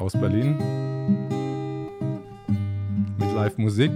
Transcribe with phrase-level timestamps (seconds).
[0.00, 0.56] aus Berlin
[3.18, 3.92] mit Live-Musik.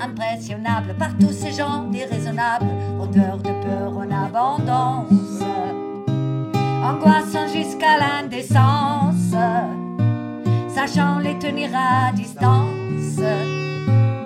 [0.00, 2.66] Impressionnables par tous ces gens déraisonnables,
[3.00, 5.42] odeur de peur en abondance,
[6.82, 9.34] angoissant jusqu'à l'indécence,
[10.68, 13.20] sachant les tenir à distance.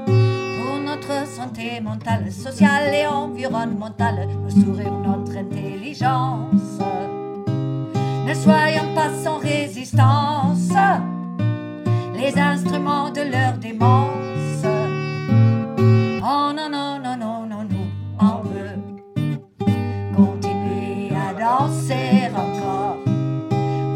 [0.07, 6.79] Pour notre santé mentale, sociale et environnementale, nous sourire notre intelligence.
[8.27, 10.71] Ne soyons pas sans résistance,
[12.17, 14.34] les instruments de leur démence.
[16.47, 17.89] Oh non, non, non, non, non, nous,
[18.21, 18.77] on veut
[20.15, 22.99] continuer à danser encore,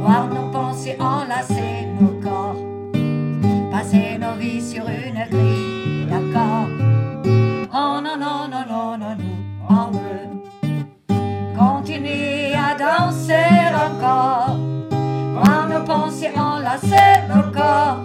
[0.00, 2.56] voir nos pensées enlacer nos corps,
[3.70, 6.68] passer nos vies sur une grille, d'accord.
[7.70, 9.38] Oh non, non, non, non, non, nous,
[9.68, 10.28] on veut
[11.54, 14.56] continuer à danser encore,
[15.34, 18.00] voir nos pensées enlacer nos corps,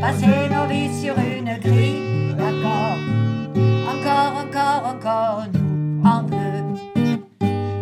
[0.00, 2.95] passer nos vies sur une grille, d'accord.
[4.66, 7.18] Encore, encore, nous, veut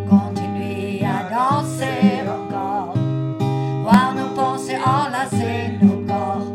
[0.07, 2.95] continuer à danser encore,
[3.83, 6.47] voir nos pensées enlacer nos corps,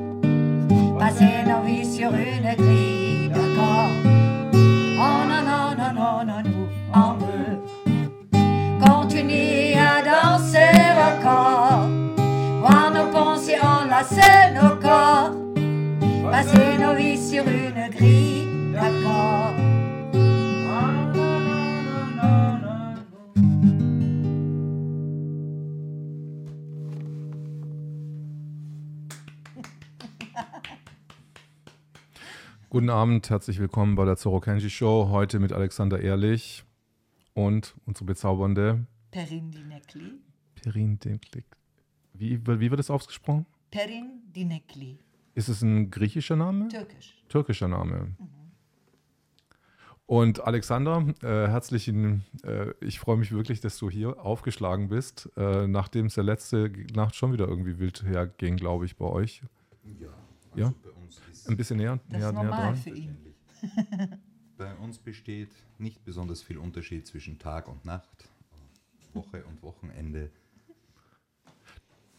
[1.00, 3.90] passer nos vies sur une grille, d'accord.
[5.02, 7.58] Oh non, non, non, non, non, nous, on veut
[8.86, 10.78] continuer à danser
[11.10, 11.88] encore,
[12.62, 15.32] voir nos pensées enlacer nos corps,
[16.32, 19.59] passer nos vies sur une grille, d'accord.
[32.70, 35.10] Guten Abend, herzlich willkommen bei der Zoro Kenji Show.
[35.10, 36.64] Heute mit Alexander Ehrlich
[37.34, 40.20] und unsere bezaubernde Perin Dinekli.
[40.62, 41.46] Perin Dinklik.
[42.14, 43.46] Wie, wie wird es ausgesprochen?
[43.72, 45.00] Perin Dinekli.
[45.34, 46.68] Ist es ein griechischer Name?
[46.68, 47.24] Türkisch.
[47.30, 48.16] Türkischer Name.
[50.06, 55.68] Und Alexander, äh, herzlichen, äh, ich freue mich wirklich, dass du hier aufgeschlagen bist, äh,
[55.68, 59.44] nachdem es der letzte Nacht schon wieder irgendwie wild herging, glaube ich, bei euch.
[60.00, 60.08] Ja,
[60.56, 60.66] Ja?
[60.68, 60.99] also bei uns
[61.40, 62.76] ist Ein bisschen näher, Das näher, ist näher dran.
[62.76, 63.18] für ihn.
[64.58, 68.30] Bei uns besteht nicht besonders viel Unterschied zwischen Tag und Nacht,
[69.14, 70.32] Woche und Wochenende.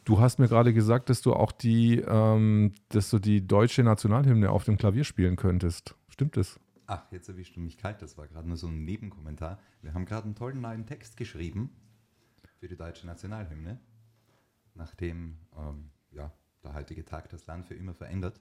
[0.05, 4.51] Du hast mir gerade gesagt, dass du auch die, ähm, dass du die deutsche Nationalhymne
[4.51, 5.95] auf dem Klavier spielen könntest.
[6.09, 6.59] Stimmt das?
[6.87, 9.61] Ach, jetzt erwischt du mich kalt, das war gerade nur so ein Nebenkommentar.
[9.83, 11.71] Wir haben gerade einen tollen neuen Text geschrieben
[12.59, 13.79] für die deutsche Nationalhymne,
[14.75, 16.33] nachdem ähm, ja,
[16.65, 18.41] der heutige Tag das Land für immer verändert.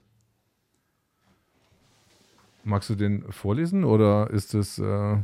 [2.64, 5.16] Magst du den vorlesen oder ist es äh,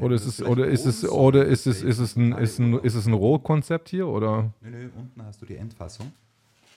[0.00, 2.74] oder ist das es oder ist es oder ist es ist es ein ist ein,
[2.80, 6.12] ist es ein Rohkonzept hier oder Nö, nö, unten hast du die Endfassung.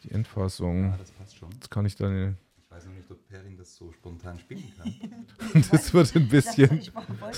[0.04, 0.86] die Endfassung?
[0.86, 1.50] Ja, das passt schon.
[1.52, 2.36] Jetzt kann ich deine.
[2.58, 5.64] Ich weiß noch nicht, ob Perin das so spontan spielen kann.
[5.72, 6.80] Das wird ein bisschen.
[6.80, 6.92] Ich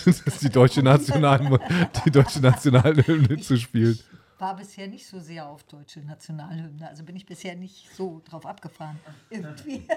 [0.06, 1.60] Das ist die deutsche National
[2.06, 4.00] die deutsche Nationalhymne zu spielen.
[4.40, 6.88] war bisher nicht so sehr auf deutsche Nationalhymne.
[6.88, 8.98] Also bin ich bisher nicht so drauf abgefahren.
[9.30, 9.86] Irgendwie.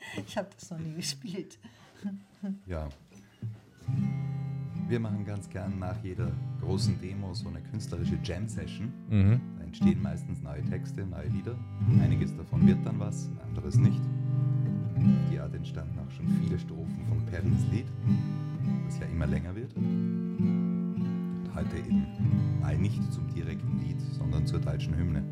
[0.26, 1.58] Ich habe das noch nie gespielt.
[2.66, 2.88] Ja.
[4.88, 8.92] Wir machen ganz gern nach jeder großen Demo so eine künstlerische Jam-Session.
[9.08, 9.40] Mhm.
[9.58, 11.56] Da entstehen meistens neue Texte, neue Lieder.
[12.02, 14.00] Einiges davon wird dann was, anderes nicht.
[14.96, 17.86] Auf die Art entstanden auch schon viele Strophen von Perrins Lied,
[18.86, 19.74] das ja immer länger wird.
[19.76, 22.06] Und heute eben
[22.60, 25.22] mal nicht zum direkten Lied, sondern zur deutschen Hymne.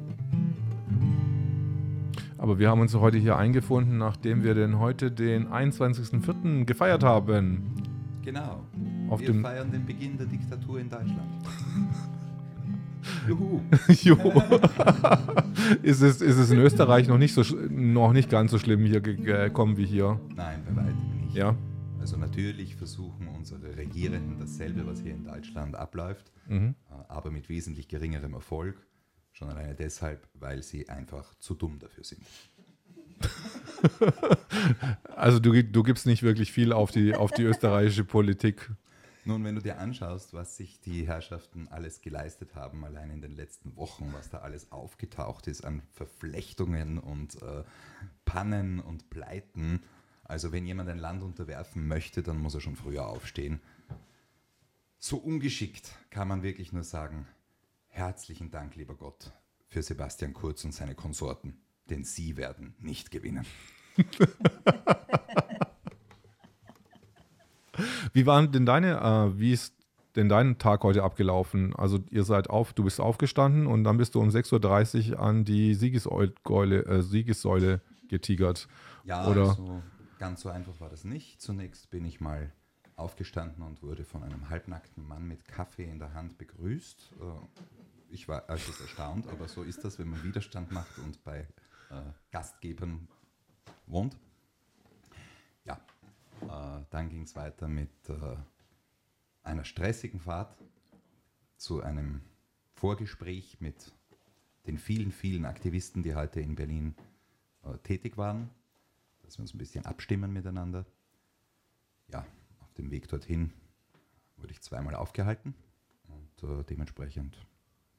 [2.38, 6.64] Aber wir haben uns heute hier eingefunden, nachdem wir denn heute den 21.04.
[6.64, 7.74] gefeiert haben.
[8.22, 8.64] Genau.
[9.10, 11.18] Auf wir feiern den Beginn der Diktatur in Deutschland.
[13.28, 13.60] Juhu.
[13.88, 14.16] jo.
[15.82, 19.00] ist, es, ist es in Österreich noch nicht, so, noch nicht ganz so schlimm hier
[19.00, 20.20] ge- gekommen wie hier?
[20.34, 21.34] Nein, bei weitem nicht.
[21.34, 21.54] Ja.
[22.00, 26.74] Also natürlich versuchen unsere Regierenden dasselbe, was hier in Deutschland abläuft, Mhm.
[26.90, 28.76] äh, aber mit wesentlich geringerem Erfolg.
[29.38, 32.26] Schon alleine deshalb, weil sie einfach zu dumm dafür sind.
[35.14, 38.70] Also du, du gibst nicht wirklich viel auf die, auf die österreichische Politik.
[39.24, 43.36] Nun, wenn du dir anschaust, was sich die Herrschaften alles geleistet haben, allein in den
[43.36, 47.62] letzten Wochen, was da alles aufgetaucht ist an Verflechtungen und äh,
[48.24, 49.82] Pannen und Pleiten.
[50.24, 53.60] Also wenn jemand ein Land unterwerfen möchte, dann muss er schon früher aufstehen.
[54.98, 57.26] So ungeschickt kann man wirklich nur sagen,
[57.98, 59.32] herzlichen Dank, lieber Gott,
[59.66, 61.60] für Sebastian Kurz und seine Konsorten,
[61.90, 63.44] denn sie werden nicht gewinnen.
[68.12, 69.74] Wie waren denn deine, äh, wie ist
[70.16, 71.74] denn dein Tag heute abgelaufen?
[71.76, 75.44] Also ihr seid auf, du bist aufgestanden und dann bist du um 6.30 Uhr an
[75.44, 78.66] die Siegessäule, äh, Siegessäule getigert.
[79.04, 79.82] Ja, Oder- also
[80.18, 81.40] ganz so einfach war das nicht.
[81.40, 82.52] Zunächst bin ich mal
[82.96, 87.12] aufgestanden und wurde von einem halbnackten Mann mit Kaffee in der Hand begrüßt.
[88.08, 91.46] Äh, Ich war etwas erstaunt, aber so ist das, wenn man Widerstand macht und bei
[91.90, 93.08] äh, Gastgebern
[93.86, 94.16] wohnt.
[95.64, 95.80] Ja,
[96.42, 98.36] äh, dann ging es weiter mit äh,
[99.42, 100.56] einer stressigen Fahrt
[101.56, 102.20] zu einem
[102.74, 103.92] Vorgespräch mit
[104.66, 106.94] den vielen, vielen Aktivisten, die heute in Berlin
[107.64, 108.50] äh, tätig waren,
[109.22, 110.84] dass wir uns ein bisschen abstimmen miteinander.
[112.08, 112.26] Ja,
[112.60, 113.52] auf dem Weg dorthin
[114.36, 115.54] wurde ich zweimal aufgehalten
[116.06, 117.36] und äh, dementsprechend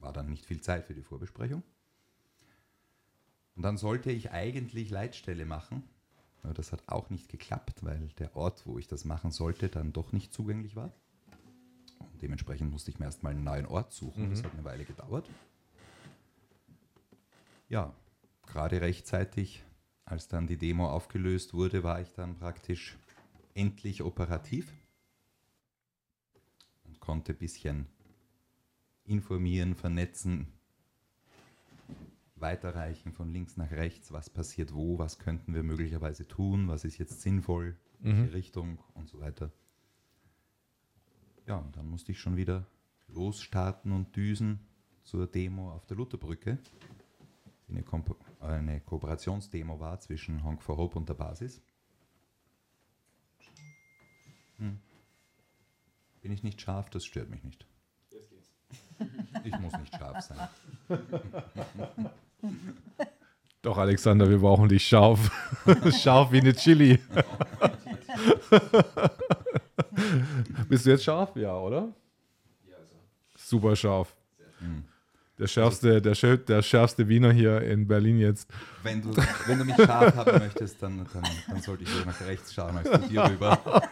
[0.00, 1.62] war dann nicht viel Zeit für die Vorbesprechung.
[3.56, 5.82] Und dann sollte ich eigentlich Leitstelle machen.
[6.42, 9.92] Aber das hat auch nicht geklappt, weil der Ort, wo ich das machen sollte, dann
[9.92, 10.90] doch nicht zugänglich war.
[11.98, 14.30] Und dementsprechend musste ich mir erstmal einen neuen Ort suchen.
[14.30, 15.28] Das hat eine Weile gedauert.
[17.68, 17.94] Ja,
[18.46, 19.62] gerade rechtzeitig,
[20.06, 22.96] als dann die Demo aufgelöst wurde, war ich dann praktisch
[23.54, 24.72] endlich operativ
[26.84, 27.86] und konnte ein bisschen
[29.10, 30.46] informieren, vernetzen,
[32.36, 36.98] weiterreichen von links nach rechts, was passiert wo, was könnten wir möglicherweise tun, was ist
[36.98, 39.52] jetzt sinnvoll, welche Richtung und so weiter.
[41.46, 42.66] Ja, und dann musste ich schon wieder
[43.08, 44.60] losstarten und düsen
[45.02, 46.58] zur Demo auf der Lutherbrücke,
[47.68, 47.84] die eine,
[48.40, 51.60] eine Kooperationsdemo war zwischen Honk for Hope und der Basis.
[54.58, 54.78] Hm.
[56.22, 57.66] Bin ich nicht scharf, das stört mich nicht.
[59.44, 60.48] Ich muss nicht scharf sein.
[63.62, 65.30] Doch, Alexander, wir brauchen dich scharf.
[66.02, 66.98] scharf wie eine Chili.
[70.68, 71.36] Bist du jetzt scharf?
[71.36, 71.88] Ja, oder?
[73.36, 74.14] Super scharf.
[75.38, 78.48] Der schärfste, der, schär- der schärfste Wiener hier in Berlin jetzt.
[78.82, 79.14] Wenn du,
[79.46, 82.76] wenn du mich scharf haben möchtest, dann, dann, dann sollte ich wieder nach rechts schauen
[82.76, 83.82] als zu dir rüber.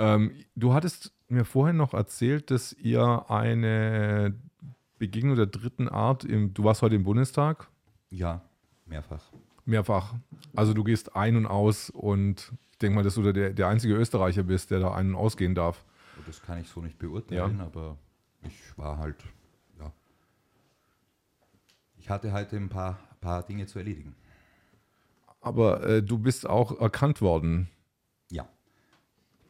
[0.00, 4.34] Ähm, du hattest mir vorhin noch erzählt, dass ihr eine
[4.98, 7.68] Begegnung der dritten Art, im, du warst heute im Bundestag,
[8.10, 8.40] Ja,
[8.86, 9.22] mehrfach.
[9.66, 10.14] mehrfach.
[10.56, 13.94] Also du gehst ein und aus und ich denke mal, dass du der, der einzige
[13.94, 15.84] Österreicher bist, der da ein- und ausgehen darf.
[16.26, 17.64] Das kann ich so nicht beurteilen, Ja.
[17.64, 17.96] aber
[18.42, 19.16] ich war halt,
[19.78, 19.92] ja.
[21.98, 24.14] Ich hatte heute ein paar, paar Dinge zu erledigen.
[25.42, 27.68] Aber äh, du bist auch erkannt worden.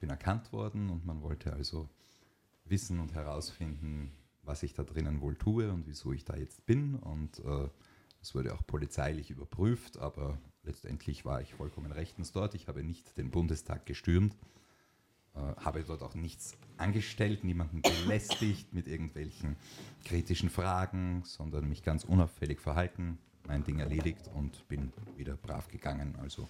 [0.00, 1.88] Bin erkannt worden und man wollte also
[2.64, 4.10] wissen und herausfinden,
[4.42, 6.94] was ich da drinnen wohl tue und wieso ich da jetzt bin.
[6.94, 7.68] Und äh,
[8.34, 12.54] wurde auch polizeilich überprüft, aber letztendlich war ich vollkommen rechtens dort.
[12.54, 14.36] Ich habe nicht den Bundestag gestürmt,
[15.34, 19.56] äh, habe dort auch nichts angestellt, niemanden belästigt mit irgendwelchen
[20.04, 26.16] kritischen Fragen, sondern mich ganz unauffällig verhalten, mein Ding erledigt und bin wieder brav gegangen.
[26.20, 26.48] Also.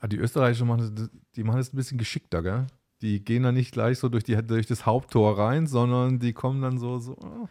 [0.00, 2.66] Ah, Die Österreicher machen das, die machen das ein bisschen geschickter, gell?
[3.00, 6.62] Die gehen da nicht gleich so durch, die, durch das Haupttor rein, sondern die kommen
[6.62, 7.48] dann so, so, ah,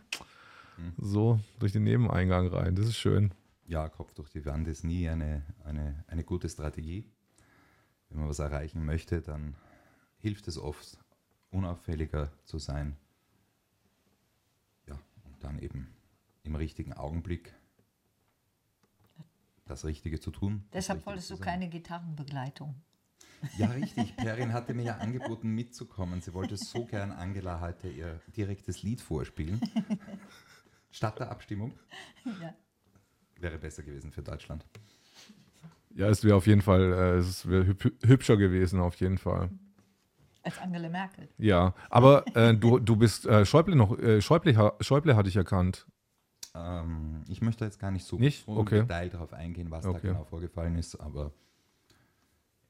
[0.98, 2.76] so durch den Nebeneingang rein.
[2.76, 3.34] Das ist schön.
[3.68, 7.06] ja, Kopf durch die Wand ist nie eine, eine, eine gute Strategie.
[8.10, 9.56] Wenn man was erreichen möchte, dann
[10.18, 10.98] hilft es oft,
[11.52, 12.96] unauffälliger zu sein.
[14.88, 15.94] Ja, und dann eben
[16.44, 17.54] im richtigen Augenblick
[19.72, 20.66] das Richtige zu tun.
[20.74, 22.76] Deshalb wolltest du keine Gitarrenbegleitung.
[23.58, 24.16] Ja, richtig.
[24.18, 26.22] Perrin hatte mir ja angeboten, mitzukommen.
[26.22, 29.60] Sie wollte so gern Angela heute ihr direktes Lied vorspielen.
[30.92, 31.74] Statt der Abstimmung.
[32.40, 32.54] Ja.
[33.40, 34.66] Wäre besser gewesen für Deutschland.
[35.96, 39.50] Ja, es wäre auf jeden Fall, äh, es wäre hüb hübscher gewesen, auf jeden Fall.
[40.44, 41.28] Als Angela Merkel.
[41.38, 45.86] Ja, aber äh, du, du bist äh, Schäuble noch, äh, Schäuble, Schäuble hatte ich erkannt.
[46.54, 48.46] Ähm, ich möchte jetzt gar nicht so, Nicht?
[48.46, 48.80] so Okay.
[48.80, 50.08] im Detail darauf eingehen, was da Okay.
[50.08, 51.32] genau vorgefallen ist, aber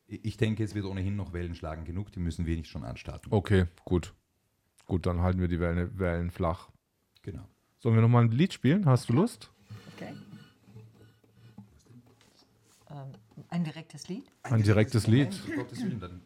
[0.07, 3.31] ich denke, es wird ohnehin noch Wellen schlagen genug, die müssen wir nicht schon anstarten.
[3.31, 4.13] Okay, gut.
[4.85, 6.69] Gut, dann halten wir die Wellen, Wellen flach.
[7.21, 7.47] Genau.
[7.79, 8.85] Sollen wir nochmal ein Lied spielen?
[8.85, 9.49] Hast du Lust?
[9.95, 10.13] Okay.
[12.89, 13.11] Ähm,
[13.49, 14.25] ein direktes Lied?
[14.43, 15.29] Ein direktes Lied.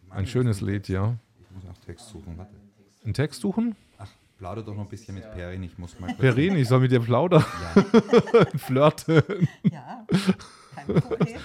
[0.09, 1.15] Ein schönes Lied, ja.
[1.39, 2.55] Ich muss auch Text suchen, warte.
[3.03, 3.75] Einen Text suchen?
[3.99, 6.13] Ach, plauder doch noch ein bisschen mit Perrin, ich muss mal...
[6.17, 7.43] Perin, ich soll mit dir plaudern,
[7.75, 9.47] Ja, flirten.
[9.63, 10.05] Ja,
[10.75, 11.37] kein Problem.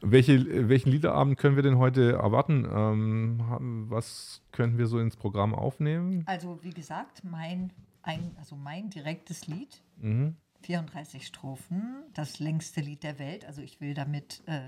[0.00, 2.64] Welche, welchen Liederabend können wir denn heute erwarten?
[2.64, 6.22] Ähm, haben- was können wir so ins Programm aufnehmen?
[6.26, 10.36] Also wie gesagt, mein, ein, also mein direktes Lied, Mhm.
[10.62, 13.44] 34 Strophen, das längste Lied der Welt.
[13.44, 14.60] Also ich will damit, äh,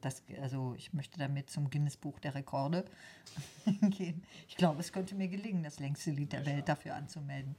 [0.00, 2.84] das, also ich möchte damit zum Guinness-Buch der Rekorde
[3.90, 4.22] gehen.
[4.48, 7.54] Ich glaube, es könnte mir gelingen, das längste Lied der Welt dafür anzumelden.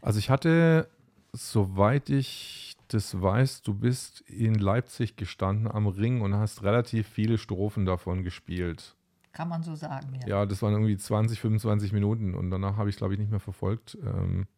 [0.00, 0.88] Also ich hatte,
[1.32, 7.38] soweit ich das weiß, du bist in Leipzig gestanden am Ring und hast relativ viele
[7.38, 8.96] Strophen davon gespielt.
[9.32, 10.26] Kann man so sagen, ja.
[10.26, 13.30] Ja, das waren irgendwie 20, 25 Minuten und danach habe ich es, glaube ich, nicht
[13.30, 13.96] mehr verfolgt.
[14.02, 14.48] Ähm,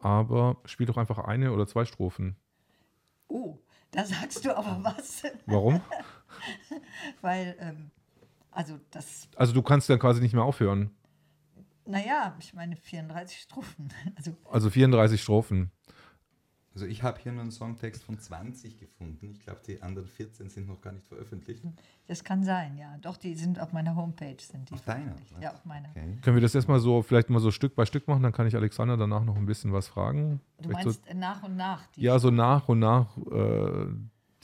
[0.00, 2.36] aber spiel doch einfach eine oder zwei Strophen.
[3.28, 3.58] Oh,
[3.90, 5.22] da sagst du aber was.
[5.46, 5.80] Warum?
[7.20, 7.90] Weil, ähm,
[8.50, 10.90] also das, Also du kannst dann quasi nicht mehr aufhören.
[11.86, 13.88] naja, ich meine 34 Strophen.
[14.16, 15.70] Also Also 34 Strophen.
[16.74, 19.30] also ich habe hier nur einen Songtext von 20 gefunden.
[19.32, 21.62] Ich glaube, die anderen 14 sind noch gar nicht veröffentlicht.
[22.06, 22.96] das kann sein, ja.
[23.02, 24.36] Doch, die sind auf meiner Homepage.
[24.40, 25.16] Sind die Auf deiner?
[25.40, 25.90] Ja, auf meiner.
[25.90, 26.18] Okay.
[26.22, 28.54] Können wir das erstmal so, vielleicht mal so Stück bei Stück machen, dann kann ich
[28.56, 30.40] Alexander danach noch ein bisschen was fragen.
[30.58, 31.86] Du Vielleicht meinst äh, nach und nach?
[31.88, 33.86] Die so, ja, so nach und nach äh,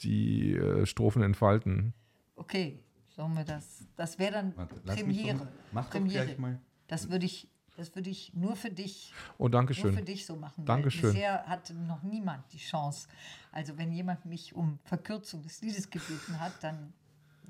[0.03, 1.93] die äh, Strophen entfalten.
[2.35, 2.79] Okay,
[3.09, 3.85] sollen wir das?
[3.95, 5.37] Das wäre dann Warte, Premiere.
[5.37, 6.25] doch, mach doch Premiere.
[6.25, 6.59] gleich mal.
[6.87, 9.93] Das würde ich, das würde ich nur für dich, Oh, nur Dankeschön.
[9.93, 10.65] für dich so machen.
[10.65, 11.11] Dankeschön.
[11.13, 13.07] Bisher hatte noch niemand die Chance.
[13.51, 16.93] Also wenn jemand mich um Verkürzung des Liedes gebeten hat, dann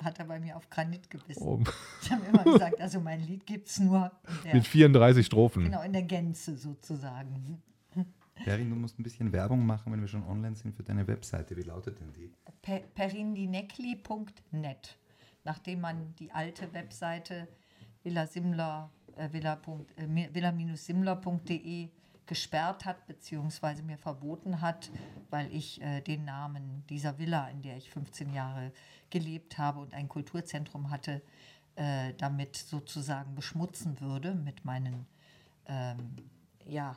[0.04, 1.44] hat er bei mir auf Granit gebissen.
[1.44, 1.62] Oh,
[2.02, 5.64] Ich habe immer gesagt, also mein Lied gibt es nur in der, mit 34 Strophen.
[5.66, 7.62] genau, in der Gänze sozusagen.
[8.36, 11.56] Perrin, du musst ein bisschen Werbung machen, wenn wir schon online sind für deine Webseite.
[11.56, 12.32] Wie lautet denn die?
[12.62, 14.98] Per- perindinekli.net.
[15.44, 17.48] Nachdem man die alte Webseite
[18.04, 19.60] Villa Simler, äh, Villa
[21.48, 21.90] äh,
[22.26, 24.90] gesperrt hat, beziehungsweise mir verboten hat,
[25.30, 28.72] weil ich äh, den Namen dieser Villa, in der ich 15 Jahre
[29.10, 31.22] gelebt habe und ein Kulturzentrum hatte,
[31.76, 35.06] äh, damit sozusagen beschmutzen würde mit meinen
[35.66, 36.16] ähm,
[36.66, 36.96] ja,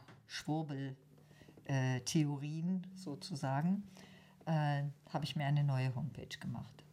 [1.67, 3.85] Schwurbel-Theorien sozusagen,
[4.47, 4.83] äh,
[5.13, 6.85] habe ich mir eine neue Homepage gemacht.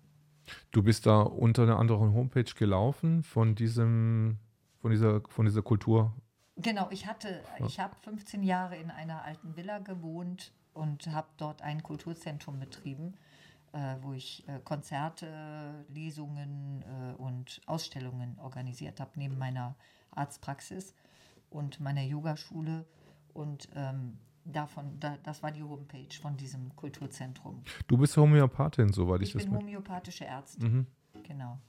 [0.71, 4.37] Du bist da unter einer anderen Homepage gelaufen von diesem,
[4.81, 6.13] von dieser, von dieser Kultur.
[6.57, 11.61] Genau, ich hatte, ich habe 15 Jahre in einer alten Villa gewohnt und habe dort
[11.61, 13.13] ein Kulturzentrum betrieben,
[13.71, 19.75] äh, wo ich äh, Konzerte, Lesungen äh, und Ausstellungen organisiert habe, neben meiner
[20.11, 20.93] Arztpraxis
[21.49, 22.85] und meiner Yogaschule.
[23.33, 27.63] Und ähm, davon, da, das war die Homepage von diesem Kulturzentrum.
[27.87, 29.61] Du bist Homöopathin, soweit ich, Ich das bin mit.
[29.63, 30.87] homöopathische Ärztin.
[31.13, 31.23] Mhm.
[31.23, 31.59] Genau.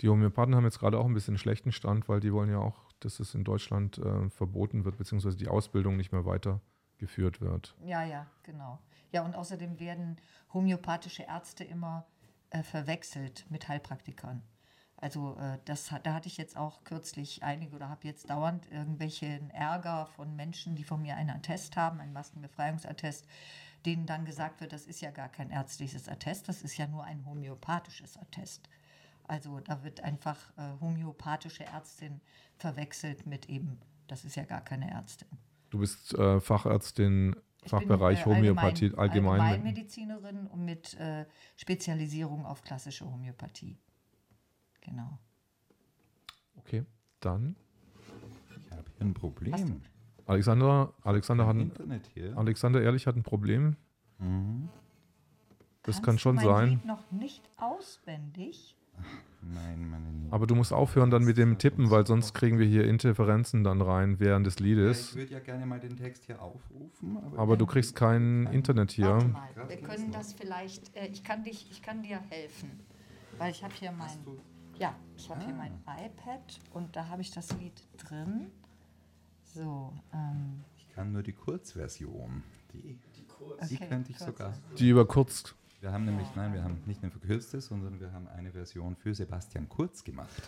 [0.00, 2.78] Die Homöopathen haben jetzt gerade auch ein bisschen schlechten Stand, weil die wollen ja auch,
[3.00, 7.74] dass es in Deutschland äh, verboten wird, beziehungsweise die Ausbildung nicht mehr weitergeführt wird.
[7.84, 8.78] Ja, ja, genau.
[9.10, 10.20] Ja, und außerdem werden
[10.54, 12.06] homöopathische Ärzte immer
[12.50, 14.42] äh, verwechselt mit Heilpraktikern.
[15.02, 18.70] Also äh, das, hat- da hatte ich jetzt auch kürzlich einige oder habe jetzt dauernd
[18.70, 23.26] irgendwelchen Ärger von Menschen, die von mir einen Attest haben, einen Maskenbefreiungsattest,
[23.84, 27.02] denen dann gesagt wird, das ist ja gar kein ärztliches Attest, das ist ja nur
[27.02, 28.68] ein homöopathisches Attest.
[29.24, 32.20] Also da wird einfach äh, homöopathische Ärztin
[32.56, 35.28] verwechselt mit eben, das ist ja gar keine Ärztin.
[35.70, 39.40] Du bist äh, Fachärztin, Ich Fachbereich bin, äh, Homöopathie, allgemein.
[39.40, 41.24] Allgemeinmedizinerin und mit äh,
[41.56, 43.76] Spezialisierung auf klassische Homöopathie.
[44.82, 45.18] Genau.
[46.56, 46.84] okay,
[47.20, 47.56] dann.
[48.66, 49.80] Ich habe hier ein Problem.
[50.26, 52.36] Alexander, Alexander, hat ein, Internet hier.
[52.36, 53.76] Alexander Ehrlich hat ein Problem.
[54.18, 54.68] Mhm.
[55.82, 56.68] Das Kannst kann du schon mein sein.
[56.70, 58.76] Lied noch nicht auswendig.
[59.40, 60.28] Nein, meine Lieben.
[60.32, 63.80] Aber du musst aufhören dann mit dem Tippen, weil sonst kriegen wir hier Interferenzen dann
[63.80, 65.10] rein während des Ja, Liedes.
[65.10, 67.16] ich würde ja gerne mal den Text hier aufrufen.
[67.16, 69.32] Aber, Aber du kriegst kein Internet Warte hier.
[69.32, 72.70] mal, wir können das vielleicht, äh, ich kann dich, ich kann dir helfen.
[73.38, 74.38] Weil ich habe hier mein, Hast du-
[74.82, 75.56] ja, ich habe hier Ah.
[75.58, 75.72] mein
[76.06, 78.50] iPad und da habe ich das Lied drin.
[79.54, 82.42] So, ähm, Ich kann nur die Kurzversion.
[82.72, 83.26] Die, die
[83.60, 84.26] Okay, könnte ich kurz.
[84.38, 84.54] sogar.
[84.78, 85.54] Die überkürzt.
[85.80, 89.14] Wir haben nämlich, nein, wir haben nicht eine verkürzte, sondern wir haben eine Version für
[89.14, 90.42] Sebastian Kurz gemacht.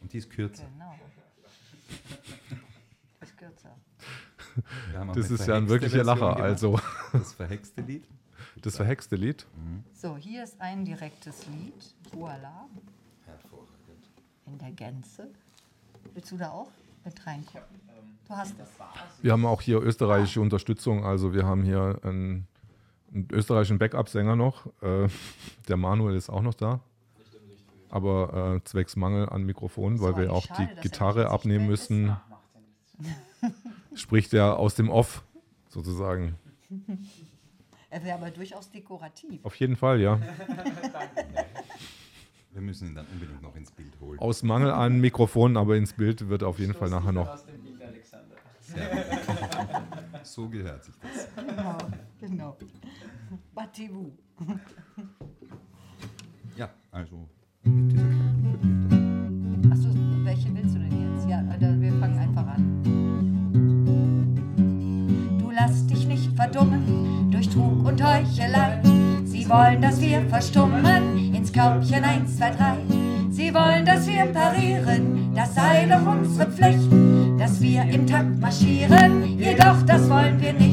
[0.00, 0.64] Und die ist kürzer.
[0.72, 0.94] genau.
[3.20, 3.74] Ist kürzer.
[5.14, 6.34] Das ist ja ein wirklicher Version Lacher.
[6.34, 6.40] gemacht.
[6.42, 6.78] Also,
[7.12, 8.06] Das verhexte Lied.
[8.62, 9.46] das verhexte Lied.
[9.94, 11.94] So, hier ist ein direktes Lied.
[12.12, 12.68] Voila.
[14.50, 15.28] In der Gänze.
[16.14, 16.70] Willst du da auch
[17.04, 17.66] mit reinkommen?
[18.26, 18.68] Du hast es.
[19.22, 21.04] Wir haben auch hier österreichische Unterstützung.
[21.04, 22.46] Also, wir haben hier einen,
[23.12, 24.66] einen österreichischen Backup-Sänger noch.
[24.82, 25.08] Äh,
[25.68, 26.80] der Manuel ist auch noch da.
[27.90, 32.14] Aber äh, zwecks Mangel an Mikrofon, weil So, wir auch schade, die Gitarre abnehmen müssen,
[33.94, 35.22] spricht er aus dem Off
[35.68, 36.36] sozusagen.
[37.90, 39.42] Er wäre aber durchaus dekorativ.
[39.42, 40.20] Auf jeden Fall, ja.
[42.52, 44.18] Wir müssen ihn dann unbedingt noch ins Bild holen.
[44.18, 47.28] Aus Mangel an Mikrofon, aber ins Bild wird auf jeden Fall nachher noch.
[47.28, 48.34] Aus dem Bild, Alexander.
[48.60, 50.26] Sehr gut.
[50.26, 51.28] so gehört sich das.
[51.46, 51.78] Genau,
[52.20, 52.56] genau.
[53.54, 54.12] Battez-vous.
[56.56, 57.28] Ja, also
[57.62, 59.72] mit dieser kleinen Bitte.
[59.72, 59.88] Achso,
[60.24, 61.28] welche willst du denn jetzt?
[61.28, 62.82] Ja, oder wir fangen einfach an.
[65.38, 68.80] Du lass dich nicht verdummen durch Trug und Heuchelei.
[69.24, 71.27] Sie wollen, dass wir verstummen
[71.58, 72.56] ins Körbchen 1, 2, 3.
[73.30, 76.88] Sie wollen, dass wir parieren, das sei doch unsere Pflicht.
[77.38, 80.67] Dass wir im Takt marschieren, jedoch das wollen wir nicht.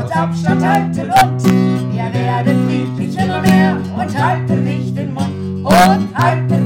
[0.00, 6.08] Trotz Abstand halten und wir werden friedlich immer mehr und halten nicht den Mund und
[6.14, 6.59] halten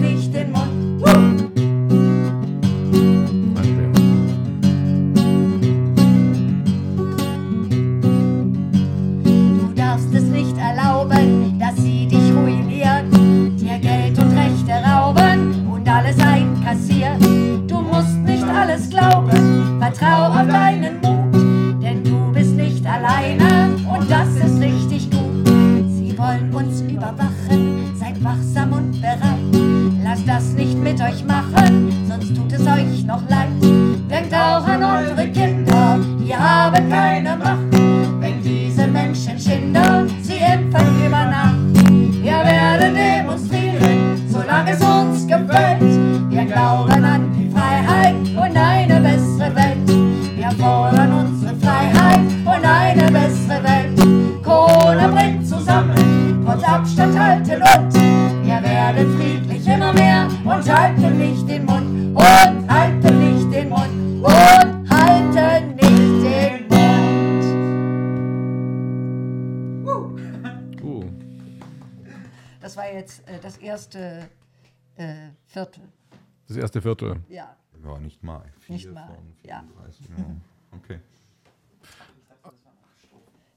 [76.54, 77.22] das erste Viertel.
[77.28, 77.56] Ja.
[77.84, 78.44] Ja, nicht mal.
[78.60, 79.60] Vier Nicht mal, von ja.
[79.62, 80.08] 34.
[80.08, 80.24] Ja.
[80.72, 81.00] Okay.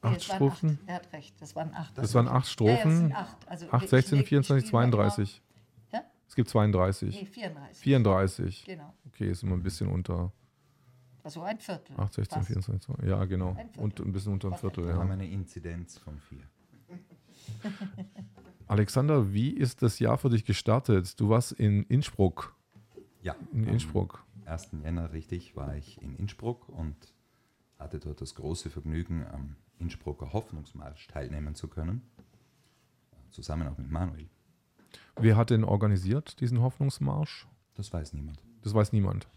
[0.03, 0.69] Nee, Acht waren Strophen?
[0.71, 0.79] Acht.
[0.89, 1.97] Er hat recht, das waren acht.
[1.97, 2.97] Das waren acht Ja, ja, Strophen.
[2.97, 3.37] sind acht.
[3.49, 5.41] Also 8, ich 16, leg- ich 24, spiel mal immer- 32.
[5.91, 6.01] Ja?
[6.27, 7.15] Es gibt 32.
[7.21, 7.77] Nee, 34.
[7.83, 8.65] 34.
[8.65, 8.93] Genau.
[9.07, 10.31] Okay, ist immer ein bisschen unter
[11.23, 11.95] Also ein Viertel.
[11.99, 12.47] 8, 16, Fast.
[12.47, 12.85] 24.
[12.85, 13.07] 20.
[13.09, 13.55] Ja, genau.
[13.57, 13.69] Ein.
[13.77, 15.13] Und ein bisschen unter einem Viertel, Wir haben ja.
[15.13, 16.43] eine Inzidenz von vier.
[18.67, 21.19] Alexander, wie ist das Jahr für dich gestartet?
[21.19, 22.55] Du warst in Innsbruck.
[23.21, 23.35] Ja.
[23.51, 24.23] In am Innsbruck.
[24.45, 24.69] 1.
[24.83, 26.95] Jänner, richtig, war ich in Innsbruck und
[27.79, 32.01] hatte dort das große Vergnügen, am Innsbrucker Hoffnungsmarsch teilnehmen zu können.
[33.29, 34.29] Zusammen auch mit Manuel.
[35.17, 37.47] Wer hat denn organisiert diesen Hoffnungsmarsch?
[37.75, 38.41] Das weiß niemand.
[38.61, 39.27] Das weiß niemand.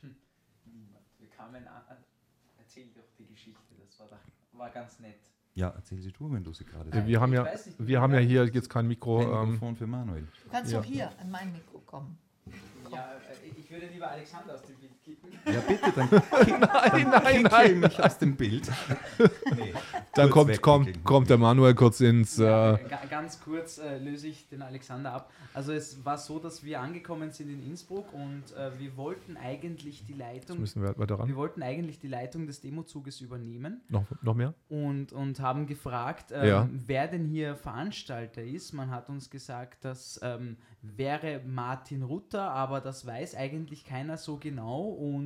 [1.19, 1.83] Wir kamen an,
[2.59, 5.19] erzähl doch die Geschichte, das war, doch, war ganz nett.
[5.55, 8.14] Ja, erzähl sie du, wenn du sie gerade Äh, Wir haben ja, nicht, wir haben
[8.14, 9.19] ja hier jetzt kein Mikro.
[9.19, 10.27] Ein Ähm, Mikrofon für Manuel.
[10.45, 10.79] Du kannst Ja.
[10.79, 12.16] doch hier an mein Mikro kommen.
[12.90, 13.30] Ja, äh,
[13.70, 14.90] ich würde lieber Alexander aus dem Bild.
[15.47, 16.09] Ja, bitte, dann,
[16.61, 18.69] nein, nein, kick mich aus dem Bild.
[19.57, 19.73] Nee,
[20.14, 22.37] dann kommt, kommt, kommt der Manuel kurz ins.
[22.37, 25.33] Ja, Äh, ga- ganz kurz äh, löse ich den Alexander ab.
[25.55, 30.05] Also es war so, dass wir angekommen sind in Innsbruck und äh, wir wollten eigentlich
[30.07, 31.37] die jetzt Leitung, müssen wir weiter wir ran.
[31.37, 34.55] wollten eigentlich die Leitung des Demozuges übernehmen Noch, noch mehr?
[34.69, 36.69] und, und haben gefragt, ähm, Ja.
[36.73, 38.73] wer denn hier Veranstalter ist.
[38.73, 44.37] Man hat uns gesagt, das ähm, wäre Martin Rutter, aber das weiß eigentlich keiner so
[44.38, 45.19] genau und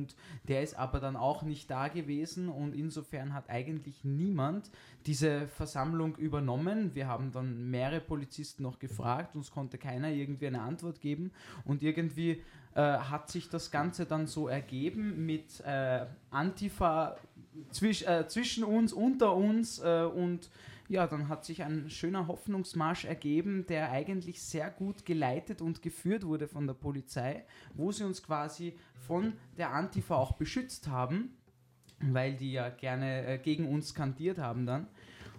[0.47, 2.49] der ist aber dann auch nicht da gewesen.
[2.49, 4.69] Und insofern hat eigentlich niemand
[5.05, 6.95] diese Versammlung übernommen.
[6.95, 11.31] Wir haben dann mehrere Polizisten noch gefragt, uns konnte keiner irgendwie eine Antwort geben.
[11.63, 12.41] Und irgendwie
[12.75, 17.17] äh, hat sich das Ganze dann so ergeben mit äh, Antifa
[17.71, 20.49] zwisch, äh, zwischen uns, unter uns äh, und
[20.87, 26.25] ja, dann hat sich ein schöner Hoffnungsmarsch ergeben, der eigentlich sehr gut geleitet und geführt
[26.25, 31.35] wurde von der Polizei, wo sie uns quasi von der Antifa auch beschützt haben,
[31.99, 34.87] weil die ja gerne äh, gegen uns kandiert haben dann.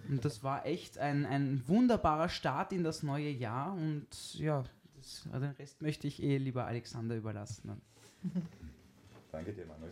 [0.09, 4.63] Und das war echt ein, ein wunderbarer Start in das neue Jahr und ja,
[4.95, 7.81] das, also den Rest möchte ich eh lieber Alexander überlassen.
[9.31, 9.91] Danke dir, Manuel.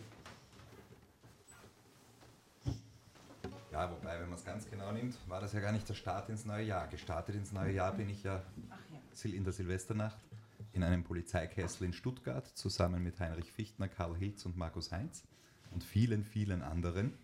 [3.76, 6.30] Ja, wobei, wenn man es ganz genau nimmt, war das ja gar nicht der Start
[6.30, 6.88] ins neue Jahr.
[6.88, 8.42] Gestartet ins neue Jahr bin ich ja
[9.12, 10.18] Sil- in der Silvesternacht
[10.72, 15.26] in einem Polizeikessel in Stuttgart zusammen mit Heinrich Fichtner, Karl Hilz und Markus Heinz
[15.72, 17.16] und vielen, vielen anderen.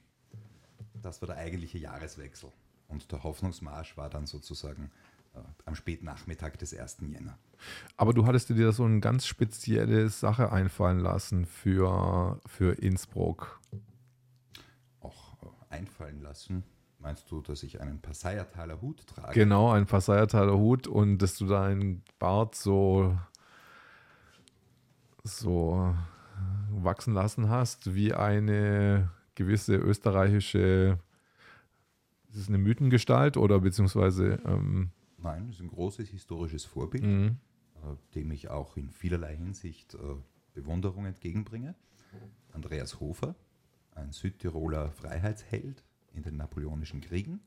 [1.02, 2.52] Das war der eigentliche Jahreswechsel.
[2.90, 4.92] Und der Hoffnungsmarsch war dann sozusagen
[5.34, 6.98] äh, am Spätnachmittag des 1.
[7.14, 7.38] Jänner.
[7.96, 13.61] Aber du hattest dir so eine ganz spezielle Sache einfallen lassen für, für Innsbruck.
[15.72, 16.64] Einfallen lassen.
[17.00, 19.34] Meinst du, dass ich einen Passaiertaler Hut trage?
[19.34, 23.18] Genau, ein Passaiertaler Hut und dass du deinen Bart so,
[25.24, 25.96] so
[26.70, 31.00] wachsen lassen hast, wie eine gewisse österreichische,
[32.30, 37.28] ist es eine Mythengestalt oder beziehungsweise ähm, Nein, das ist ein großes historisches Vorbild, mh,
[37.28, 39.98] äh, dem ich auch in vielerlei Hinsicht äh,
[40.54, 41.76] Bewunderung entgegenbringe.
[42.52, 43.36] Andreas Hofer,
[44.02, 45.84] ein Südtiroler Freiheitsheld
[46.14, 47.40] in den Napoleonischen Kriegen,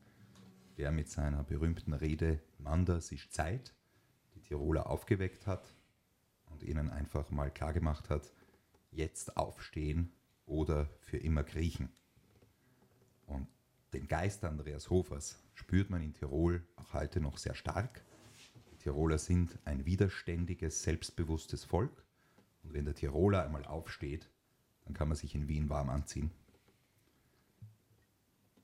[0.77, 3.73] der mit seiner berühmten Rede Manders ist Zeit
[4.35, 5.73] die Tiroler aufgeweckt hat
[6.47, 8.31] und ihnen einfach mal klargemacht hat,
[8.91, 10.11] jetzt aufstehen
[10.45, 11.89] oder für immer kriechen.
[13.25, 13.47] Und
[13.93, 18.03] den Geist Andreas Hofers spürt man in Tirol auch heute noch sehr stark.
[18.71, 22.05] Die Tiroler sind ein widerständiges, selbstbewusstes Volk.
[22.63, 24.29] Und wenn der Tiroler einmal aufsteht,
[24.83, 26.31] dann kann man sich in Wien warm anziehen.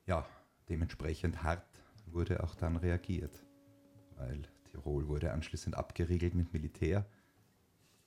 [0.06, 0.26] Ja,
[0.70, 1.66] dementsprechend hart
[2.06, 3.44] wurde auch dann reagiert,
[4.16, 7.06] weil Tirol wurde anschließend abgeriegelt mit Militär.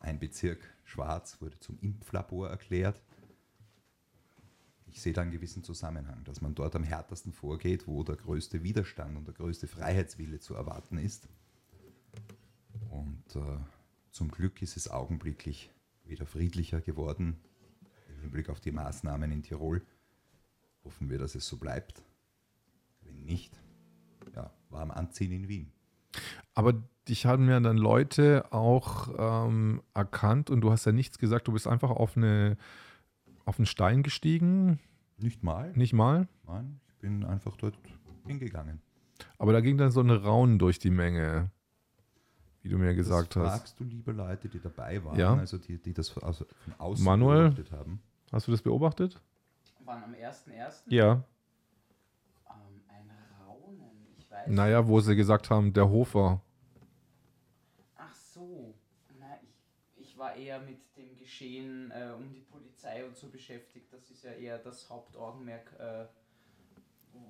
[0.01, 3.01] Ein Bezirk Schwarz wurde zum Impflabor erklärt.
[4.87, 8.63] Ich sehe da einen gewissen Zusammenhang, dass man dort am härtesten vorgeht, wo der größte
[8.63, 11.29] Widerstand und der größte Freiheitswille zu erwarten ist.
[12.91, 13.59] Und äh,
[14.11, 15.73] zum Glück ist es augenblicklich
[16.05, 17.41] wieder friedlicher geworden
[18.09, 19.83] im Hinblick auf die Maßnahmen in Tirol.
[20.85, 22.03] Hoffen wir, dass es so bleibt.
[23.03, 23.59] Wenn nicht,
[24.35, 25.73] ja, warm anziehen in Wien.
[26.55, 26.75] Aber
[27.09, 31.53] dich haben ja dann Leute auch ähm, erkannt und du hast ja nichts gesagt, du
[31.53, 32.57] bist einfach auf, eine,
[33.45, 34.79] auf einen Stein gestiegen,
[35.19, 36.29] Nicht mal, nicht mal.
[36.47, 37.77] nein, ich bin einfach dort
[38.27, 38.81] hingegangen.
[39.39, 41.51] Aber da ging dann so eine Raunen durch die Menge,
[42.63, 43.59] wie du mir gesagt das hast.
[43.59, 45.35] fragst du liebe Leute, die dabei waren, Ja.
[45.35, 46.23] also die, die das von
[46.79, 47.51] außen Manuel?
[47.51, 48.01] beobachtet haben.
[48.33, 49.21] Hast du das beobachtet?
[49.85, 50.83] Wann am 1.1.?
[50.87, 51.25] Ja.
[52.49, 54.49] Ähm, ein Raunen, ich weiß.
[54.49, 56.41] Naja, wo sie gesagt haben, der Hofer.
[57.97, 58.75] Ach so.
[59.19, 59.63] Na, ich,
[59.97, 63.93] ich war eher mit dem Geschehen äh, um die Polizei und so beschäftigt.
[63.93, 66.07] Das ist ja eher das Hauptaugenmerk, äh,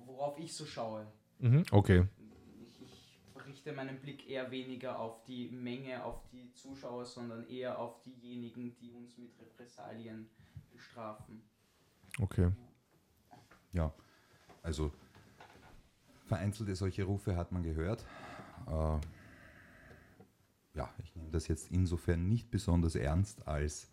[0.05, 1.05] worauf ich so schaue.
[1.39, 2.07] Mhm, okay.
[2.57, 7.77] Ich, ich richte meinen Blick eher weniger auf die Menge, auf die Zuschauer, sondern eher
[7.77, 10.29] auf diejenigen, die uns mit Repressalien
[10.71, 11.43] bestrafen.
[12.19, 12.51] Okay.
[13.73, 13.93] Ja,
[14.63, 14.91] also
[16.25, 18.05] vereinzelte solche Rufe hat man gehört.
[18.67, 18.99] Äh,
[20.75, 23.89] ja, ich nehme das jetzt insofern nicht besonders ernst, als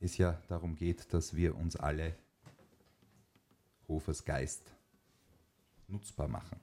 [0.00, 2.14] es ja darum geht, dass wir uns alle
[3.88, 4.72] Hofers Geist
[5.88, 6.60] nutzbar machen.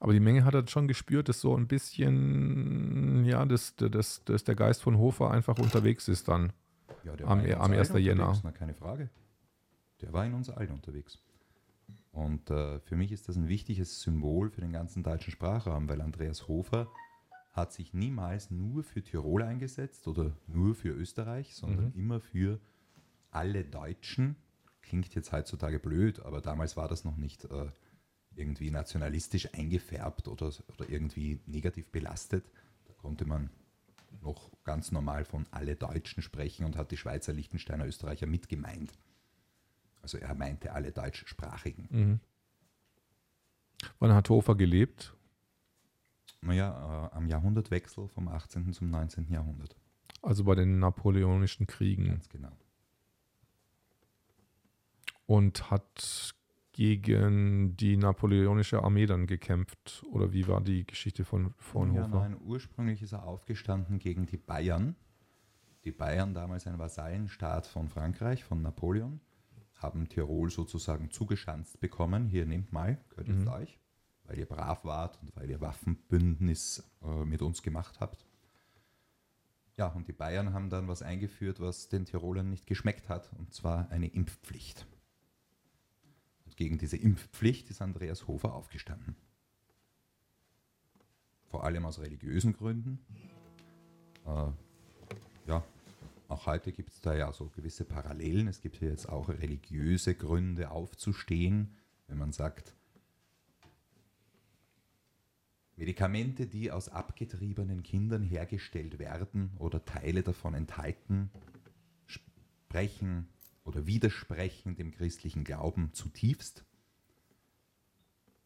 [0.00, 4.44] Aber die Menge hat halt schon gespürt, dass so ein bisschen, ja, dass, dass, dass
[4.44, 6.52] der Geist von Hofer einfach unterwegs ist dann.
[7.04, 7.90] Ja, der Am- war in am uns 1.
[7.92, 8.40] allen Jänner.
[8.42, 9.08] Na, keine Frage.
[10.00, 11.18] Der war in uns allen unterwegs.
[12.12, 16.00] Und äh, für mich ist das ein wichtiges Symbol für den ganzen deutschen Sprachraum, weil
[16.00, 16.88] Andreas Hofer
[17.52, 22.60] hat sich niemals nur für Tirol eingesetzt oder nur für Österreich, sondern immer für
[23.30, 24.36] alle Deutschen.
[24.82, 27.70] Klingt jetzt heutzutage blöd, aber damals war das noch nicht äh,
[28.34, 32.44] irgendwie nationalistisch eingefärbt oder, oder irgendwie negativ belastet.
[32.86, 33.50] Da konnte man
[34.22, 38.92] noch ganz normal von alle Deutschen sprechen und hat die Schweizer, Liechtensteiner, Österreicher mitgemeint.
[40.02, 41.88] Also er meinte alle Deutschsprachigen.
[41.90, 42.20] Mhm.
[43.98, 45.14] Wann hat Hofer gelebt?
[46.40, 48.72] Naja, äh, am Jahrhundertwechsel vom 18.
[48.72, 49.30] zum 19.
[49.32, 49.76] Jahrhundert.
[50.22, 52.06] Also bei den Napoleonischen Kriegen.
[52.06, 52.52] Ganz genau.
[55.26, 56.34] Und hat
[56.78, 60.04] gegen die napoleonische Armee dann gekämpft.
[60.12, 64.36] Oder wie war die Geschichte von, von ja, nein, ursprünglich ist er aufgestanden gegen die
[64.36, 64.94] Bayern.
[65.82, 69.20] Die Bayern, damals ein Vasallenstaat von Frankreich, von Napoleon,
[69.74, 72.28] haben Tirol sozusagen zugeschanzt bekommen.
[72.28, 73.48] Hier nehmt mal, gehört jetzt Mhm.
[73.48, 73.80] euch,
[74.22, 78.24] weil ihr brav wart und weil ihr Waffenbündnis äh, mit uns gemacht habt.
[79.76, 83.52] Ja, und die Bayern haben dann was eingeführt, was den Tirolern nicht geschmeckt hat, und
[83.52, 84.86] zwar eine Impfpflicht.
[86.58, 89.14] Gegen diese Impfpflicht ist Andreas Hofer aufgestanden.
[91.50, 92.98] Vor allem aus religiösen Gründen.
[94.26, 94.50] Äh,
[95.46, 95.64] ja,
[96.26, 98.48] auch heute gibt es da ja so gewisse Parallelen.
[98.48, 101.76] Es gibt hier jetzt auch religiöse Gründe aufzustehen,
[102.08, 102.74] wenn man sagt,
[105.76, 111.30] Medikamente, die aus abgetriebenen Kindern hergestellt werden oder Teile davon enthalten,
[112.06, 113.28] sprechen
[113.68, 116.64] oder widersprechen dem christlichen Glauben zutiefst.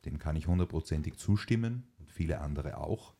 [0.04, 3.14] dem kann ich hundertprozentig zustimmen und viele andere auch.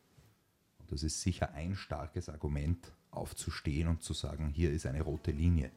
[0.79, 5.31] Und das ist sicher ein starkes Argument, aufzustehen und zu sagen, hier ist eine rote
[5.31, 5.71] Linie.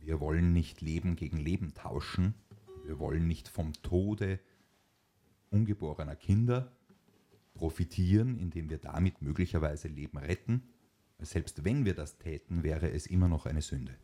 [0.00, 2.34] Wir wollen nicht Leben gegen Leben tauschen.
[2.86, 4.40] Wir wollen nicht vom Tode
[5.50, 6.72] ungeborener Kinder
[7.52, 10.62] profitieren, indem wir damit möglicherweise Leben retten.
[11.18, 13.94] Selbst wenn wir das täten, wäre es immer noch eine Sünde.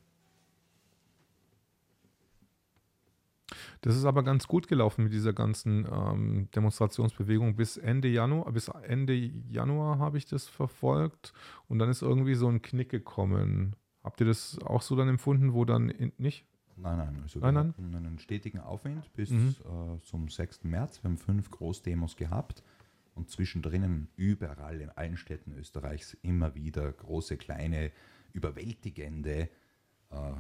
[3.83, 7.57] Das ist aber ganz gut gelaufen mit dieser ganzen ähm, Demonstrationsbewegung.
[7.57, 11.33] Bis Ende Januar, bis Ende Januar habe ich das verfolgt
[11.69, 13.77] und dann ist irgendwie so ein Knick gekommen.
[14.05, 16.47] Habt ihr das auch so dann empfunden, wo dann in, nicht?
[16.77, 17.69] Nein, nein, also Nein, wir nein.
[17.77, 19.55] hatten einen stetigen Aufwind bis Mhm.
[19.65, 20.65] äh, zum 6.
[20.65, 21.03] März.
[21.03, 22.63] Wir haben fünf Großdemos gehabt
[23.15, 27.93] und zwischendrin überall in allen Städten Österreichs immer wieder große, kleine,
[28.33, 29.49] überwältigende.
[30.11, 30.33] Äh,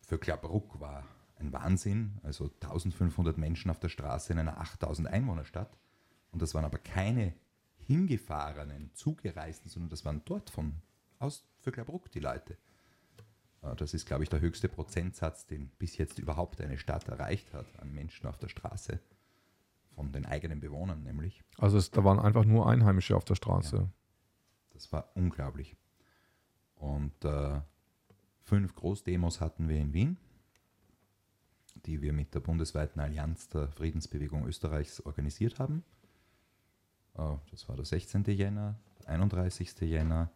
[0.00, 1.04] für Klappruck war
[1.42, 5.76] ein Wahnsinn, also 1500 Menschen auf der Straße in einer 8000 Einwohnerstadt.
[6.30, 7.34] Und das waren aber keine
[7.76, 10.74] hingefahrenen, zugereisten, sondern das waren dort von
[11.18, 12.56] aus für Klappruck die Leute.
[13.62, 17.52] Äh, Das ist, glaube ich, der höchste Prozentsatz, den bis jetzt überhaupt eine Stadt erreicht
[17.52, 19.00] hat an Menschen auf der Straße.
[19.94, 21.44] Von den eigenen Bewohnern nämlich.
[21.58, 23.88] Also es, da waren einfach nur Einheimische auf der Straße.
[24.70, 25.76] Das war unglaublich.
[26.76, 27.60] Und äh,
[28.40, 30.16] fünf Großdemos hatten wir in Wien,
[31.74, 35.84] die wir mit der bundesweiten Allianz der Friedensbewegung Österreichs organisiert haben.
[37.14, 38.24] Äh, das war der 16.
[38.24, 39.80] Jänner, der 31.
[39.80, 40.30] Jänner,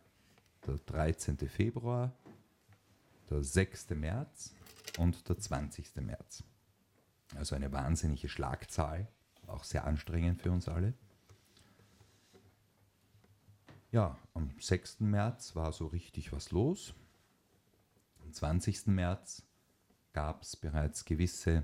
[0.66, 1.38] der 13.
[1.48, 2.12] Februar,
[3.30, 3.90] der 6.
[3.90, 4.54] März
[4.98, 5.96] und der 20.
[5.96, 6.44] März.
[7.34, 9.08] Also eine wahnsinnige Schlagzahl,
[9.46, 10.94] auch sehr anstrengend für uns alle.
[13.92, 15.00] Ja, am 6.
[15.00, 16.94] März war so richtig was los.
[18.22, 18.88] Am 20.
[18.88, 19.45] März
[20.16, 21.62] gab es bereits gewisse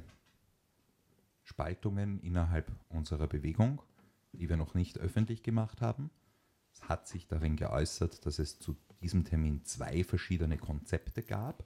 [1.42, 3.80] Spaltungen innerhalb unserer Bewegung,
[4.34, 6.10] die wir noch nicht öffentlich gemacht haben.
[6.70, 11.64] Es hat sich darin geäußert, dass es zu diesem Termin zwei verschiedene Konzepte gab,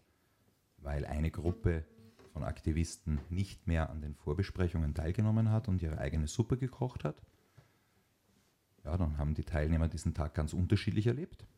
[0.77, 1.85] weil eine Gruppe
[2.33, 7.21] von Aktivisten nicht mehr an den Vorbesprechungen teilgenommen hat und ihre eigene Suppe gekocht hat.
[8.85, 11.49] Ja, dann haben die Teilnehmer diesen Tag ganz unterschiedlich erlebt.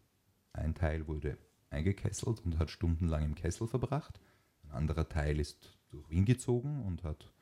[0.54, 1.36] Ein Teil wurde
[1.68, 4.18] eingekesselt und hat stundenlang im Kessel verbracht.
[4.68, 7.33] Ein anderer Teil ist durch Wien gezogen und hat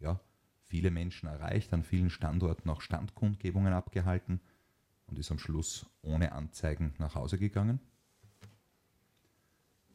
[0.00, 0.20] ja,
[0.62, 4.40] viele Menschen erreicht, an vielen Standorten auch Standkundgebungen abgehalten
[5.06, 7.80] und ist am Schluss ohne Anzeigen nach Hause gegangen.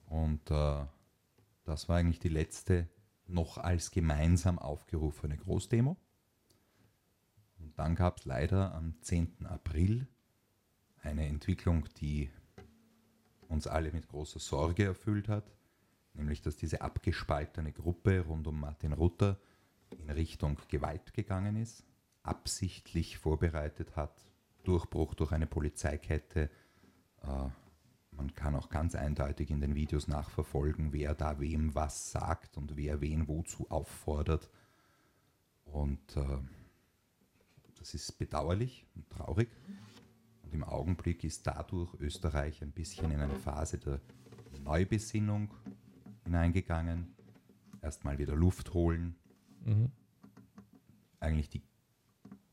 [0.07, 0.85] Und äh,
[1.63, 2.87] das war eigentlich die letzte
[3.27, 5.97] noch als gemeinsam aufgerufene Großdemo.
[7.59, 9.45] Und dann gab es leider am 10.
[9.45, 10.07] April
[11.01, 12.29] eine Entwicklung, die
[13.47, 15.51] uns alle mit großer Sorge erfüllt hat,
[16.13, 19.39] nämlich dass diese abgespaltene Gruppe rund um Martin Rutter
[19.97, 21.83] in Richtung Gewalt gegangen ist,
[22.23, 24.25] absichtlich vorbereitet hat,
[24.63, 26.49] Durchbruch durch eine Polizeikette.
[27.21, 27.49] Äh,
[28.11, 32.75] man kann auch ganz eindeutig in den Videos nachverfolgen, wer da wem was sagt und
[32.77, 34.49] wer wen wozu auffordert.
[35.65, 36.37] Und äh,
[37.79, 39.49] das ist bedauerlich und traurig.
[40.43, 43.99] Und im Augenblick ist dadurch Österreich ein bisschen in eine Phase der
[44.63, 45.53] Neubesinnung
[46.23, 47.13] hineingegangen.
[47.81, 49.15] Erstmal wieder Luft holen.
[49.65, 49.91] Mhm.
[51.19, 51.61] Eigentlich die,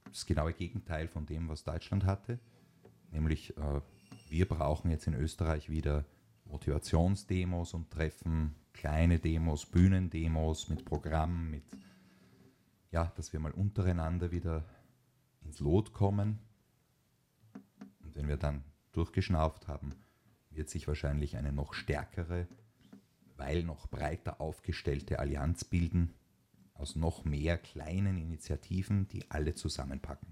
[0.05, 2.39] das genaue Gegenteil von dem, was Deutschland hatte.
[3.11, 3.81] Nämlich, äh,
[4.29, 6.05] wir brauchen jetzt in Österreich wieder
[6.45, 11.65] Motivationsdemos und Treffen, kleine Demos, Bühnendemos mit Programm, mit,
[12.91, 14.65] ja, dass wir mal untereinander wieder
[15.43, 16.39] ins Lot kommen.
[18.03, 19.95] Und wenn wir dann durchgeschnauft haben,
[20.51, 22.47] wird sich wahrscheinlich eine noch stärkere,
[23.41, 26.13] weil noch breiter aufgestellte Allianz bilden
[26.75, 30.29] aus noch mehr kleinen Initiativen, die alle zusammenpacken.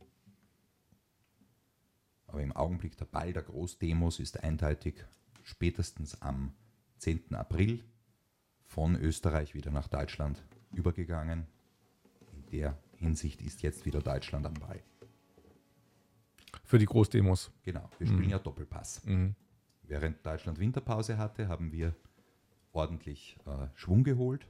[2.26, 4.94] Aber im Augenblick der Ball der Großdemos ist eindeutig
[5.42, 6.52] spätestens am
[6.98, 7.34] 10.
[7.34, 7.82] April
[8.66, 10.42] von Österreich wieder nach Deutschland
[10.72, 11.46] übergegangen.
[12.32, 14.82] In der Hinsicht ist jetzt wieder Deutschland am Ball.
[16.62, 17.50] Für die Großdemos.
[17.62, 19.02] Genau, wir spielen ja Doppelpass.
[19.06, 19.34] Mhm.
[19.84, 21.94] Während Deutschland Winterpause hatte, haben wir
[22.72, 24.46] ordentlich äh, Schwung geholt.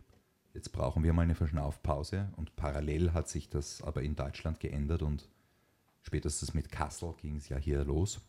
[0.54, 5.02] Jetzt brauchen wir mal eine Verschnaufpause und parallel hat sich das aber in Deutschland geändert
[5.02, 5.28] und
[6.02, 8.20] spätestens mit Kassel ging es ja hier los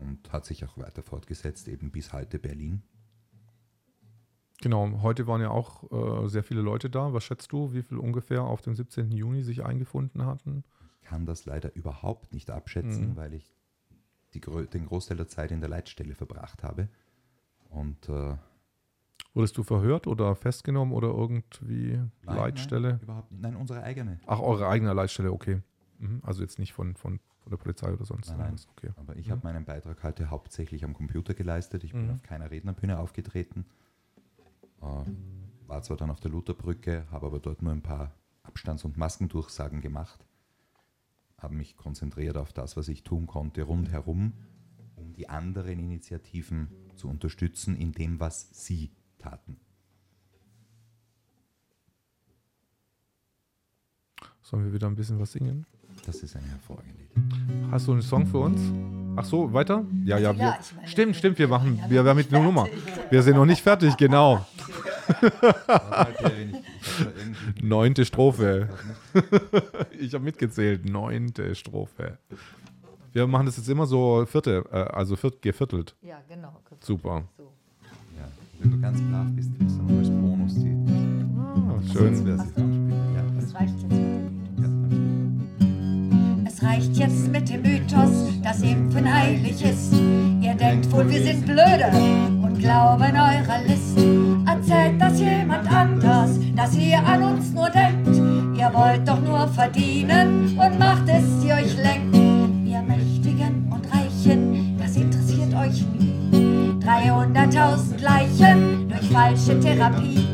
[0.00, 2.82] und hat sich auch weiter fortgesetzt, eben bis heute Berlin.
[4.60, 7.12] Genau, heute waren ja auch äh, sehr viele Leute da.
[7.12, 9.12] Was schätzt du, wie viel ungefähr auf dem 17.
[9.12, 10.64] Juni sich eingefunden hatten?
[11.00, 13.16] Ich kann das leider überhaupt nicht abschätzen, Mhm.
[13.16, 13.54] weil ich
[14.34, 16.88] die, den Großteil der Zeit in der Leitstelle verbracht habe.
[17.70, 18.36] Und äh,
[19.34, 22.88] Wurdest du verhört oder festgenommen oder irgendwie Nein, Leitstelle?
[22.94, 23.42] Nein, überhaupt nicht.
[23.42, 24.18] Nein, unsere eigene.
[24.26, 25.60] Ach, eure eigene Leitstelle, okay.
[25.98, 26.20] Mhm.
[26.24, 28.56] Also jetzt nicht von, von, von der Polizei oder sonst Nein, nein.
[28.76, 28.90] Okay.
[28.96, 29.32] Aber ich Mhm.
[29.32, 31.84] habe meinen Beitrag heute hauptsächlich am Computer geleistet.
[31.84, 32.14] Ich bin Mhm.
[32.14, 33.64] auf keiner Rednerbühne aufgetreten.
[34.80, 34.84] Äh,
[35.66, 38.12] war zwar dann auf der Lutherbrücke, habe aber dort nur ein paar
[38.42, 40.24] Abstands- und Maskendurchsagen gemacht.
[41.36, 44.32] Habe mich konzentriert auf das, was ich tun konnte rundherum,
[45.00, 49.56] um die anderen Initiativen zu unterstützen in dem, was sie taten.
[54.42, 55.66] Sollen wir wieder ein bisschen was singen?
[56.06, 57.70] Das ist ein hervorragendes Lied.
[57.70, 58.60] Hast du einen Song für uns?
[59.16, 59.84] Ach so, weiter?
[60.04, 60.32] Ja, ja.
[60.32, 61.38] Ja, Wir, ich meine, stimmt, stimmt.
[61.38, 62.66] Wir machen, ja wir haben mit einer Nummer.
[63.10, 64.46] Wir sind noch nicht fertig, genau.
[67.62, 68.68] Neunte Strophe.
[69.98, 70.88] Ich habe mitgezählt.
[70.88, 72.18] Neunte Strophe.
[73.18, 75.96] Wir machen das jetzt immer so vierte, äh, also viert, geviertelt.
[76.02, 76.52] Ja, genau.
[76.78, 77.24] Super.
[77.36, 77.50] So.
[78.16, 78.28] Ja,
[78.60, 80.76] wenn du ganz brav bist, kriegst du noch als Bonus die
[81.36, 82.24] Ah, schön.
[82.24, 82.36] Ja,
[83.40, 85.40] Das reicht jetzt mit dem
[86.44, 89.94] ja, Es reicht jetzt mit dem Mythos, dass Impfen heilig ist.
[90.40, 91.90] Ihr denkt wohl, wir sind blöde
[92.40, 93.98] und glauben eurer List.
[94.46, 98.16] Erzählt das jemand anders, dass ihr an uns nur denkt.
[98.56, 102.17] Ihr wollt doch nur verdienen und macht es, die euch lenkt.
[106.88, 110.26] 300.000 Leichen durch falsche Therapie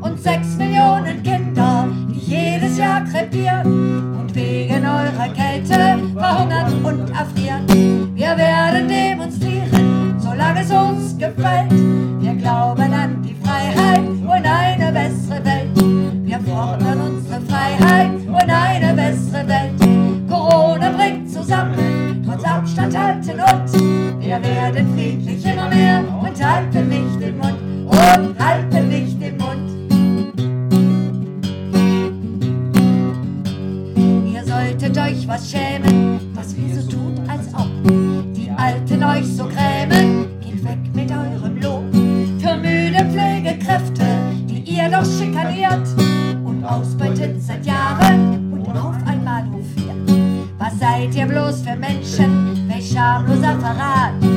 [0.00, 8.14] und 6 Millionen Kinder, die jedes Jahr krepieren und wegen eurer Kälte verhungern und erfrieren.
[8.14, 11.72] Wir werden demonstrieren, solange es uns gefällt.
[12.20, 16.24] Wir glauben an die Freiheit und eine bessere Welt.
[16.24, 20.28] Wir fordern unsere Freiheit und eine bessere Welt.
[20.30, 23.57] Corona bringt zusammen, trotz Abstand halten und
[24.28, 29.70] wir werden friedlich immer mehr und halten nicht den Mund und halten nicht den Mund.
[34.30, 37.68] Ihr solltet euch was schämen, was wir so tut, als ob
[38.34, 40.26] die Alten euch so grämen.
[40.42, 41.84] Geht weg mit eurem Lob
[42.38, 44.04] für müde Pflegekräfte,
[44.46, 45.88] die ihr doch schikaniert
[46.44, 49.88] und ausbeutet seit Jahren und auf einmal hofiert.
[50.58, 52.68] Was seid ihr bloß für Menschen?
[52.68, 52.92] Welch
[53.64, 54.27] ราช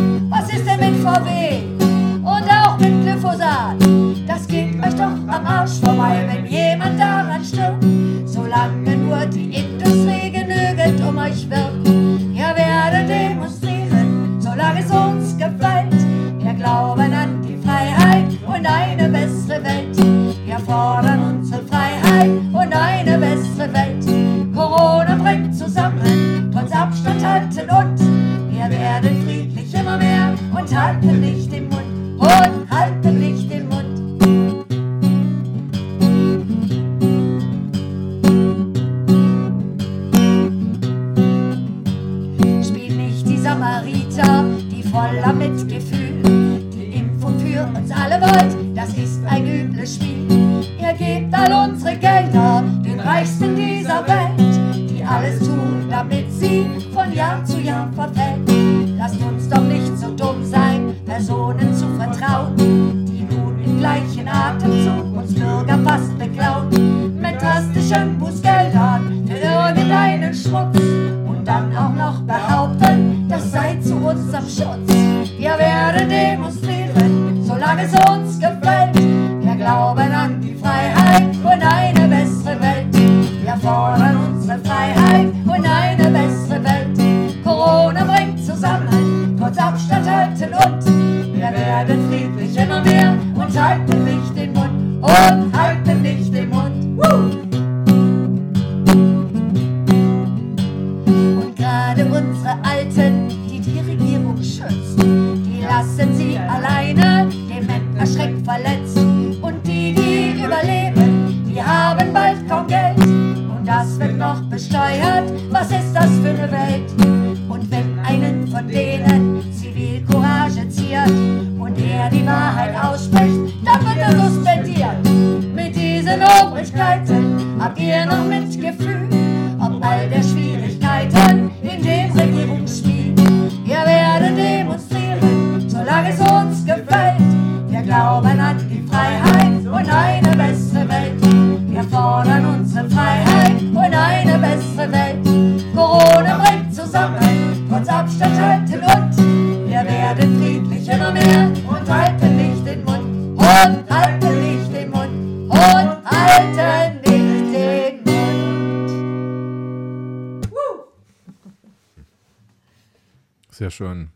[163.81, 164.11] Schön.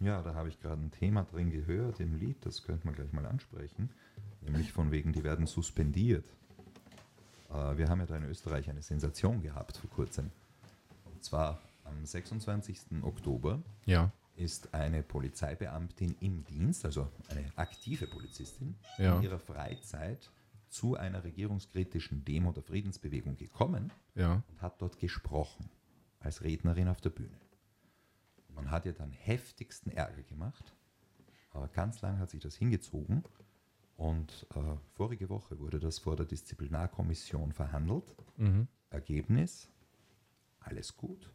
[0.00, 3.10] Ja, da habe ich gerade ein Thema drin gehört im Lied, das könnte man gleich
[3.10, 3.88] mal ansprechen.
[4.42, 6.26] Nämlich von wegen, die werden suspendiert.
[7.48, 10.30] Äh, wir haben ja da in Österreich eine Sensation gehabt vor kurzem.
[11.06, 13.00] Und zwar am 26.
[13.00, 19.16] Oktober Ja, ist eine Polizeibeamtin im Dienst, also eine aktive Polizistin, Ja.
[19.16, 20.30] in ihrer Freizeit
[20.68, 24.42] zu einer regierungskritischen Demo der Friedensbewegung gekommen ja.
[24.50, 25.70] und hat dort gesprochen
[26.20, 27.38] als Rednerin auf der Bühne.
[28.56, 30.74] Man hat ihr dann heftigsten Ärger gemacht.
[31.54, 33.22] Äh, ganz lang hat sich das hingezogen
[33.96, 38.16] und äh, vorige Woche wurde das vor der Disziplinarkommission verhandelt.
[38.36, 38.66] Mhm.
[38.90, 39.68] Ergebnis,
[40.60, 41.30] alles gut.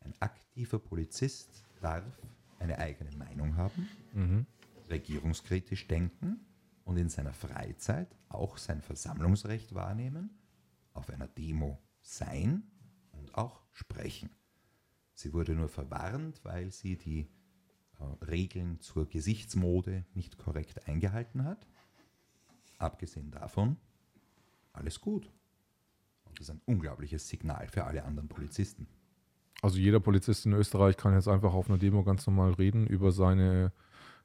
[0.00, 2.04] Ein aktiver Polizist darf
[2.58, 4.46] eine eigene Meinung haben, Mhm.
[4.88, 6.40] regierungskritisch denken
[6.84, 10.30] und in seiner Freizeit auch sein Versammlungsrecht wahrnehmen,
[10.94, 12.62] auf einer Demo sein
[13.12, 14.30] und auch sprechen.
[15.16, 17.26] Sie wurde nur verwarnt, weil sie die
[17.98, 21.66] äh, Regeln zur Gesichtsmode nicht korrekt eingehalten hat.
[22.76, 23.78] Abgesehen davon,
[24.74, 25.32] alles gut.
[26.24, 28.86] Und das ist ein unglaubliches Signal für alle anderen Polizisten.
[29.62, 33.10] Also jeder Polizist in Österreich kann jetzt einfach auf einer Demo ganz normal reden über
[33.10, 33.72] seine,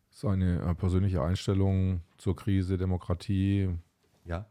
[0.09, 3.69] seine äh, persönliche Einstellung zur Krise, Demokratie.
[4.25, 4.45] Ja,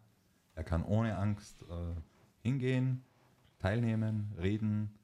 [0.55, 2.01] er kann ohne Angst äh,
[2.41, 3.05] hingehen,
[3.59, 4.95] teilnehmen, reden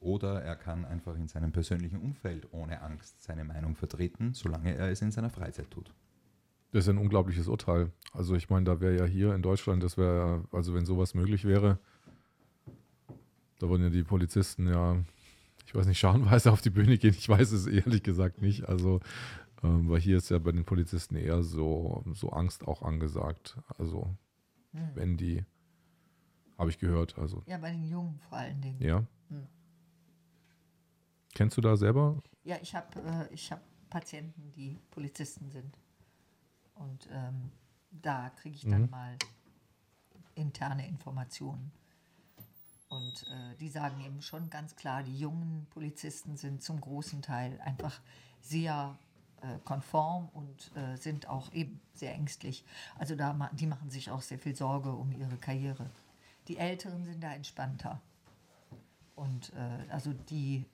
[0.00, 4.90] oder er kann einfach in seinem persönlichen Umfeld ohne Angst seine Meinung vertreten, solange er
[4.90, 5.92] es in seiner Freizeit tut.
[6.72, 7.90] Das ist ein unglaubliches Urteil.
[8.12, 11.44] Also ich meine, da wäre ja hier in Deutschland, das wäre, also wenn sowas möglich
[11.44, 11.78] wäre,
[13.58, 14.96] da würden ja die Polizisten ja,
[15.66, 17.14] ich weiß nicht, scharenweise auf die Bühne gehen.
[17.18, 18.68] Ich weiß es ehrlich gesagt nicht.
[18.68, 19.00] Also,
[19.62, 23.56] ähm, weil hier ist ja bei den Polizisten eher so, so Angst auch angesagt.
[23.78, 24.14] Also,
[24.74, 24.88] Hm.
[24.94, 25.44] wenn die,
[26.58, 28.76] habe ich gehört, also, Ja, bei den Jungen vor allen Dingen.
[28.80, 28.98] ja.
[29.30, 29.46] Hm.
[31.38, 32.20] Kennst du da selber?
[32.42, 33.60] Ja, ich habe äh, ich hab
[33.90, 35.78] Patienten, die Polizisten sind.
[36.74, 37.52] Und ähm,
[37.92, 38.90] da kriege ich dann Mhm.
[38.90, 39.16] mal
[40.34, 41.70] interne Informationen.
[42.88, 47.60] Und äh, die sagen eben schon ganz klar, die jungen Polizisten sind zum großen Teil
[47.60, 48.00] einfach
[48.40, 48.98] sehr
[49.42, 52.64] äh, konform und äh, sind auch eben sehr ängstlich.
[52.98, 55.88] Also da, ma- die machen sich auch sehr viel Sorge um ihre Karriere.
[56.48, 58.00] Die Älteren sind da entspannter.
[59.14, 60.64] Und äh, also die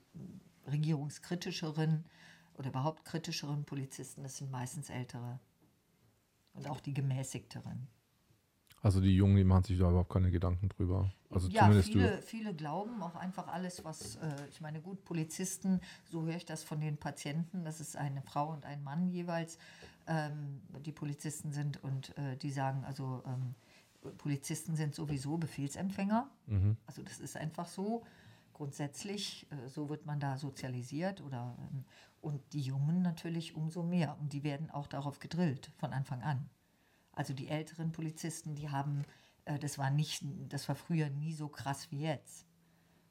[0.71, 2.05] regierungskritischeren
[2.55, 5.41] oder überhaupt kritischeren Polizisten, das sind meistens ältere.
[6.55, 7.89] Und auch die gemäßigteren.
[8.81, 11.11] Also die Jungen, die machen sich da überhaupt keine Gedanken drüber.
[11.31, 15.81] Also ja, zumindest viele, viele glauben auch einfach alles, was, äh, ich meine, gut, Polizisten,
[16.05, 19.59] so höre ich das von den Patienten, das ist eine Frau und ein Mann jeweils,
[20.07, 23.55] ähm, die Polizisten sind und äh, die sagen, also ähm,
[24.19, 26.29] Polizisten sind sowieso Befehlsempfänger.
[26.47, 26.77] Mhm.
[26.87, 28.05] Also das ist einfach so.
[28.55, 31.85] Grundsätzlich, äh, so wird man da sozialisiert oder ähm,
[32.21, 34.17] und die Jungen natürlich umso mehr.
[34.19, 36.49] Und die werden auch darauf gedrillt von Anfang an.
[37.13, 39.03] Also die älteren Polizisten, die haben,
[39.45, 42.47] äh, das war nicht, das war früher nie so krass wie jetzt.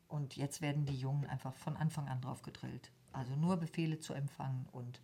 [0.08, 2.92] Und jetzt werden die Jungen einfach von Anfang an drauf gedrillt.
[3.12, 5.02] Also nur Befehle zu empfangen und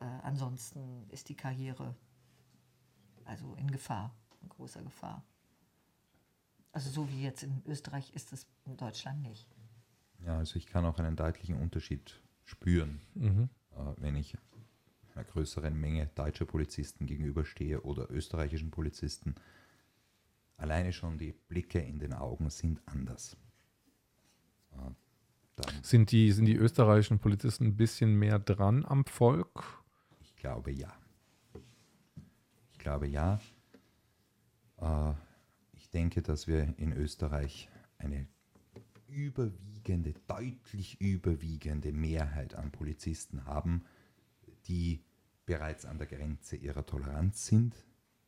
[0.00, 1.94] äh, ansonsten ist die Karriere
[3.24, 5.24] also in Gefahr, in großer Gefahr.
[6.72, 9.46] Also so wie jetzt in Österreich ist es in Deutschland nicht.
[10.24, 13.48] Ja, also ich kann auch einen deutlichen Unterschied spüren, Mhm.
[13.72, 14.36] äh, wenn ich
[15.14, 19.34] einer größeren Menge deutscher Polizisten gegenüberstehe oder österreichischen Polizisten.
[20.56, 23.36] Alleine schon die Blicke in den Augen sind anders.
[24.72, 24.90] Äh,
[25.82, 29.82] Sind die, sind die österreichischen Polizisten ein bisschen mehr dran am Volk?
[30.20, 30.92] ich glaube ja.
[32.70, 33.40] Ich glaube ja.
[34.80, 35.14] Äh,
[35.72, 38.28] ich denke, dass wir in Österreich eine
[39.08, 43.84] überwiegende, deutlich überwiegende Mehrheit an Polizisten haben,
[44.66, 45.02] die
[45.46, 47.74] bereits an der Grenze ihrer Toleranz sind.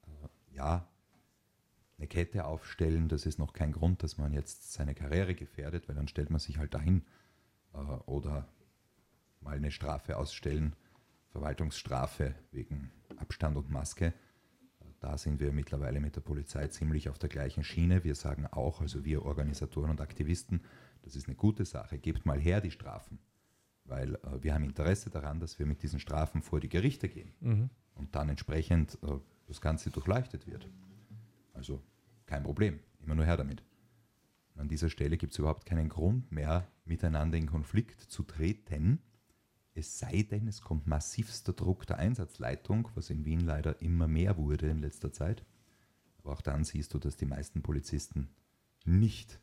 [0.06, 0.88] Äh, ja,
[1.98, 5.96] eine Kette aufstellen, das ist noch kein Grund, dass man jetzt seine Karriere gefährdet, weil
[5.96, 7.04] dann stellt man sich halt dahin.
[7.74, 8.48] Äh, oder
[9.40, 10.74] mal eine Strafe ausstellen,
[11.28, 14.14] Verwaltungsstrafe wegen Abstand und Maske.
[15.00, 18.04] Da sind wir mittlerweile mit der Polizei ziemlich auf der gleichen Schiene.
[18.04, 20.60] Wir sagen auch, also wir Organisatoren und Aktivisten,
[21.02, 23.18] das ist eine gute Sache, gebt mal her die Strafen.
[23.84, 27.32] Weil äh, wir haben Interesse daran, dass wir mit diesen Strafen vor die Gerichte gehen
[27.40, 27.70] Mhm.
[27.94, 30.68] und dann entsprechend äh, das Ganze durchleuchtet wird.
[31.54, 31.82] Also
[32.26, 33.62] kein Problem, immer nur her damit.
[34.56, 39.00] An dieser Stelle gibt es überhaupt keinen Grund mehr, miteinander in Konflikt zu treten,
[39.74, 44.36] es sei denn, es kommt massivster Druck der Einsatzleitung, was in Wien leider immer mehr
[44.36, 45.44] wurde in letzter Zeit.
[46.18, 48.28] Aber auch dann siehst du, dass die meisten Polizisten
[48.84, 49.40] nicht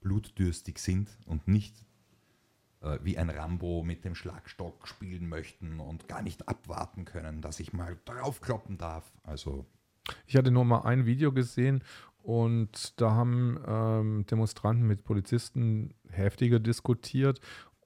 [0.00, 1.86] blutdürstig sind und nicht
[2.80, 7.60] äh, wie ein Rambo mit dem Schlagstock spielen möchten und gar nicht abwarten können, dass
[7.60, 9.12] ich mal draufkloppen darf.
[9.22, 9.66] Also
[10.26, 11.84] Ich hatte nur mal ein Video gesehen
[12.22, 17.40] und da haben ähm, Demonstranten mit Polizisten heftiger diskutiert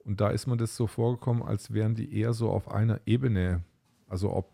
[0.04, 3.62] und da ist mir das so vorgekommen, als wären die eher so auf einer Ebene.
[4.08, 4.50] Also ob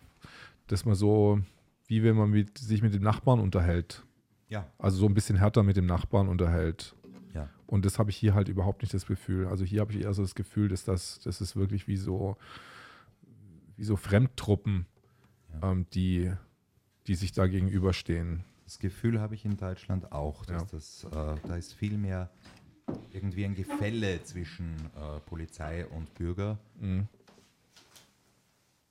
[0.68, 1.40] das mal so,
[1.86, 4.04] wie wenn man mit, sich mit dem Nachbarn unterhält.
[4.48, 6.94] ja, Also so ein bisschen härter mit dem Nachbarn unterhält.
[7.34, 7.48] ja.
[7.66, 9.46] Und das habe ich hier halt überhaupt nicht das Gefühl.
[9.48, 12.36] Also hier habe ich eher so das Gefühl, dass das, das ist wirklich wie so,
[13.76, 14.86] wie so Fremdtruppen,
[15.62, 15.72] Ja.
[15.72, 16.32] ähm, die,
[17.06, 18.44] die sich da gegenüberstehen.
[18.64, 21.10] Das Gefühl habe ich in Deutschland auch, dass Ja.
[21.10, 22.30] das, äh, da ist viel mehr
[23.12, 26.58] irgendwie ein Gefälle zwischen äh, Polizei und Bürger.
[26.78, 27.08] Mhm.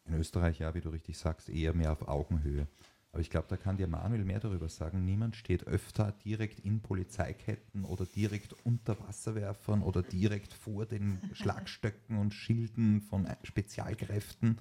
[0.05, 2.67] In Österreich, ja, wie du richtig sagst, eher mehr auf Augenhöhe.
[3.11, 5.03] Aber ich glaube, da kann dir Manuel mehr darüber sagen.
[5.03, 12.17] Niemand steht öfter direkt in Polizeiketten oder direkt unter Wasserwerfern oder direkt vor den Schlagstöcken
[12.17, 14.59] und Schilden von Spezialkräften.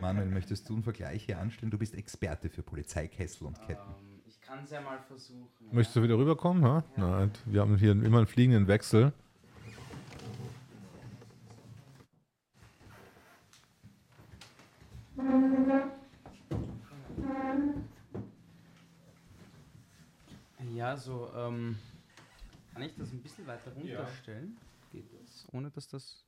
[0.00, 1.70] Manuel, möchtest du einen Vergleich hier anstellen?
[1.70, 3.94] Du bist Experte für Polizeikessel und Ketten.
[4.02, 4.09] Ich
[4.50, 5.48] kann es ja mal versuchen.
[5.70, 6.64] Möchtest du wieder rüberkommen?
[6.64, 6.82] Ha?
[6.96, 9.12] Nein, wir haben hier immer einen fliegenden Wechsel.
[20.74, 21.78] Ja, so, ähm,
[22.72, 24.56] kann ich das ein bisschen weiter runterstellen?
[24.90, 25.46] Geht das?
[25.52, 26.24] Ohne dass das,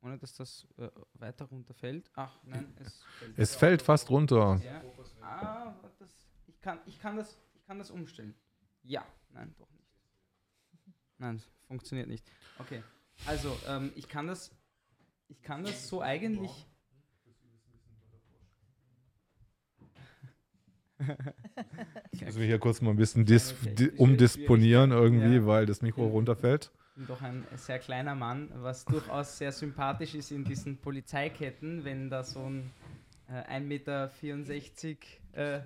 [0.00, 2.10] ohne dass das äh, weiter runterfällt?
[2.14, 3.38] Ach, nein, es fällt.
[3.38, 4.58] Es fällt fast runter.
[4.64, 4.82] Ja.
[5.20, 6.29] Ah, das,
[6.60, 8.34] ich, kann, ich, kann das, ich kann das umstellen.
[8.82, 9.88] Ja, nein, doch nicht.
[11.16, 12.30] Nein, funktioniert nicht.
[12.58, 12.82] Okay,
[13.26, 14.50] also ähm, ich kann das,
[15.28, 16.66] ich kann das so eigentlich.
[20.98, 25.46] Müssen wir hier kurz mal ein bisschen dis Okay, umdisponieren irgendwie, Ja.
[25.46, 26.70] weil das Mikro runterfällt.
[26.94, 32.10] bin doch ein sehr kleiner Mann, was durchaus sehr sympathisch ist in diesen Polizeiketten, wenn
[32.10, 32.70] da so ein
[33.30, 34.10] äh, 1,64 Meter
[35.32, 35.60] äh,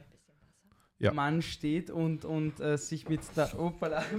[1.04, 1.12] Ja.
[1.12, 4.02] Mann steht und, und äh, sich mit der Opala.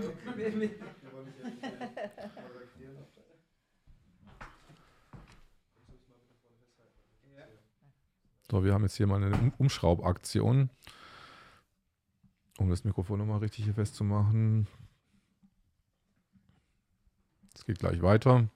[8.52, 10.70] So, wir haben jetzt hier mal eine um Umschraubaktion,
[12.60, 14.68] um das Mikrofon nochmal richtig hier festzumachen.
[17.56, 18.48] Es geht gleich weiter.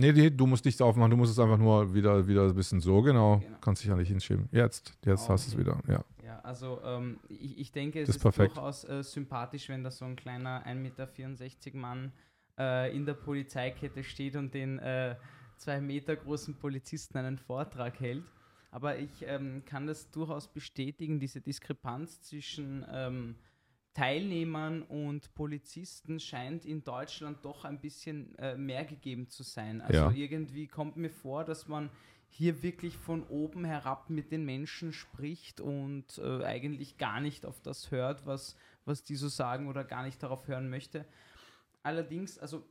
[0.00, 2.80] Nee, nee, du musst nichts aufmachen, du musst es einfach nur wieder, wieder ein bisschen
[2.80, 3.38] so, genau.
[3.38, 3.58] Genau.
[3.60, 4.48] Kannst dich ja nicht hinschieben.
[4.50, 5.78] Jetzt, jetzt hast du es Okay.
[5.82, 6.04] wieder, ja.
[6.24, 8.56] ja, also ähm, ich, ich denke, es Das ist, ist perfekt.
[8.56, 12.12] durchaus äh, sympathisch, wenn da so ein kleiner 1,64 Meter Mann
[12.58, 15.16] äh, in der Polizeikette steht und den äh,
[15.56, 18.24] zwei Meter großen Polizisten einen Vortrag hält.
[18.70, 23.34] Aber ich ähm, kann das durchaus bestätigen, diese Diskrepanz zwischen ähm,
[23.94, 29.80] Teilnehmern und Polizisten scheint in Deutschland doch ein bisschen äh, mehr gegeben zu sein.
[29.80, 30.10] Also Ja.
[30.10, 31.90] irgendwie kommt mir vor, dass man
[32.28, 37.60] hier wirklich von oben herab mit den Menschen spricht und äh, eigentlich gar nicht auf
[37.60, 41.04] das hört, was, was die so sagen oder gar nicht darauf hören möchte.
[41.82, 42.64] Allerdings, also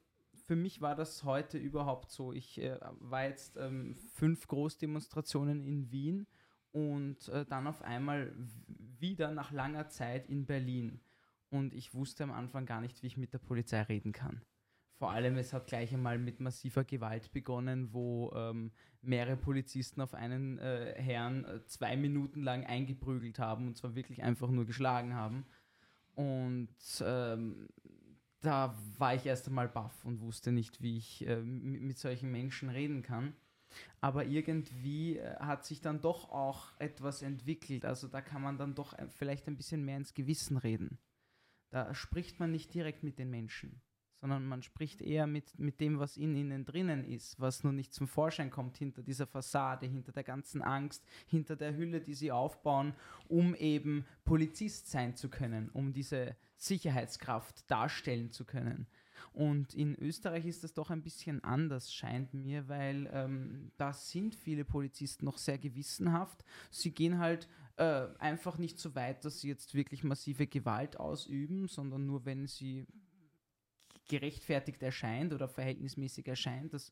[0.46, 2.32] für mich war das heute überhaupt so.
[2.32, 6.26] Ich äh, war jetzt ähm, fünf Großdemonstrationen in Wien
[6.72, 8.34] und äh, dann auf einmal
[9.00, 11.02] wieder nach langer Zeit in Berlin.
[11.50, 14.42] Und ich wusste am Anfang gar nicht, wie ich mit der Polizei reden kann.
[15.00, 18.72] Vor allem, es hat gleich einmal mit massiver Gewalt begonnen, wo ähm,
[19.02, 24.22] mehrere Polizisten auf einen äh, Herrn äh, zwei Minuten lang eingeprügelt haben und zwar wirklich
[24.24, 25.46] einfach nur geschlagen haben.
[26.16, 26.68] Und
[27.02, 27.70] ähm,
[28.42, 32.70] da war ich erst einmal baff und wusste nicht, wie ich äh, mit, solchen Menschen
[32.70, 33.34] reden kann.
[34.02, 37.86] Aber irgendwie äh, hat sich dann doch auch etwas entwickelt.
[37.86, 41.00] Also da kann man dann doch ein- vielleicht ein bisschen mehr ins Gewissen reden.
[41.72, 43.82] Da spricht man nicht direkt mit den Menschen,
[44.20, 47.94] sondern man spricht eher mit, mit dem, was in ihnen drinnen ist, was nur nicht
[47.94, 52.32] zum Vorschein kommt hinter dieser Fassade, hinter der ganzen Angst, hinter der Hülle, die sie
[52.32, 52.94] aufbauen,
[53.28, 58.88] um eben Polizist sein zu können, um diese Sicherheitskraft darstellen zu können.
[59.34, 64.36] Und in Österreich ist das doch ein bisschen anders, scheint mir, weil ähm, da sind
[64.36, 66.44] viele Polizisten noch sehr gewissenhaft.
[66.72, 67.48] Sie gehen halt
[67.80, 72.46] äh, einfach nicht so weit, dass sie jetzt wirklich massive Gewalt ausüben, sondern nur wenn
[72.46, 72.86] sie
[74.10, 76.74] gerechtfertigt erscheint oder verhältnismäßig erscheint.
[76.74, 76.92] Das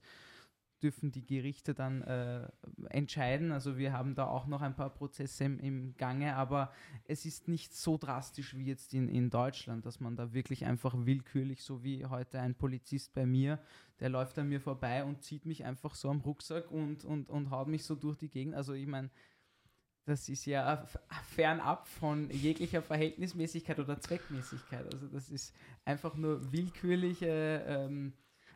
[0.81, 2.47] dürfen die Gerichte dann äh,
[2.89, 3.51] entscheiden.
[3.51, 6.71] Also wir haben da auch noch ein paar Prozesse im, im Gange, aber
[7.05, 10.93] es ist nicht so drastisch wie jetzt in, in Deutschland, dass man da wirklich einfach
[10.97, 13.59] willkürlich, so wie heute ein Polizist bei mir,
[13.99, 17.49] der läuft an mir vorbei und zieht mich einfach so am Rucksack und, und, und
[17.49, 18.53] haut mich so durch die Gegend.
[18.53, 19.09] Also ich meine,
[20.07, 20.85] das ist ja
[21.35, 24.85] fernab von jeglicher Verhältnismäßigkeit oder Zweckmäßigkeit.
[24.93, 25.53] Also das ist
[25.83, 28.13] einfach nur willkürliche, ähm,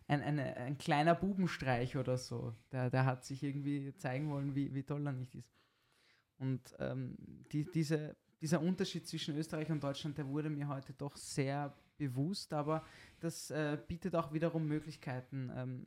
[0.07, 2.55] ein, eine, ein kleiner Bubenstreich oder so.
[2.71, 5.53] Der, der hat sich irgendwie zeigen wollen, wie, wie toll er nicht ist.
[6.37, 7.17] Und ähm,
[7.51, 12.53] die, diese, dieser Unterschied zwischen Österreich und Deutschland, der wurde mir heute doch sehr bewusst,
[12.53, 12.85] aber
[13.19, 15.85] das äh, bietet auch wiederum Möglichkeiten, ähm,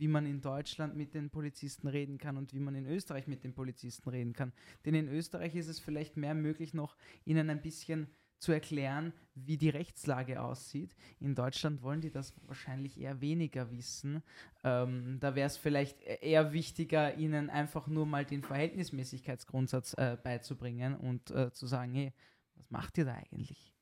[0.00, 3.44] wie man in Deutschland mit den Polizisten reden kann und wie man in Österreich mit
[3.44, 4.52] den Polizisten reden kann.
[4.84, 9.58] Denn in Österreich ist es vielleicht mehr möglich, noch ihnen ein bisschen zu erklären, wie
[9.58, 10.96] die Rechtslage aussieht.
[11.20, 14.22] In Deutschland wollen die das wahrscheinlich eher weniger wissen.
[14.64, 20.16] Ähm, da wäre es vielleicht e- eher wichtiger, ihnen einfach nur mal den Verhältnismäßigkeitsgrundsatz äh,
[20.22, 22.14] beizubringen und äh, zu sagen, hey,
[22.54, 23.74] was macht ihr da eigentlich?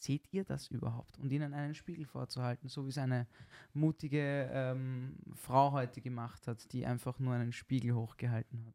[0.00, 1.18] Seht ihr das überhaupt?
[1.18, 3.26] Und ihnen einen Spiegel vorzuhalten, so wie es eine
[3.74, 8.74] mutige ähm, Frau heute gemacht hat, die einfach nur einen Spiegel hochgehalten hat.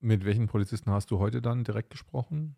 [0.00, 2.56] Mit welchen Polizisten hast du heute dann direkt gesprochen?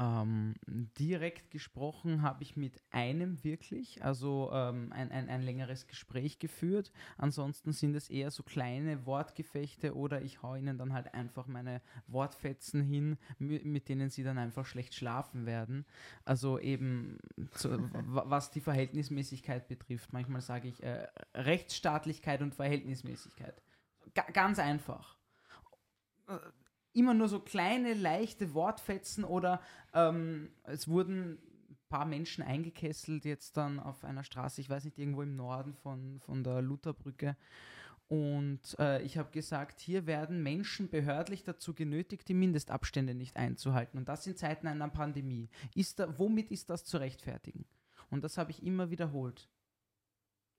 [0.00, 0.54] Ähm,
[0.96, 6.92] direkt gesprochen habe ich mit einem wirklich, also ähm, ein, ein, ein längeres Gespräch geführt.
[7.16, 11.82] Ansonsten sind es eher so kleine Wortgefechte oder ich hau ihnen dann halt einfach meine
[12.06, 15.84] Wortfetzen hin, mi- mit denen sie dann einfach schlecht schlafen werden.
[16.24, 17.18] Also eben
[17.50, 20.12] zu, wa- was die Verhältnismäßigkeit betrifft.
[20.12, 23.60] Manchmal sage ich äh, Rechtsstaatlichkeit und Verhältnismäßigkeit.
[24.14, 25.18] Ga ganz einfach
[26.98, 29.60] immer nur so kleine, leichte Wortfetzen oder
[29.94, 31.38] ähm, es wurden
[31.70, 35.74] ein paar Menschen eingekesselt jetzt dann auf einer Straße, ich weiß nicht, irgendwo im Norden
[35.74, 37.36] von, von der Lutherbrücke.
[38.08, 43.98] Und äh, ich habe gesagt, hier werden Menschen behördlich dazu genötigt, die Mindestabstände nicht einzuhalten.
[43.98, 45.50] Und das in Zeiten einer Pandemie.
[45.74, 47.66] Ist da, womit ist das zu rechtfertigen?
[48.10, 49.50] Und das habe ich immer wiederholt.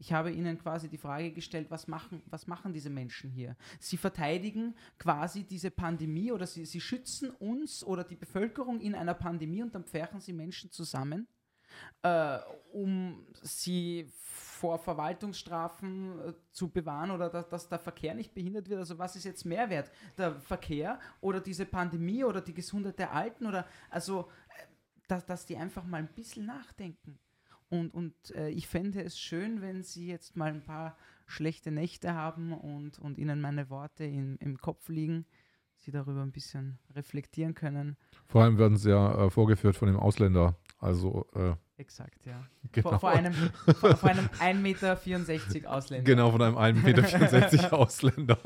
[0.01, 3.57] Ich habe ihnen quasi die Frage gestellt, was machen, was machen diese Menschen hier?
[3.79, 9.13] Sie verteidigen quasi diese Pandemie oder sie, sie schützen uns oder die Bevölkerung in einer
[9.13, 11.27] Pandemie und dann pferchen sie Menschen zusammen,
[12.01, 12.39] äh,
[12.71, 18.79] um sie vor Verwaltungsstrafen äh, zu bewahren oder dass, dass der Verkehr nicht behindert wird.
[18.79, 19.91] Also was ist jetzt mehr wert?
[20.17, 24.67] Der Verkehr oder diese Pandemie oder die Gesundheit der Alten oder also äh,
[25.09, 27.19] dass, dass die einfach mal ein bisschen nachdenken.
[27.69, 30.97] Und, und äh, ich fände es schön, wenn Sie jetzt mal ein paar
[31.27, 35.25] schlechte Nächte haben und, und Ihnen meine Worte in, im Kopf liegen,
[35.77, 37.95] Sie darüber ein bisschen reflektieren können.
[38.25, 40.57] Vor allem werden sie ja äh, vorgeführt von dem Ausländer.
[40.77, 42.45] Also, äh, Exakt, ja.
[42.73, 42.89] genau.
[42.89, 46.03] Vor, vor einem, vor, vor einem 1,64 Meter Ausländer.
[46.03, 48.37] Genau, von einem 1,64 Meter Ausländer.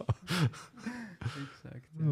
[1.43, 2.05] Exakt, ja.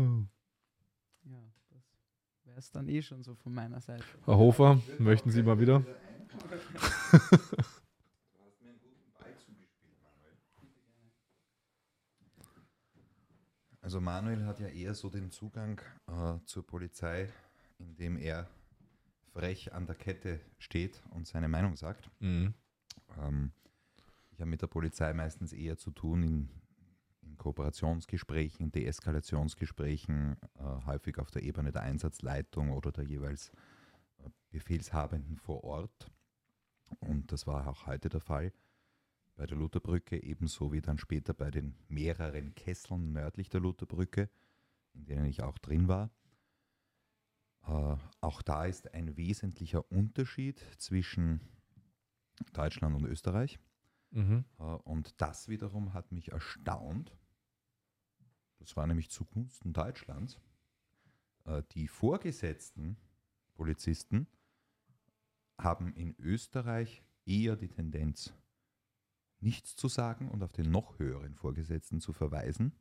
[1.26, 1.38] ja
[1.70, 4.04] das wäre es dann eh schon so von meiner Seite.
[4.26, 5.86] Herr Hofer, möchten Sie mal wieder?
[13.82, 17.28] Also Manuel hat ja eher so den Zugang äh, zur Polizei,
[17.80, 18.48] indem er
[19.34, 22.10] frech an der Kette steht und seine Meinung sagt.
[22.20, 22.54] Mhm.
[23.18, 23.52] Ähm,
[24.30, 26.50] ich habe mit der Polizei meistens eher zu tun in,
[27.24, 33.50] in Kooperationsgesprächen, Deeskalationsgesprächen, äh, häufig auf der Ebene der Einsatzleitung oder der jeweils
[34.20, 36.12] äh, Befehlshabenden vor Ort.
[37.00, 38.54] Und das war auch heute der Fall
[39.36, 44.30] bei der Lutherbrücke, ebenso wie dann später bei den mehreren Kesseln nördlich der Lutherbrücke,
[44.94, 46.12] in denen ich auch drin war.
[47.66, 51.42] Äh, auch da ist ein wesentlicher Unterschied zwischen
[52.54, 53.60] Deutschland und Österreich.
[54.12, 54.46] Mhm.
[54.60, 57.16] Äh, Und das wiederum hat mich erstaunt.
[58.60, 60.40] Das war nämlich zugunsten Deutschlands.
[61.46, 62.98] Äh, Die vorgesetzten
[63.54, 64.28] Polizisten
[65.64, 68.34] haben in Österreich eher die Tendenz,
[69.40, 72.74] nichts zu sagen und auf den noch höheren Vorgesetzten zu verweisen,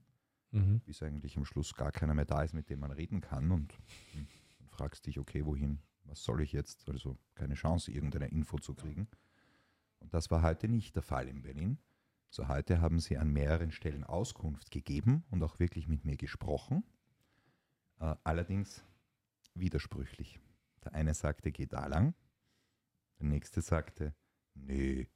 [0.52, 0.80] Mhm.
[0.80, 3.52] bis eigentlich am Schluss gar keiner mehr da ist, mit dem man reden kann.
[3.52, 3.72] Und
[4.12, 4.26] hm,
[4.58, 6.88] dann fragst dich, okay, wohin, was soll ich jetzt?
[6.88, 9.06] Also keine Chance, irgendeine Info zu kriegen.
[10.00, 11.78] Und das war heute nicht der Fall in Berlin.
[12.30, 16.84] So heute haben sie an mehreren Stellen Auskunft gegeben und auch wirklich mit mir gesprochen.
[18.00, 18.82] Äh, allerdings
[19.54, 20.40] widersprüchlich.
[20.84, 22.14] Der eine sagte, geh da lang.
[23.20, 24.14] Der nächste sagte,
[24.54, 25.06] nee,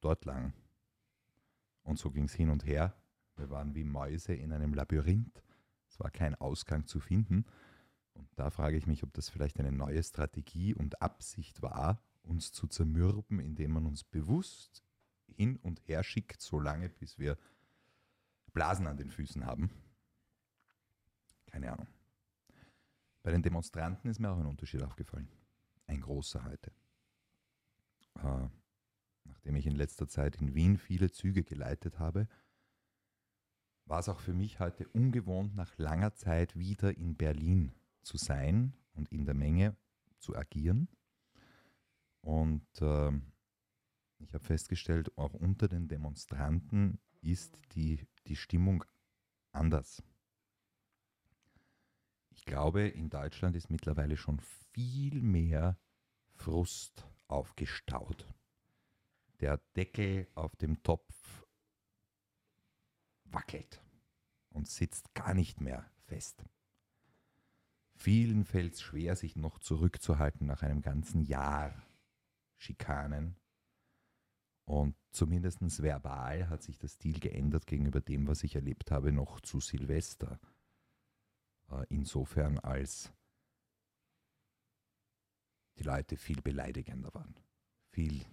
[0.00, 0.54] dort lang.
[1.82, 2.96] Und so ging es hin und her.
[3.36, 5.42] Wir waren wie Mäuse in einem Labyrinth.
[5.88, 7.44] Es war kein Ausgang zu finden.
[8.14, 12.52] Und da frage ich mich, ob das vielleicht eine neue Strategie und Absicht war, uns
[12.52, 14.82] zu zermürben, indem man uns bewusst
[15.26, 17.36] hin und her schickt, solange bis wir
[18.52, 19.70] Blasen an den Füßen haben.
[21.46, 21.88] Keine Ahnung.
[23.22, 25.28] Bei den Demonstranten ist mir auch ein Unterschied aufgefallen.
[25.86, 26.72] Ein großer heute.
[28.22, 28.48] Äh,
[29.24, 32.28] nachdem ich in letzter Zeit in Wien viele Züge geleitet habe,
[33.86, 38.74] war es auch für mich heute ungewohnt, nach langer Zeit wieder in Berlin zu sein
[38.92, 39.76] und in der Menge
[40.18, 40.88] zu agieren.
[42.22, 43.32] Und ähm,
[44.18, 48.84] ich habe festgestellt, auch unter den Demonstranten ist die, die Stimmung
[49.52, 50.02] anders.
[52.30, 54.40] Ich glaube, in Deutschland ist mittlerweile schon
[54.72, 55.78] viel mehr
[56.32, 58.26] Frust aufgestaut.
[59.40, 61.46] Der Deckel auf dem Topf
[63.24, 63.82] wackelt
[64.50, 66.44] und sitzt gar nicht mehr fest.
[67.96, 71.74] Vielen fällt es schwer, sich noch zurückzuhalten nach einem ganzen Jahr
[72.56, 73.36] Schikanen.
[74.64, 79.40] Und zumindest verbal hat sich der Stil geändert gegenüber dem, was ich erlebt habe, noch
[79.40, 80.40] zu Silvester.
[81.70, 83.12] Äh, insofern als
[85.78, 87.34] die Leute viel beleidigender waren.
[87.90, 88.24] Viel,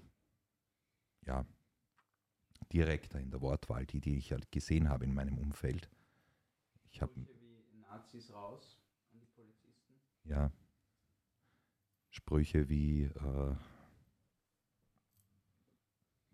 [1.25, 1.45] ja,
[2.71, 5.89] direkter in der Wortwahl, die, die ich halt gesehen habe in meinem Umfeld.
[6.91, 8.77] Ich habe wie Nazis raus
[9.11, 9.93] an die Polizisten.
[10.23, 10.51] ja,
[12.09, 13.55] Sprüche wie, äh,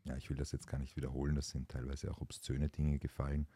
[0.05, 3.47] ja, ich will das jetzt gar nicht wiederholen, das sind teilweise auch obszöne Dinge gefallen.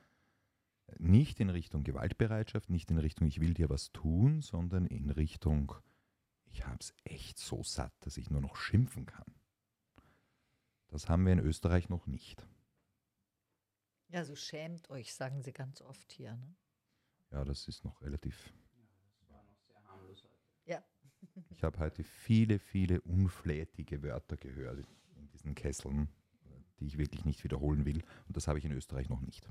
[0.99, 5.73] Nicht in Richtung Gewaltbereitschaft, nicht in Richtung, ich will dir was tun, sondern in Richtung,
[6.51, 9.35] ich habe es echt so satt, dass ich nur noch schimpfen kann.
[10.87, 12.45] Das haben wir in Österreich noch nicht.
[14.09, 16.35] Ja, so schämt euch, sagen sie ganz oft hier.
[16.35, 16.55] Ne?
[17.31, 18.53] Ja, das ist noch relativ
[19.13, 20.37] Das war noch sehr harmlos heute.
[20.65, 20.83] Ja.
[21.49, 24.85] Ich habe heute viele, viele unflätige Wörter gehört
[25.15, 26.09] in diesen Kesseln,
[26.79, 28.03] die ich wirklich nicht wiederholen will.
[28.27, 29.49] Und das habe ich in Österreich noch nicht.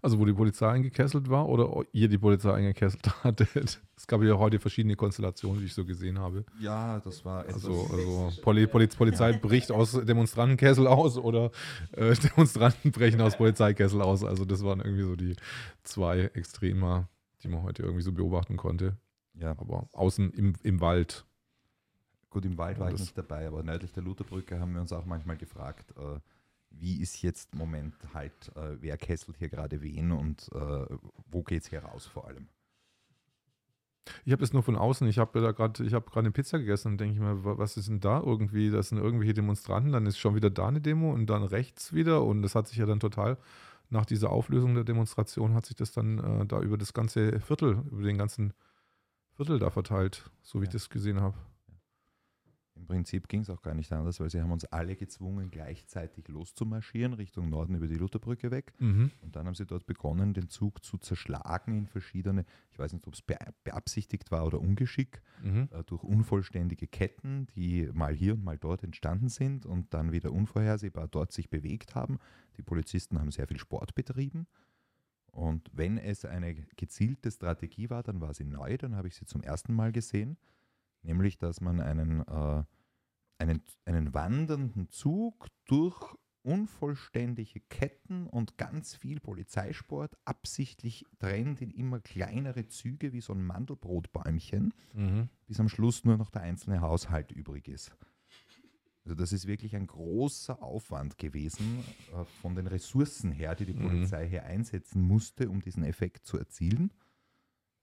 [0.00, 3.80] Also wo die Polizei eingekesselt war oder ihr die Polizei eingekesselt hattet.
[3.96, 6.44] Es gab ja heute verschiedene Konstellationen, die ich so gesehen habe.
[6.60, 11.50] Ja, das war Also, also Poli Poliz Polizei bricht aus Demonstrantenkessel aus oder
[11.92, 14.24] äh, Demonstranten brechen aus Polizeikessel aus.
[14.24, 15.36] Also das waren irgendwie so die
[15.82, 17.08] zwei Extremer,
[17.42, 18.96] die man heute irgendwie so beobachten konnte.
[19.34, 21.26] ja, Aber außen im, im Wald.
[22.30, 25.06] gut, im Wald war ich nicht dabei, aber nördlich der Lutherbrücke haben wir uns auch
[25.06, 26.20] manchmal gefragt, äh,
[26.70, 30.86] wie ist jetzt im Moment halt, äh, wer kesselt hier gerade wen und äh,
[31.30, 32.48] wo geht es hier raus vor allem.
[34.24, 35.06] Ich habe das nur von außen.
[35.06, 37.58] Ich habe da gerade, ich habe gerade eine Pizza gegessen und denke ich mir, wa-
[37.58, 38.70] was ist denn da irgendwie?
[38.70, 42.24] Das sind irgendwelche Demonstranten, dann ist schon wieder da eine Demo und dann rechts wieder
[42.24, 43.36] und das hat sich ja dann total
[43.90, 47.82] nach dieser Auflösung der Demonstration hat sich das dann äh, da über das ganze Viertel,
[47.90, 48.52] über den ganzen
[49.34, 50.74] Viertel da verteilt, so wie ich Ja.
[50.74, 51.36] das gesehen habe.
[52.78, 56.28] Im Prinzip ging es auch gar nicht anders, weil sie haben uns alle gezwungen, gleichzeitig
[56.28, 58.72] loszumarschieren, Richtung Norden über die Lutherbrücke weg.
[58.78, 59.10] Mhm.
[59.20, 63.06] Und dann haben sie dort begonnen, den Zug zu zerschlagen in verschiedene, ich weiß nicht,
[63.06, 65.68] ob es be beabsichtigt war oder ungeschickt, Mhm.
[65.72, 70.32] äh, durch unvollständige Ketten, die mal hier und mal dort entstanden sind und dann wieder
[70.32, 72.18] unvorhersehbar dort sich bewegt haben.
[72.56, 74.46] Die Polizisten haben sehr viel Sport betrieben.
[75.30, 79.26] Und wenn es eine gezielte Strategie war, dann war sie neu, dann habe ich sie
[79.26, 80.36] zum ersten Mal gesehen,
[81.02, 82.64] nämlich dass man einen, äh,
[83.38, 92.00] einen, einen wandernden Zug durch unvollständige Ketten und ganz viel Polizeisport absichtlich trennt in immer
[92.00, 95.28] kleinere Züge wie so ein Mandelbrotbäumchen Mhm.
[95.46, 97.94] bis am Schluss nur noch der einzelne Haushalt übrig ist.
[99.04, 103.74] Also das ist wirklich ein großer Aufwand gewesen äh, von den Ressourcen her, die die
[103.74, 103.82] Mhm.
[103.88, 106.92] Polizei hier einsetzen musste, um diesen Effekt zu erzielen.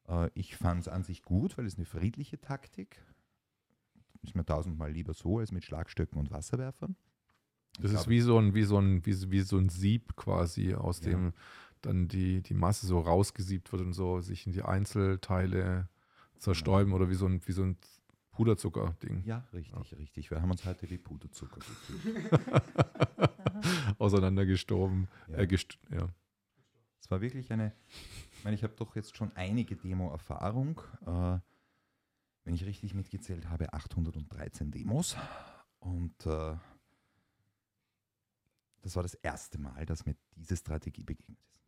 [0.07, 3.01] Äh, ich fand es an sich gut, weil es eine friedliche Taktik
[4.23, 6.95] ist mir tausendmal lieber so als mit Schlagstöcken und Wasserwerfern.
[7.79, 10.15] Das Ich ist glaube- wie so ein, wie so ein, wie, wie so ein Sieb
[10.15, 11.11] quasi, aus Ja.
[11.11, 11.33] dem
[11.81, 15.87] dann die, die Masse so rausgesiebt wird und so sich in die Einzelteile
[16.39, 17.77] zerstäuben oder wie so ein, wie so ein
[18.31, 20.31] Puderzucker-Ding Ja, richtig, richtig.
[20.31, 21.59] Wir haben uns heute wie Puderzucker
[23.99, 25.07] auseinandergestoben.
[25.29, 25.37] Ja.
[25.37, 26.09] Äh, gest ja.
[26.99, 27.71] Es war wirklich eine,
[28.45, 30.79] meine, ich habe doch jetzt schon einige Demo-Erfahrung.
[31.05, 31.39] Äh,
[32.43, 35.17] wenn ich richtig mitgezählt habe, 813 Demos.
[35.79, 36.55] Und äh,
[38.83, 41.65] das war das erste Mal, dass mir diese Strategie begegnet ist.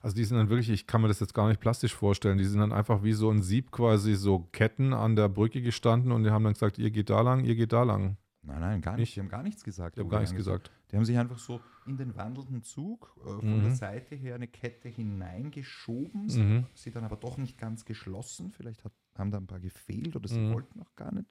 [0.00, 2.46] Also die sind dann wirklich, ich kann mir das jetzt gar nicht plastisch vorstellen, die
[2.46, 6.24] sind dann einfach wie so ein Sieb quasi so Ketten an der Brücke gestanden und
[6.24, 8.16] die haben dann gesagt, ihr geht da lang, ihr geht da lang.
[8.44, 9.14] Nein, nein, gar Nicht?
[9.14, 9.96] Die haben gar nichts gesagt.
[9.96, 10.70] Ich habe wo gar nichts gesagt.
[10.90, 13.62] Die haben sich einfach so in den wandelnden Zug äh, von Mhm.
[13.62, 16.66] der Seite her eine Kette hineingeschoben, Mhm.
[16.74, 18.50] sie dann aber doch nicht ganz geschlossen.
[18.50, 20.52] Vielleicht hat, haben da ein paar gefehlt oder sie Mhm.
[20.54, 21.28] wollten auch gar nicht.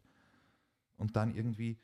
[0.97, 1.80] Und dann irgendwie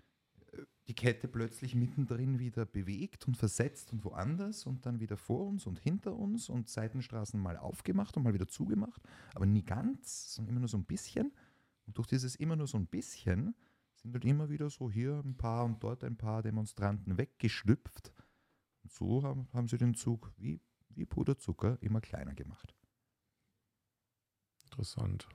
[0.53, 5.45] äh, die Kette plötzlich mittendrin wieder bewegt und versetzt und woanders und dann wieder vor
[5.45, 9.01] uns und hinter uns und Seitenstraßen mal aufgemacht und mal wieder zugemacht,
[9.35, 11.33] aber nie ganz, sondern immer nur so ein bisschen.
[11.85, 13.55] Und durch dieses immer nur so ein bisschen
[13.97, 18.13] sind halt immer wieder so hier ein paar und dort ein paar Demonstranten weggeschlüpft.
[18.83, 22.75] Und so haben, haben sie den Zug wie, wie Puderzucker immer kleiner gemacht.
[24.65, 25.27] Interessant.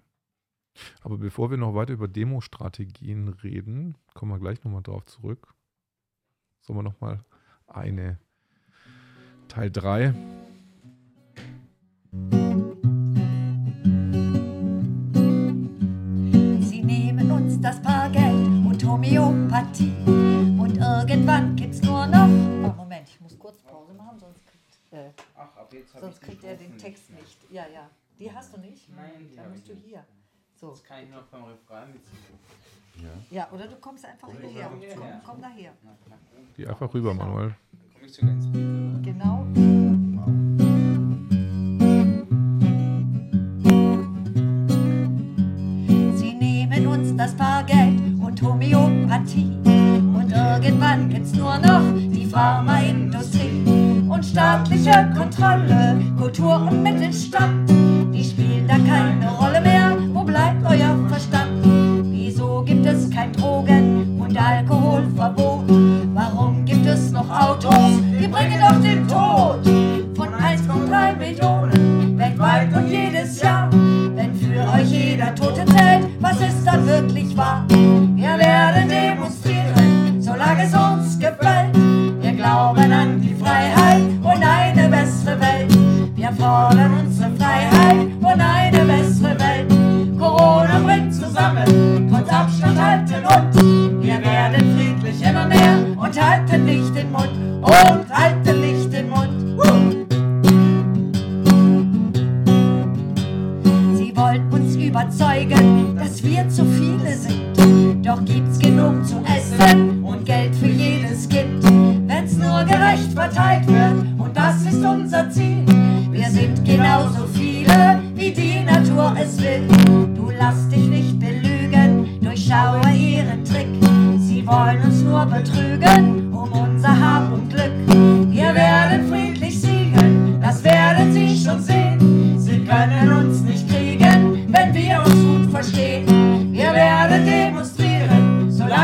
[1.02, 5.54] Aber bevor wir noch weiter über Demo-Strategien reden, kommen wir gleich nochmal drauf zurück.
[6.60, 7.24] Sollen wir nochmal
[7.66, 8.18] eine
[9.48, 10.14] Teil 3.
[19.52, 19.92] Homöopathie.
[20.58, 22.24] Und irgendwann gibt's nur noch.
[22.26, 26.42] Oh, Moment, ich muss kurz Pause machen, sonst kriegt, äh, Ach, ab jetzt sonst kriegt
[26.44, 27.38] er den Text nicht.
[27.50, 27.88] Ja, ja.
[28.18, 28.88] Die hast du nicht?
[28.96, 29.86] Nein, die Dann musst du nicht.
[29.86, 30.04] hier.
[30.58, 30.70] So.
[30.70, 32.38] Das kann ich noch beim Refrain mitsingen.
[33.30, 33.36] Ja.
[33.38, 34.66] Ja, oder du kommst einfach hierher.
[34.66, 35.22] einfach Komm, hierher.
[35.26, 35.72] komm daher.
[36.56, 37.48] Die einfach rüber, Manuel.
[37.72, 39.00] Dann komme ich sogar ins Bild, oder?
[39.02, 39.71] Genau.
[50.92, 54.02] Irgendwann gibt's nur noch die Pharmaindustrie.
[54.08, 57.70] Und staatliche Kontrolle, Kultur und Mittelstand,
[58.12, 59.21] die spielen da keine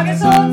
[0.09, 0.47] demonstrieren, solange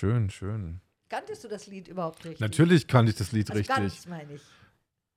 [0.00, 0.80] Schön, schön.
[1.10, 2.40] Kanntest du das Lied überhaupt richtig?
[2.40, 3.76] Natürlich kannte ich das Lied also richtig.
[3.76, 4.40] Ganz, meine ich.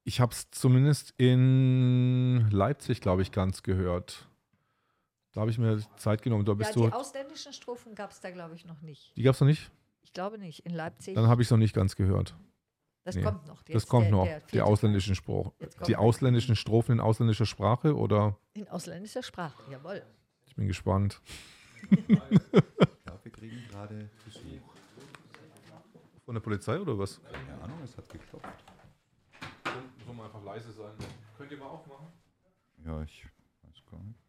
[0.04, 4.28] Ich habe es zumindest in Leipzig, glaube ich, ganz gehört.
[5.32, 6.44] Da habe ich mir Zeit genommen.
[6.44, 6.90] Da Ja, bist die du.
[6.90, 9.16] ausländischen Strophen gab es da, glaube ich, noch nicht.
[9.16, 9.72] Die gab es noch nicht?
[10.02, 10.66] Ich glaube nicht.
[10.66, 11.16] In Leipzig.
[11.16, 12.36] Dann habe ich es noch nicht ganz gehört.
[13.06, 13.64] das nee, kommt noch.
[13.64, 14.26] Das Jetzt kommt der- noch.
[14.26, 15.54] der die ausländischen Spruch.
[15.88, 18.38] Die ausländischen Strophen in ausländischer Sprache oder?
[18.54, 20.04] In ausländischer Sprache, jawohl.
[20.46, 21.22] Ich bin gespannt.
[21.90, 24.10] Ich glaube, wir kriegen gerade.
[26.34, 27.22] Von der Polizei oder was?
[27.26, 28.64] Keine Ahnung, es hat geklopft.
[30.04, 30.92] Soll man einfach leise sein.
[31.38, 32.08] Könnt ihr mal aufmachen?
[32.84, 33.28] Ja, ich
[33.62, 34.20] weiß gar nicht.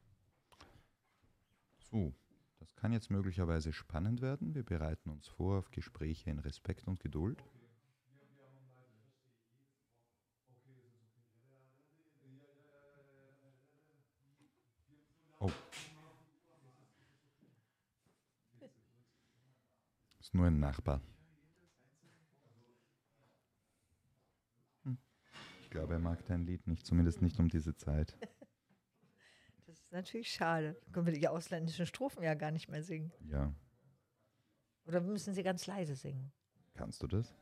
[1.91, 2.13] So,
[2.59, 4.55] das kann jetzt möglicherweise spannend werden.
[4.55, 7.43] Wir bereiten uns vor auf Gespräche in Respekt und Geduld.
[15.41, 15.51] Oh.
[20.21, 21.01] Ist nur ein Nachbar.
[24.85, 24.99] Hm.
[25.63, 28.17] Ich glaube, er mag dein Lied nicht, zumindest nicht um diese Zeit.
[29.67, 30.77] Das ist natürlich schade.
[30.93, 33.11] Können wir die ausländischen Strophen ja gar nicht mehr singen.
[33.29, 33.53] Ja,
[34.85, 36.31] Oder müssen sie ganz leise singen?
[36.75, 37.35] kannst du das?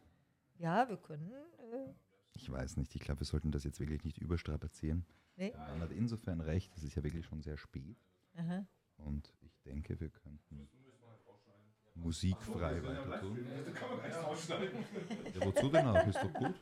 [0.56, 1.30] Ja, wir können.
[1.32, 1.92] Äh,
[2.34, 5.04] Ich weiß nicht, ich glaube, wir sollten das jetzt wirklich nicht überstrapazieren.
[5.36, 5.52] nee.
[5.68, 7.98] Man hat insofern recht, es ist ja wirklich schon sehr spät
[8.36, 8.64] Aha.
[8.98, 10.68] und ich denke, wir könnten
[11.94, 13.38] musikfrei weiter tun.
[15.34, 16.06] Ja, wozu denn auch?
[16.06, 16.54] Ist doch gut.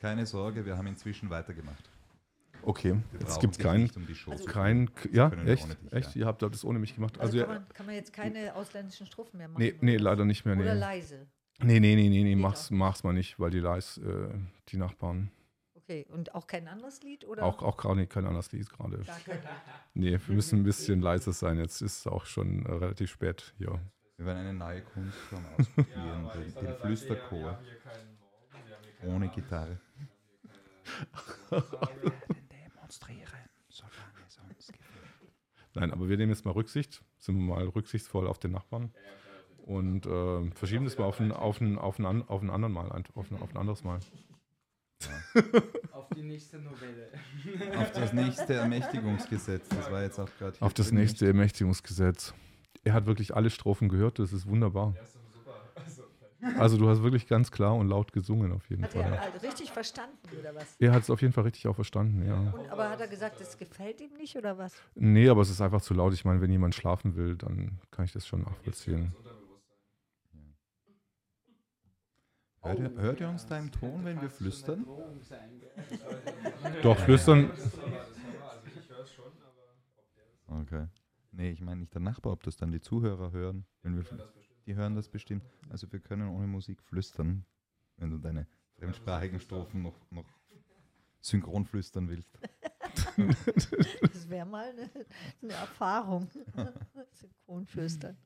[0.00, 1.90] Keine Sorge, wir haben inzwischen weitergemacht.
[2.62, 3.90] Okay, gibt es dich keinen.
[3.90, 5.64] um zu Kein, ja, echt?
[5.64, 6.14] ohne dich, echt?
[6.14, 6.20] ja.
[6.20, 7.18] Ihr habt das ohne mich gemacht.
[7.20, 9.62] Also, Also, kann, ja, man, kann man jetzt keine ausländischen Strophen mehr machen?
[9.62, 10.04] nee, nee, oder?
[10.04, 10.56] leider nicht mehr.
[10.56, 11.26] Oder Nee, leise.
[11.62, 14.28] nee, nee, nee, nee, nee mach's, mach's mal nicht, weil die leis, äh,
[14.68, 15.30] die Nachbarn.
[15.74, 17.26] Okay, und auch kein anderes Lied?
[17.26, 17.42] Oder?
[17.44, 19.02] Auch, auch gerade kein anderes Lied gerade.
[19.94, 21.58] Nee, wir müssen ein bisschen leiser sein.
[21.58, 23.80] Jetzt ist es auch schon äh, relativ spät hier.
[24.16, 27.58] Wir werden eine neue Kunstform ausprobieren, den, den Flüsterchor
[29.06, 29.78] ohne Gitarre.
[31.50, 35.32] Demonstrieren, solange es uns gefällt.
[35.74, 38.92] Nein, aber wir nehmen jetzt mal Rücksicht, sind wir mal rücksichtsvoll auf den Nachbarn
[39.66, 42.90] und äh, verschieben das mal auf ein, auf ein, auf ein, auf ein anderen Mal,
[43.14, 44.00] auf ein, auf ein anderes Mal.
[45.92, 47.10] Auf die nächste Novelle.
[47.76, 52.34] Auf das nächste Ermächtigungsgesetz, das war jetzt auch gerade hier Auf das nächste Ermächtigungsgesetz.
[52.84, 54.94] Er hat wirklich alle Strophen gehört, das ist wunderbar.
[56.56, 59.20] Also du hast wirklich ganz klar und laut gesungen auf jeden Hat er Fall.
[59.20, 60.76] halt richtig verstanden, oder was?
[60.78, 62.34] Er hat es auf jeden Fall richtig auch verstanden, ja.
[62.56, 64.74] Und, aber hat er gesagt, es gefällt ihm nicht, oder was?
[64.94, 66.14] Nee, aber es ist einfach zu laut.
[66.14, 69.12] Ich meine, wenn jemand schlafen will, dann kann ich das schon nachvollziehen.
[72.62, 74.84] Hört ihr, hört ihr uns da im Ton, wenn wir flüstern?
[76.82, 77.50] Doch, flüstern,
[80.50, 80.86] Okay.
[81.32, 83.64] Nee, ich meine nicht der Nachbar, ob das dann die Zuhörer hören.
[83.82, 84.04] Wenn wir,
[84.70, 85.42] die hören das bestimmt.
[85.68, 87.44] Also wir können ohne Musik flüstern,
[87.96, 88.46] wenn du deine
[88.78, 90.24] fremdsprachigen Strophen noch, noch
[91.20, 92.38] synchron flüstern willst.
[93.16, 94.88] Das wäre mal eine,
[95.42, 96.28] eine Erfahrung.
[97.12, 98.16] Synchronflüstern.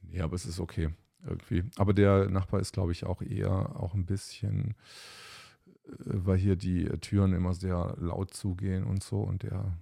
[0.00, 0.94] Nee, aber es ist okay.
[1.24, 1.64] Irgendwie.
[1.76, 4.76] Aber der Nachbar ist, glaube ich, auch eher auch ein bisschen,
[5.66, 9.76] äh, weil hier die Türen immer sehr laut zugehen und so und der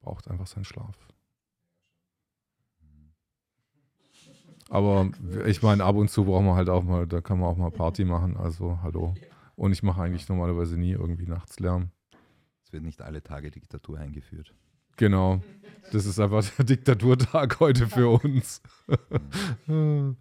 [0.00, 1.09] braucht einfach seinen Schlaf.
[4.70, 5.10] Aber
[5.46, 7.72] ich meine, ab und zu brauchen wir halt auch mal, da kann man auch mal
[7.72, 9.14] Party machen, also hallo.
[9.56, 11.90] Und ich mache eigentlich normalerweise nie irgendwie nachts Lärm.
[12.64, 14.54] Es wird nicht alle Tage Diktatur eingeführt.
[14.96, 15.42] Genau.
[15.92, 18.62] Das ist einfach der Diktaturtag heute für uns.
[19.66, 20.14] ja,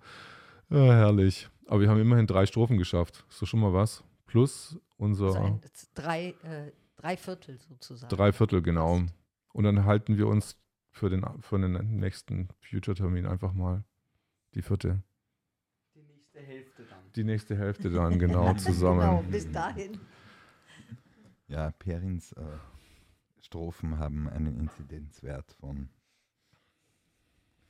[0.70, 1.47] herrlich.
[1.68, 3.24] Aber wir haben immerhin drei Strophen geschafft.
[3.30, 4.04] Ist doch schon mal was.
[4.26, 5.62] Plus unser Also ein,
[5.93, 8.16] drei, äh, drei Viertel sozusagen.
[8.16, 9.02] drei Viertel, genau.
[9.54, 10.58] Und dann halten wir uns
[10.89, 13.84] für den, für den nächsten Future-Termin einfach mal
[14.54, 15.01] die vierte,
[15.96, 17.12] Die nächste Hälfte dann.
[17.16, 19.32] die nächste Hälfte dann genau Genau, zusammen.
[19.32, 20.00] bis dahin.
[21.47, 22.46] Ja, Perins äh,
[23.42, 25.89] Strophen haben einen Inzidenzwert von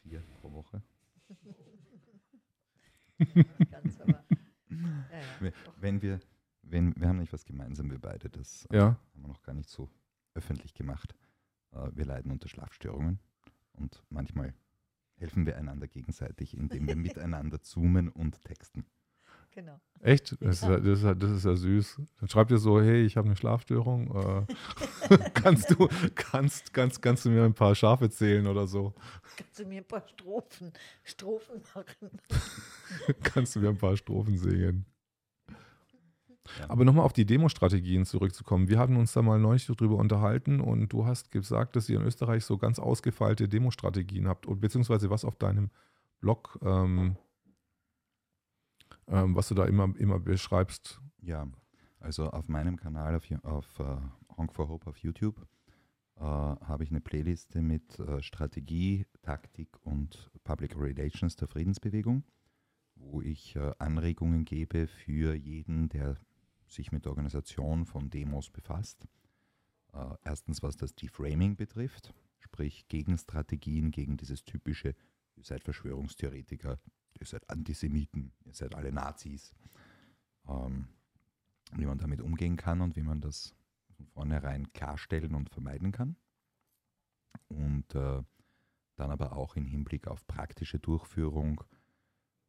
[0.01, 0.81] vier pro Woche.
[3.71, 4.25] Ganz aber.
[4.69, 5.41] Ja, ja.
[5.41, 6.19] Wir- Wenn wir,
[6.63, 9.53] wenn, wir haben nicht was gemeinsam, wir beide, das äh, Ja, haben wir noch gar
[9.53, 9.89] nicht so
[10.33, 11.15] öffentlich gemacht.
[11.71, 13.19] Äh, wir leiden unter Schlafstörungen
[13.73, 14.53] und manchmal
[15.19, 18.85] helfen wir einander gegenseitig, indem wir miteinander zoomen und texten.
[19.51, 19.79] Genau.
[20.01, 20.37] echt?
[20.41, 22.01] Das, ist, ja- das, ist, das ist ja süß.
[22.19, 24.45] Dann schreibt ihr so, hey, ich habe eine Schlafstörung.
[24.47, 28.93] Äh, kannst, du, kannst, kannst, kannst du mir ein paar Schafe zählen oder so?
[29.35, 30.71] Kannst du mir ein paar Strophen,
[31.03, 32.09] Strophen machen?
[33.23, 34.85] kannst du mir ein paar Strophen singen.
[36.57, 36.69] Ja.
[36.69, 38.69] Aber nochmal auf die Demostrategien zurückzukommen.
[38.69, 42.05] Wir hatten uns da mal neulich darüber unterhalten und du hast gesagt, dass ihr in
[42.05, 45.69] Österreich so ganz ausgefeilte Demostrategien habt und beziehungsweise was auf deinem
[46.19, 47.15] Blog, ähm,
[49.07, 50.99] ähm, was du da immer, immer beschreibst.
[51.21, 51.47] Ja,
[51.99, 53.97] also auf meinem Kanal auf, auf äh,
[54.37, 55.35] Honk for Hope auf YouTube
[56.17, 62.23] äh, habe ich eine Playliste mit äh, Strategie, Taktik und Public Relations der Friedensbewegung.
[63.01, 66.17] wo ich Anregungen gebe für jeden, der
[66.71, 69.07] sich mit der Organisation von Demos befasst.
[69.93, 74.95] Äh, erstens, was das Deframing betrifft, sprich Gegenstrategien gegen dieses typische,
[75.35, 76.79] ihr seid Verschwörungstheoretiker,
[77.19, 79.53] ihr seid Antisemiten, ihr seid alle Nazis.
[80.47, 80.87] Ähm,
[81.73, 83.55] wie man damit umgehen kann und wie man das
[83.95, 86.15] von vornherein klarstellen und vermeiden kann.
[87.47, 88.23] Und äh,
[88.95, 91.63] dann aber auch im Hinblick auf praktische Durchführung.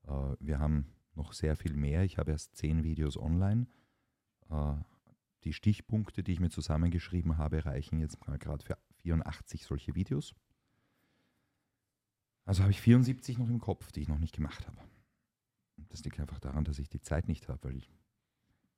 [0.07, 2.05] Äh, wir haben noch sehr viel mehr.
[2.05, 3.67] Ich habe erst zehn Videos online.
[4.51, 4.75] Äh,
[5.45, 10.35] die Stichpunkte, die ich mir zusammengeschrieben habe, reichen jetzt mal gerade für 84 solche Videos.
[12.45, 14.79] Also habe ich 74 noch im Kopf, die ich noch nicht gemacht habe.
[15.89, 17.91] Das liegt einfach daran, dass ich die Zeit nicht habe, weil ich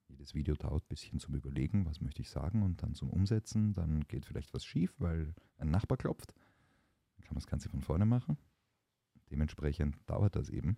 [0.08, 3.74] jedes Video dauert ein bisschen zum Überlegen, was möchte ich sagen und dann zum Umsetzen.
[3.74, 6.34] Dann geht vielleicht was schief, weil ein Nachbar klopft.
[7.16, 8.36] Dann kann man das Ganze von vorne machen.
[9.30, 10.76] Dementsprechend dauert das eben.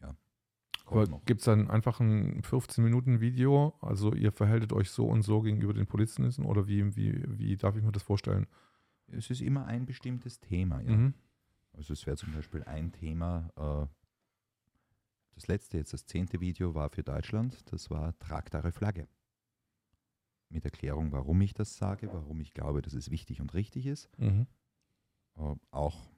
[0.00, 0.16] Ja.
[0.92, 3.74] Aber gibt es dann einfach ein 15-Minuten-Video?
[3.80, 7.76] Also ihr verhältet euch so und so gegenüber den Polizisten oder wie, wie, wie darf
[7.76, 8.46] ich mir das vorstellen?
[9.08, 10.80] Es ist immer ein bestimmtes Thema.
[10.80, 10.96] Ja.
[10.96, 11.14] Mhm.
[11.72, 13.86] Also es wäre zum Beispiel ein Thema, äh,
[15.34, 19.08] das letzte, jetzt das zehnte Video war für Deutschland, das war tragbare Flagge.
[20.50, 24.10] Mit Erklärung, warum ich das sage, warum ich glaube, dass es wichtig und richtig ist.
[24.18, 24.46] Mhm.
[25.36, 26.10] Äh, auch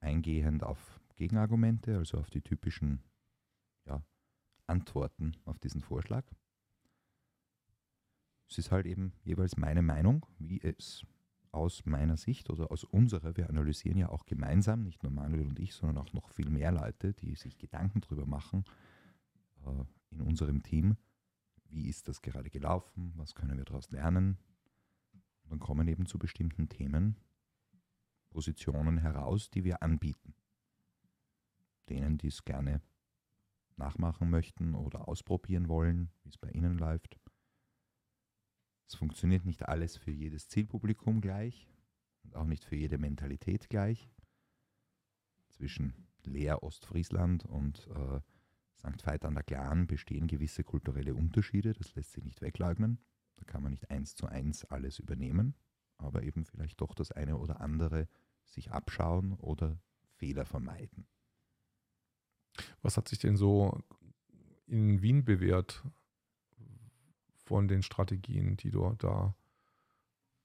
[0.00, 3.02] eingehend auf Gegenargumente, also auf die typischen
[3.86, 4.02] ja,
[4.66, 6.24] Antworten auf diesen Vorschlag.
[8.48, 11.04] Es ist halt eben jeweils meine Meinung, wie es
[11.52, 15.58] aus meiner Sicht oder aus unserer, wir analysieren ja auch gemeinsam, nicht nur Manuel und
[15.58, 18.64] ich, sondern auch noch viel mehr Leute, die sich Gedanken darüber machen
[19.64, 20.96] äh, in unserem Team,
[21.68, 24.38] wie ist das gerade gelaufen, was können wir daraus lernen.
[25.42, 27.16] Und dann kommen eben zu bestimmten Themen
[28.30, 30.34] Positionen heraus, die wir anbieten.
[31.88, 32.82] Denen, die es gerne
[33.78, 37.18] nachmachen möchten oder ausprobieren wollen, wie es bei Ihnen läuft.
[38.88, 41.68] Es funktioniert nicht alles für jedes Zielpublikum gleich
[42.22, 44.10] und auch nicht für jede Mentalität gleich.
[45.48, 48.20] Zwischen Leer Ostfriesland und äh,
[48.76, 49.06] St.
[49.06, 52.98] Veit an der Glan bestehen gewisse kulturelle Unterschiede, das lässt sich nicht wegleugnen.
[53.36, 55.54] Da kann man nicht eins zu eins alles übernehmen,
[55.98, 58.08] aber eben vielleicht doch das eine oder andere
[58.44, 59.80] sich abschauen oder
[60.14, 61.06] Fehler vermeiden.
[62.86, 63.76] Was hat sich denn so
[64.68, 65.82] in Wien bewährt
[67.44, 69.34] von den Strategien, die du da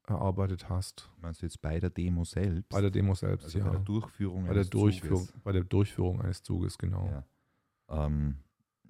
[0.08, 1.12] erarbeitet hast?
[1.22, 2.68] Meinst du jetzt bei der Demo selbst?
[2.70, 3.66] Bei der Demo selbst, also ja.
[3.66, 5.42] bei der Durchführung Bei der eines Durchführung, Zuges.
[5.44, 7.06] bei der Durchführung eines Zuges, genau.
[7.06, 8.06] Ja.
[8.08, 8.40] Ähm,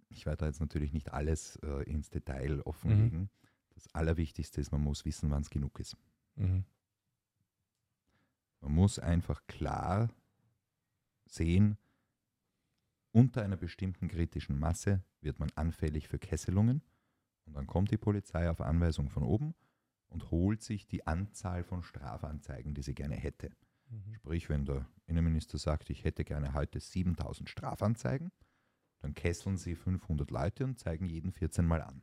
[0.07, 3.29] ich werde da jetzt natürlich nicht alles äh, ins Detail offenlegen.
[3.73, 5.97] Das Allerwichtigste ist, man muss wissen, wann es genug ist.
[6.35, 6.63] Mhm.
[8.61, 10.09] Man muss einfach klar
[11.25, 11.77] sehen,
[13.11, 16.81] unter einer bestimmten kritischen Masse wird man anfällig für Kesselungen
[17.45, 19.53] und dann kommt die Polizei auf Anweisung von oben
[20.07, 23.51] und holt sich die Anzahl von Strafanzeigen, die sie gerne hätte.
[23.89, 24.13] Mhm.
[24.15, 28.31] Sprich, wenn der Innenminister sagt, ich hätte gerne heute 7000 Strafanzeigen,
[28.99, 32.01] dann kesseln sie 500 Leute und zeigen jeden 14 Mal an.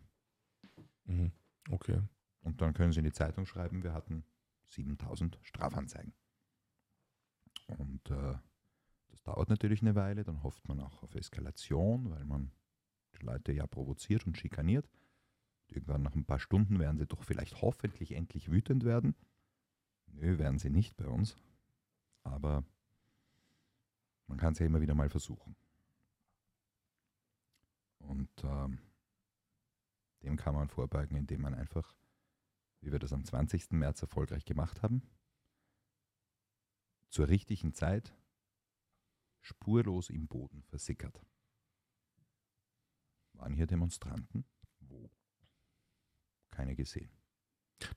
[1.05, 1.33] Mhm.
[1.71, 2.03] Okay.
[2.41, 4.25] Und dann können sie in die Zeitung schreiben, wir hatten
[4.69, 6.13] 7000 Strafanzeigen.
[7.67, 8.37] Und äh,
[9.19, 12.53] das dauert natürlich eine Weile, dann hofft man auch auf Eskalation, weil man
[13.19, 14.89] die Leute ja provoziert und schikaniert.
[15.69, 19.15] Irgendwann nach ein paar Stunden werden sie doch vielleicht hoffentlich endlich wütend werden.
[20.07, 21.37] Nö, werden sie nicht bei uns.
[22.23, 22.65] Aber
[24.29, 25.57] man kann es ja immer wieder mal versuchen.
[27.99, 28.79] Und ähm,
[30.23, 31.95] dem kann man vorbeugen, indem man einfach,
[32.81, 33.73] wie wir das am 20.
[33.73, 35.03] März erfolgreich gemacht haben,
[37.11, 38.15] zur richtigen Zeit
[39.41, 41.21] spurlos im Boden versickert.
[43.35, 44.45] Waren hier Demonstranten?
[44.81, 45.11] Wo?
[46.51, 47.11] Keine gesehen.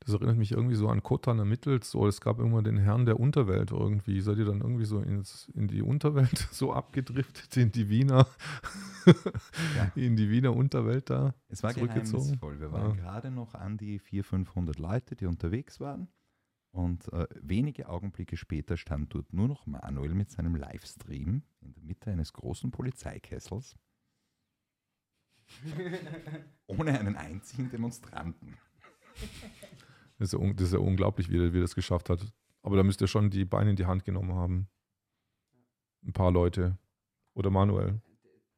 [0.01, 1.83] Das erinnert mich irgendwie so an Kotan ermittelt.
[1.83, 4.21] So, es gab irgendwann den Herrn der Unterwelt irgendwie.
[4.21, 8.27] Seid ihr dann irgendwie so ins, in die Unterwelt so abgedriftet, in die Wiener,
[9.75, 9.91] Ja.
[9.95, 11.33] in die Wiener Unterwelt da?
[11.47, 12.59] Es war geheimnisvoll.
[12.59, 13.01] Wir waren Ja.
[13.01, 16.07] gerade noch an die 400, 500 Leute, die unterwegs waren.
[16.71, 21.83] Und äh, wenige Augenblicke später stand dort nur noch Manuel mit seinem Livestream in der
[21.83, 23.75] Mitte eines großen Polizeikessels.
[26.67, 28.57] Ohne einen einzigen Demonstranten.
[30.17, 32.25] Das ist ja, un- das ist ja unglaublich, wie er, wie er das geschafft hat.
[32.61, 34.69] Aber da müsst ihr schon die Beine in die Hand genommen haben.
[36.03, 36.77] Ein paar Leute.
[37.33, 38.01] Oder manuell.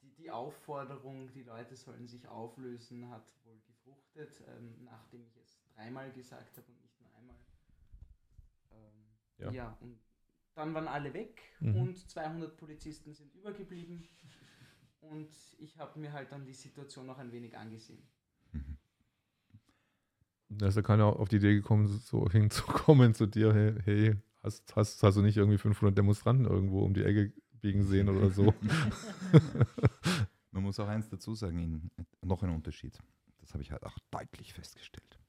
[0.02, 5.60] Die, die Aufforderung, die Leute sollen sich auflösen, hat wohl gefruchtet, ähm, nachdem ich es
[5.73, 7.38] dreimal gesagt habe und nicht nur einmal.
[8.72, 9.06] Ähm,
[9.38, 9.52] Ja.
[9.52, 9.78] ja.
[9.82, 10.00] und
[10.56, 11.76] dann waren alle weg Mhm.
[11.78, 14.08] und 200 Polizisten sind übergeblieben.
[15.02, 15.30] und
[15.60, 18.08] ich habe mir halt dann die Situation noch ein wenig angesehen.
[20.50, 24.76] Da ist ja keiner auf die Idee gekommen, so hinzukommen zu dir, hey, hey hast,
[24.76, 28.54] hast, hast du nicht irgendwie 500 Demonstranten irgendwo um die Ecke biegen sehen oder so?
[30.52, 31.92] Man muss auch eins dazu sagen, in,
[32.22, 33.00] noch ein Unterschied.
[33.40, 35.20] Das habe ich halt auch deutlich festgestellt.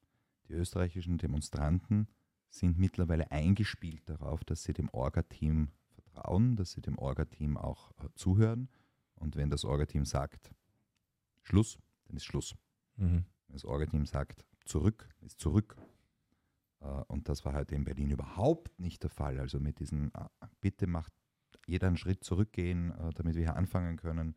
[0.48, 2.08] Die österreichischen Demonstranten
[2.54, 8.08] sind mittlerweile eingespielt darauf, dass sie dem Orga-Team vertrauen, dass sie dem Orga-Team auch äh,
[8.14, 8.68] zuhören.
[9.16, 10.52] Und wenn das Orga-Team sagt,
[11.42, 12.54] Schluss, dann ist Schluss.
[12.96, 13.24] Mhm.
[13.46, 15.76] Wenn das Orga-Team sagt, zurück, ist zurück.
[16.80, 19.40] Äh, Und das war heute in Berlin überhaupt nicht der Fall.
[19.40, 20.28] Also mit diesen, äh,
[20.60, 21.12] bitte macht
[21.66, 24.36] jeder einen Schritt zurückgehen, äh, damit wir hier anfangen können.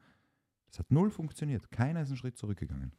[0.67, 1.71] Das hat null funktioniert.
[1.71, 2.93] Keiner ist einen Schritt zurückgegangen.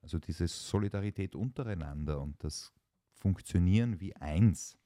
[0.00, 2.72] Also diese Solidarität untereinander und das
[3.18, 4.78] Funktionieren wie eins,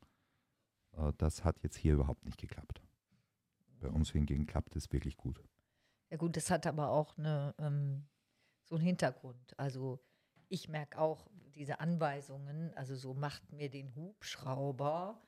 [0.93, 2.83] äh, das hat jetzt hier überhaupt nicht geklappt.
[3.81, 5.43] Bei uns hingegen klappt es wirklich gut.
[6.11, 8.07] Ja gut, das hat aber auch eine, ähm,
[8.65, 9.59] so einen Hintergrund.
[9.59, 10.01] Also
[10.49, 15.21] ich merke auch diese Anweisungen, also so macht mir den Hubschrauber.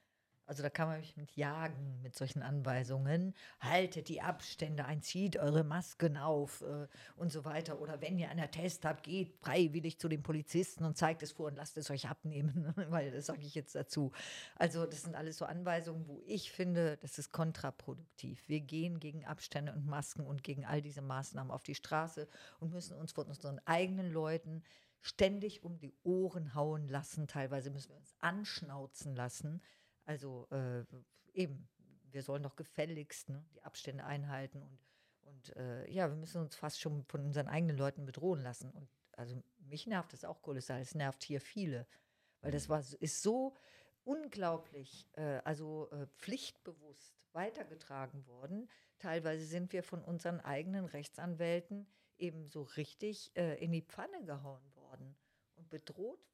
[0.47, 3.35] Also da kann man mich mit jagen, mit solchen Anweisungen.
[3.61, 7.81] Haltet die Abstände ein, zieht eure Masken auf äh, und so weiter.
[7.81, 11.47] Oder wenn ihr einen Test habt, geht freiwillig zu den Polizisten und zeigt es vor
[11.47, 14.13] und lasst es euch abnehmen, weil das sage ich jetzt dazu.
[14.57, 18.49] Also das sind alles so Anweisungen, wo ich finde, das ist kontraproduktiv.
[18.49, 22.29] Wir gehen gegen Abstände und Masken und gegen all diese Maßnahmen auf die Straße
[22.61, 24.63] und müssen uns von unseren eigenen Leuten
[25.05, 27.29] ständig um die Ohren hauen lassen.
[27.29, 29.61] Teilweise müssen wir uns anschnauzen lassen.
[30.05, 30.85] Also äh,
[31.33, 31.69] eben,
[32.11, 34.79] wir sollen doch gefälligst ne, die Abstände einhalten und,
[35.23, 38.71] und äh, ja, wir müssen uns fast schon von unseren eigenen Leuten bedrohen lassen.
[38.71, 40.81] Und also mich nervt das auch kolossal.
[40.81, 41.87] Es nervt hier viele,
[42.41, 43.57] weil das war, so- ist so
[44.05, 48.69] unglaublich, äh, also äh, pflichtbewusst weitergetragen worden.
[48.99, 51.87] Teilweise sind wir von unseren eigenen Rechtsanwälten
[52.19, 55.17] eben so richtig äh, in die Pfanne gehauen worden
[55.57, 56.21] und bedroht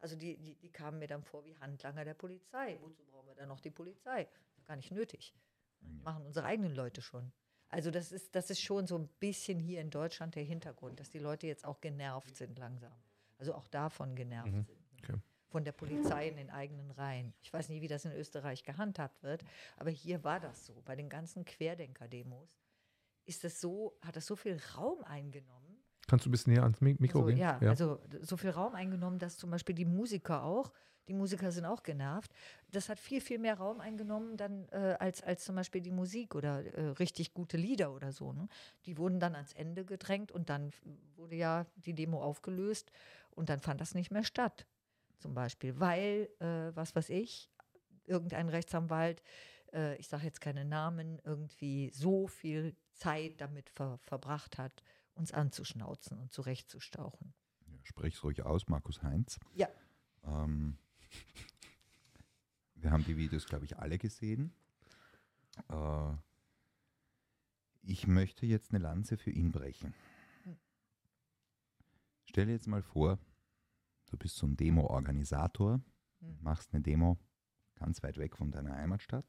[0.00, 2.78] Also die, die, die kamen mir dann vor wie Handlanger der Polizei.
[2.80, 4.28] Wozu brauchen wir dann noch die Polizei?
[4.66, 5.34] Gar nicht nötig.
[6.02, 7.32] Machen unsere eigenen Leute schon.
[7.68, 11.10] Also das ist, das ist schon so ein bisschen hier in Deutschland der Hintergrund, dass
[11.10, 12.92] die Leute jetzt auch genervt sind langsam.
[13.38, 14.68] Also auch davon genervt sind.
[14.68, 14.76] ne?
[15.02, 15.20] okay.
[15.48, 17.32] Von der Polizei in den eigenen Reihen.
[17.42, 19.44] Ich weiß nicht, wie das in Österreich gehandhabt wird,
[19.76, 20.80] aber hier war das so.
[20.84, 22.60] Bei den ganzen Querdenker-Demos
[23.24, 25.69] ist das so, hat das so viel Raum eingenommen,
[26.10, 27.38] Kannst du ein bisschen näher ans Mi- Mikro also, gehen?
[27.38, 30.72] ja, also d- so viel Raum eingenommen, dass zum Beispiel die Musiker auch,
[31.06, 32.32] die Musiker sind auch genervt.
[32.70, 36.34] Das hat viel, viel mehr Raum eingenommen dann äh, als, als zum Beispiel die Musik
[36.34, 38.32] oder äh, richtig gute Lieder oder so.
[38.32, 38.48] Ne?
[38.86, 40.72] Die wurden dann ans Ende gedrängt und dann
[41.16, 42.90] wurde ja die Demo aufgelöst
[43.30, 44.66] und dann fand das nicht mehr statt.
[45.18, 47.50] Zum Beispiel, weil, äh, was weiß ich,
[48.06, 49.22] irgendein Rechtsanwalt,
[49.72, 54.82] äh, ich sage jetzt keine Namen, irgendwie so viel Zeit damit ver verbracht hat,
[55.20, 57.34] uns anzuschnauzen und zurechtzustauchen.
[57.66, 59.38] Ja, Sprech's ruhig aus, Markus Heinz.
[59.54, 59.68] Ja.
[60.24, 60.78] Ähm,
[62.74, 64.52] wir haben die Videos, glaube ich, alle gesehen.
[65.68, 66.12] Äh,
[67.82, 69.94] ich möchte jetzt eine Lanze für ihn brechen.
[72.24, 73.18] Stell dir jetzt mal vor,
[74.06, 75.80] du bist so ein Demo-Organisator,
[76.20, 76.38] Hm.
[76.42, 77.18] machst eine Demo
[77.74, 79.28] ganz weit weg von deiner Heimatstadt.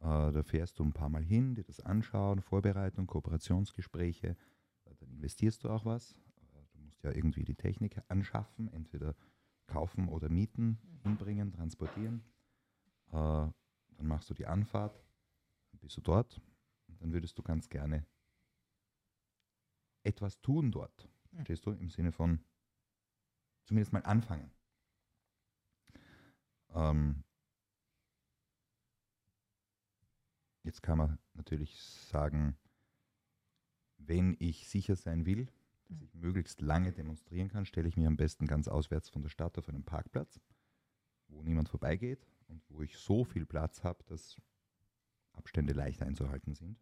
[0.00, 4.36] Äh, da fährst du ein paar Mal hin, dir das anschauen, Vorbereitung, Kooperationsgespräche.
[5.04, 6.14] Dann investierst du auch was.
[6.72, 9.14] Du musst ja irgendwie die Technik anschaffen, entweder
[9.66, 12.22] kaufen oder mieten, hinbringen, transportieren.
[13.08, 15.02] Äh, Dann machst du die Anfahrt,
[15.70, 16.40] dann bist du dort
[16.88, 18.06] und dann würdest du ganz gerne
[20.02, 21.08] etwas tun dort.
[21.30, 21.36] Mhm.
[21.36, 21.70] Verstehst du?
[21.72, 22.44] Im Sinne von
[23.64, 24.50] zumindest mal anfangen.
[26.74, 27.24] Ähm,
[30.64, 32.56] jetzt kann man natürlich sagen,
[33.98, 35.48] wenn ich sicher sein will,
[35.88, 39.28] dass ich möglichst lange demonstrieren kann, stelle ich mich am besten ganz auswärts von der
[39.28, 40.40] Stadt auf einen Parkplatz,
[41.28, 44.40] wo niemand vorbeigeht und wo ich so viel Platz habe, dass
[45.32, 46.78] Abstände leicht einzuhalten sind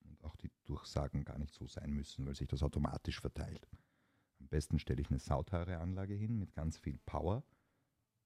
[0.00, 3.68] und auch die Durchsagen gar nicht so sein müssen, weil sich das automatisch verteilt.
[4.38, 7.44] Am besten stelle ich eine sauteure Anlage hin mit ganz viel Power.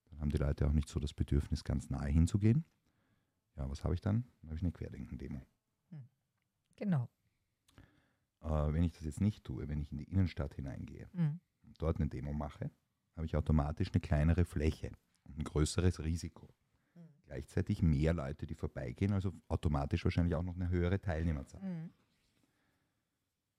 [0.09, 2.63] Dann haben die Leute auch nicht so das Bedürfnis, ganz nahe hinzugehen.
[3.57, 4.23] Ja, was habe ich dann?
[4.41, 5.41] Dann habe ich eine Querdenken-Demo.
[6.75, 7.09] Genau.
[8.45, 11.39] Äh, wenn ich das jetzt nicht tue, wenn ich in die Innenstadt hineingehe Mhm.
[11.63, 12.69] und dort eine Demo mache,
[13.15, 14.91] habe ich automatisch eine kleinere Fläche
[15.23, 16.53] und ein größeres Risiko.
[16.93, 17.07] Mhm.
[17.23, 21.61] Gleichzeitig mehr Leute, die vorbeigehen, also automatisch wahrscheinlich auch noch eine höhere Teilnehmerzahl.
[21.61, 21.89] Mhm.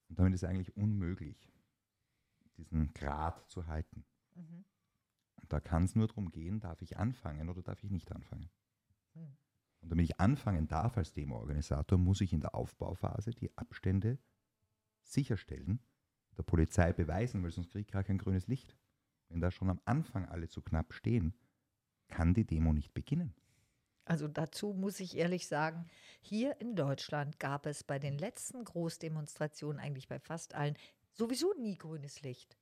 [0.08, 1.50] Und damit ist es eigentlich unmöglich,
[2.56, 4.04] diesen Grad zu halten.
[4.34, 4.64] Mhm.
[5.42, 8.50] Und da kann es nur darum gehen, darf ich anfangen oder darf ich nicht anfangen.
[9.14, 9.36] Mhm.
[9.80, 14.18] Und damit ich anfangen darf als Demo-Organisator, muss ich in der Aufbauphase die Abstände
[15.12, 15.80] sicherstellen,
[16.36, 18.76] der Polizei beweisen, weil sonst kriegt gar kein grünes Licht.
[19.28, 21.34] Wenn da schon am Anfang alle zu knapp stehen,
[22.08, 23.34] kann die Demo nicht beginnen.
[24.04, 25.86] Also dazu muss ich ehrlich sagen,
[26.20, 30.76] hier in Deutschland gab es bei den letzten Großdemonstrationen, eigentlich bei fast allen,
[31.12, 32.56] sowieso nie grünes Licht.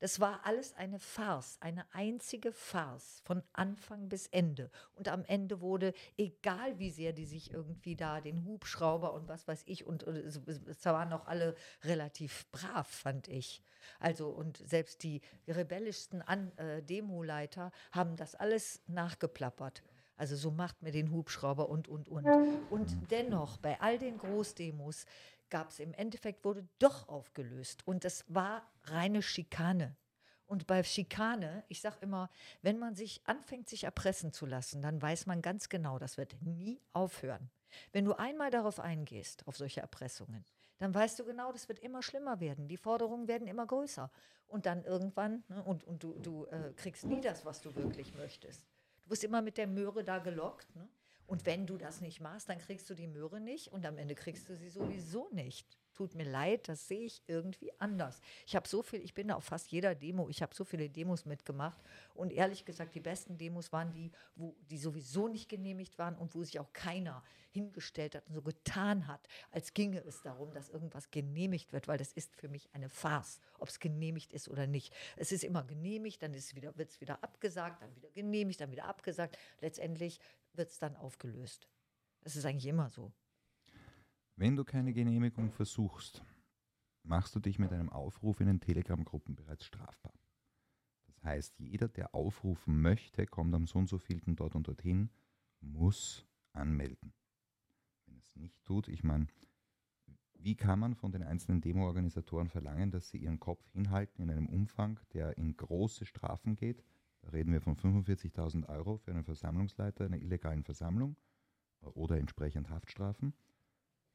[0.00, 4.70] Das war alles eine Farce, eine einzige Farce von Anfang bis Ende.
[4.96, 9.46] Und am Ende wurde, egal wie sehr die sich irgendwie da den Hubschrauber und was
[9.46, 11.54] weiß ich, und, und es, es waren auch alle
[11.84, 13.62] relativ brav, fand ich.
[13.98, 19.82] Also, und selbst die rebellischsten An äh, Demoleiter haben das alles nachgeplappert.
[20.16, 22.26] Also so macht mir den Hubschrauber und, und, und.
[22.68, 25.06] Und dennoch, bei all den Großdemos
[25.50, 27.86] gab es im Endeffekt, wurde doch aufgelöst.
[27.86, 29.96] Und das war reine Schikane.
[30.46, 32.28] Und bei Schikane, ich sage immer,
[32.62, 36.42] wenn man sich anfängt, sich erpressen zu lassen, dann weiß man ganz genau, das wird
[36.42, 37.50] nie aufhören.
[37.92, 40.44] Wenn du einmal darauf eingehst, auf solche Erpressungen,
[40.78, 42.66] dann weißt du genau, das wird immer schlimmer werden.
[42.66, 44.10] Die Forderungen werden immer größer.
[44.48, 48.12] Und dann irgendwann, ne, und, und du, du äh, kriegst nie das, was du wirklich
[48.14, 48.66] möchtest.
[49.04, 50.74] Du wirst immer mit der Möhre da gelockt.
[50.74, 50.88] Ne?
[51.30, 54.16] Und wenn du das nicht machst, dann kriegst du die Möhre nicht und am Ende
[54.16, 55.64] kriegst du sie sowieso nicht.
[55.94, 58.20] Tut mir leid, das sehe ich irgendwie anders.
[58.46, 61.26] Ich habe so viel, ich bin auf fast jeder Demo, ich habe so viele Demos
[61.26, 61.80] mitgemacht
[62.14, 66.34] und ehrlich gesagt, die besten Demos waren die, wo die sowieso nicht genehmigt waren und
[66.34, 70.68] wo sich auch keiner hingestellt hat und so getan hat, als ginge es darum, dass
[70.68, 74.66] irgendwas genehmigt wird, weil das ist für mich eine Farce, ob es genehmigt ist oder
[74.66, 74.92] nicht.
[75.16, 78.86] Es ist immer genehmigt, dann wieder, wird es wieder abgesagt, dann wieder genehmigt, dann wieder
[78.86, 79.36] abgesagt.
[79.60, 80.18] Letztendlich
[80.54, 81.68] wird es dann aufgelöst.
[82.20, 83.12] Das ist eigentlich immer so.
[84.36, 86.24] Wenn du keine Genehmigung versuchst,
[87.02, 90.12] machst du dich mit einem Aufruf in den Telegram-Gruppen bereits strafbar.
[91.06, 95.10] Das heißt, jeder, der aufrufen möchte, kommt am so und so vielten dort und dorthin,
[95.60, 97.12] muss anmelden.
[98.06, 99.26] Wenn es nicht tut, ich meine,
[100.34, 104.46] wie kann man von den einzelnen Demo-Organisatoren verlangen, dass sie ihren Kopf hinhalten in einem
[104.46, 106.82] Umfang, der in große Strafen geht?
[107.22, 111.16] Da reden wir von 45.000 Euro für einen Versammlungsleiter einer illegalen Versammlung
[111.82, 113.34] äh, oder entsprechend Haftstrafen.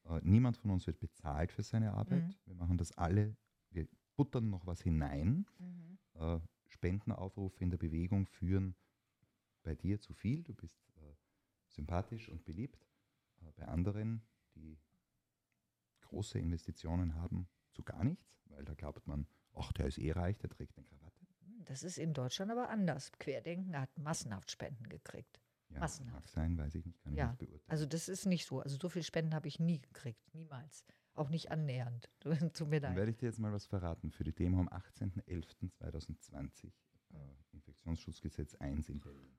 [0.05, 2.23] Äh, niemand von uns wird bezahlt für seine Arbeit.
[2.23, 2.35] Mhm.
[2.45, 3.35] Wir machen das alle,
[3.69, 5.45] wir buttern noch was hinein.
[6.13, 8.75] Äh, Spendenaufrufe in der Bewegung führen
[9.63, 10.43] bei dir zu viel.
[10.43, 10.79] Du bist
[11.67, 12.87] sympathisch und beliebt.
[13.57, 14.21] Bei anderen,
[14.55, 14.77] die
[16.01, 20.37] große Investitionen haben, zu gar nichts, weil da glaubt man, ach, der ist eh reich,
[20.37, 21.24] der trägt eine Krawatte.
[21.65, 23.11] Das ist in Deutschland aber anders.
[23.19, 25.41] Querdenken hat massenhaft Spenden gekriegt.
[25.69, 26.13] Ja, Massenhaft.
[26.13, 27.69] mag sein, weiß ich nicht, kann ich Ja, nicht beurteilen.
[27.69, 28.61] Also das ist nicht so.
[28.61, 30.21] Also so viel Spenden habe ich nie gekriegt.
[30.33, 30.85] Niemals.
[31.15, 32.09] Auch nicht annähernd.
[32.53, 32.97] Tut mir Dann leid.
[32.97, 34.11] werde ich dir jetzt mal was verraten.
[34.11, 36.71] Für die Demo am 18.11.2020,
[37.13, 37.17] äh,
[37.53, 39.37] Infektionsschutzgesetz 1 in Berlin,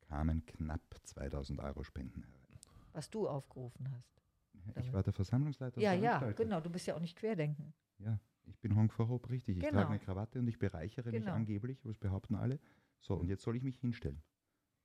[0.00, 2.58] kamen knapp 2000 Euro Spenden herein.
[2.92, 4.22] Was du aufgerufen hast.
[4.52, 4.92] Ich Damit.
[4.92, 5.80] war der Versammlungsleiter.
[5.80, 6.60] Ja, ja, genau.
[6.60, 7.74] Du bist ja auch nicht Querdenken.
[7.98, 9.56] Ja, ich bin Hong Hope, richtig.
[9.58, 9.80] Ich Genau.
[9.80, 11.32] trage eine Krawatte und ich bereichere mich Genau.
[11.32, 12.60] angeblich, das behaupten alle.
[13.00, 14.22] So, und jetzt soll ich mich hinstellen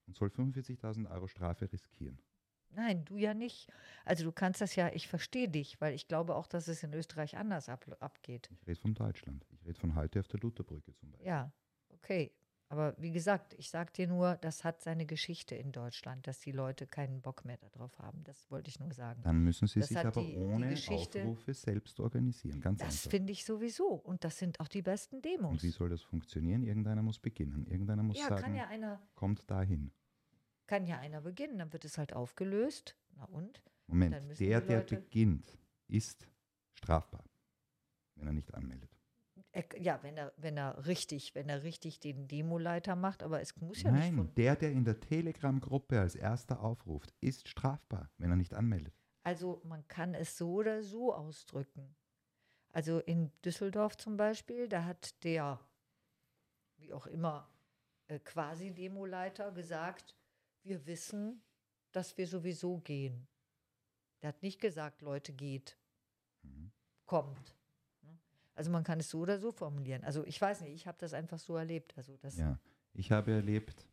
[0.08, 2.20] und soll 45.000 Euro Strafe riskieren.
[2.72, 3.72] Nein, du ja nicht.
[4.06, 6.94] Also du kannst das ja, ich verstehe dich, weil ich glaube auch, dass es in
[6.94, 8.50] Österreich anders ab, abgeht.
[8.52, 9.46] Ich rede von Deutschland.
[9.50, 11.28] Ich rede von heute auf der Lutherbrücke zum Beispiel.
[11.28, 11.52] Ja,
[11.90, 12.32] okay.
[12.72, 16.52] Aber wie gesagt, ich sage dir nur, das hat seine Geschichte in Deutschland, dass die
[16.52, 18.24] Leute keinen Bock mehr darauf haben.
[18.26, 19.24] Das wollte ich nur sagen.
[19.24, 22.62] Dann müssen sie Das sich aber die- die ohne Geschichte- Aufrufe selbst organisieren.
[22.62, 23.88] Ganz Das finde ich sowieso.
[23.88, 25.64] Und das sind auch die besten Und Demos.
[25.64, 26.62] wie soll das funktionieren?
[26.64, 27.66] Irgendeiner muss beginnen.
[27.66, 29.92] Irgendeiner muss Ja, sagen, ja einer, kommt dahin.
[30.68, 32.96] kann ja einer beginnen, dann wird es halt aufgelöst.
[33.16, 33.64] Na und?
[33.88, 36.28] Moment, müssen der, die der beginnt, ist
[36.74, 37.24] strafbar,
[38.14, 38.96] wenn er nicht anmeldet.
[39.80, 43.82] Ja, wenn er, wenn er richtig, wenn er richtig den Demoleiter macht, aber es muss
[43.82, 48.36] ja nicht Nein, der, der in der Telegram-Gruppe als erster aufruft, ist strafbar, wenn er
[48.36, 48.94] nicht anmeldet.
[49.24, 51.96] Also man kann es so oder so ausdrücken.
[52.72, 55.60] Also in Düsseldorf zum Beispiel, da hat der,
[56.78, 57.50] wie auch immer,
[58.08, 60.16] äh, quasi Demoleiter gesagt,
[60.64, 61.42] wir wissen,
[61.92, 63.28] dass wir sowieso gehen.
[64.22, 65.78] Der hat nicht gesagt, Leute, geht,
[66.44, 66.72] Mhm.
[67.06, 67.56] kommt.
[68.60, 70.04] Also man kann es so oder so formulieren.
[70.04, 71.94] Also ich weiß nicht, ich habe das einfach so erlebt.
[71.96, 72.60] Also das, Ja,
[72.92, 73.88] ich habe erlebt,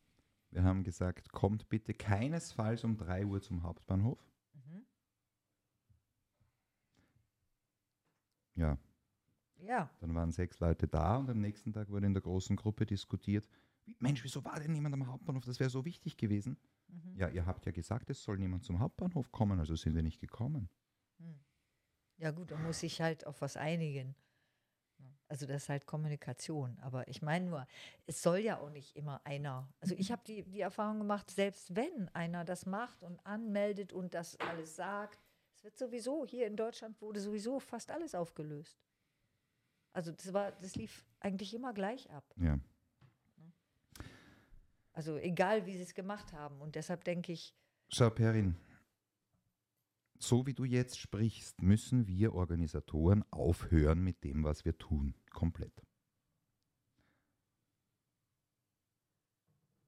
[0.50, 4.18] wir haben gesagt, kommt bitte keinesfalls um 3 Uhr zum Hauptbahnhof.
[4.54, 4.84] Mhm.
[8.56, 8.76] Ja,
[9.58, 12.86] ja, dann waren sechs Leute da und am nächsten Tag wurde in der großen Gruppe
[12.86, 13.48] diskutiert,
[14.00, 15.44] Mensch, wieso war denn niemand am Hauptbahnhof?
[15.44, 16.58] Das wäre so wichtig gewesen.
[16.88, 17.14] Mhm.
[17.16, 20.18] Ja, ihr habt ja gesagt, es soll niemand zum Hauptbahnhof kommen, also sind wir nicht
[20.18, 20.68] gekommen.
[22.18, 24.16] Ja gut, da muss sich halt auf was einigen.
[25.28, 26.78] Also das ist halt Kommunikation.
[26.80, 27.66] Aber ich meine nur,
[28.06, 29.68] es soll ja auch nicht immer einer.
[29.80, 34.14] Also ich habe die, die Erfahrung gemacht, selbst wenn einer das macht und anmeldet und
[34.14, 35.18] das alles sagt,
[35.56, 38.78] es wird sowieso, hier in Deutschland wurde sowieso fast alles aufgelöst.
[39.92, 42.24] Also das war, das lief eigentlich immer gleich ab.
[42.36, 42.58] Ja.
[44.92, 46.60] Also egal, wie sie es gemacht haben.
[46.60, 47.54] Und deshalb denke ich,
[47.88, 48.56] Schau, Perin,
[50.18, 55.14] so wie du jetzt sprichst, müssen wir Organisatoren aufhören mit dem, was wir tun.
[55.30, 55.72] Komplett.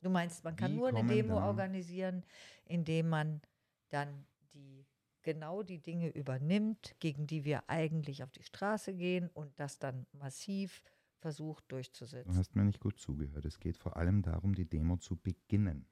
[0.00, 2.24] du meinst, man kann Wie nur eine Demo dann- organisieren,
[2.64, 3.40] indem man
[3.88, 4.24] dann
[4.55, 4.86] die
[5.22, 10.06] genau die Dinge übernimmt, gegen die wir eigentlich auf die Straße gehen und das dann
[10.12, 10.82] massiv
[11.18, 12.36] versucht Du durchzusetzen.
[12.36, 13.44] hast mir nicht gut zugehört.
[13.44, 15.84] Es geht vor allem darum, die Demo zu beginnen.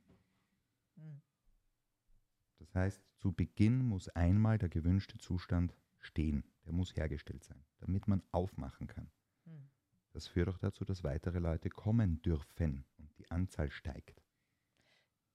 [2.58, 6.44] Das heißt, zu Beginn muss einmal der gewünschte Zustand stehen.
[6.64, 9.10] Der muss hergestellt sein, damit man aufmachen kann.
[9.44, 9.68] Hm.
[10.12, 14.22] Das führt auch dazu, dass weitere Leute kommen dürfen und die Anzahl steigt.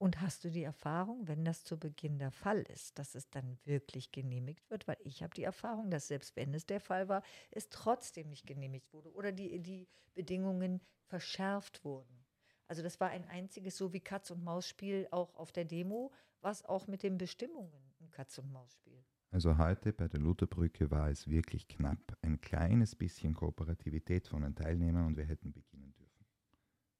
[0.01, 3.59] Und hast du die Erfahrung, wenn das zu Beginn der Fall ist, dass es dann
[3.65, 4.87] wirklich genehmigt wird?
[4.87, 7.21] Weil ich habe die Erfahrung, dass selbst wenn es der Fall war,
[7.51, 12.25] es trotzdem nicht genehmigt wurde oder die, die Bedingungen verschärft wurden.
[12.65, 16.11] Also das war ein einziges, so wie Katz-und-Maus-Spiel auch auf der Demo,
[16.41, 19.03] was auch mit den Bestimmungen ein Katz-und-Maus-Spiel.
[19.31, 22.17] Also heute bei der Lutherbrücke war es wirklich knapp.
[22.21, 26.25] Ein kleines bisschen Kooperativität von den Teilnehmern und wir hätten beginnen dürfen.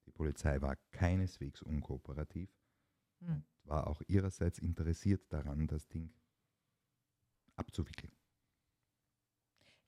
[0.06, 2.50] Die Polizei war keineswegs unkooperativ,
[3.20, 3.44] Hm.
[3.64, 6.14] war auch ihrerseits interessiert daran, das Ding
[7.56, 8.12] abzuwickeln.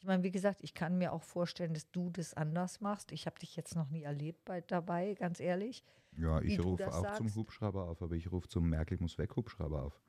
[0.03, 3.13] Ich meine, wie gesagt, ich kann mir auch vorstellen, dass du das anders machst.
[3.13, 5.81] Ich habe dich jetzt noch nie erlebt bei, dabei, ganz ehrlich.
[6.17, 7.35] Ja, ich rufe auch zum sagst.
[7.37, 10.01] Hubschrauber auf, aber ich rufe zum Merkel muss weg Hubschrauber auf.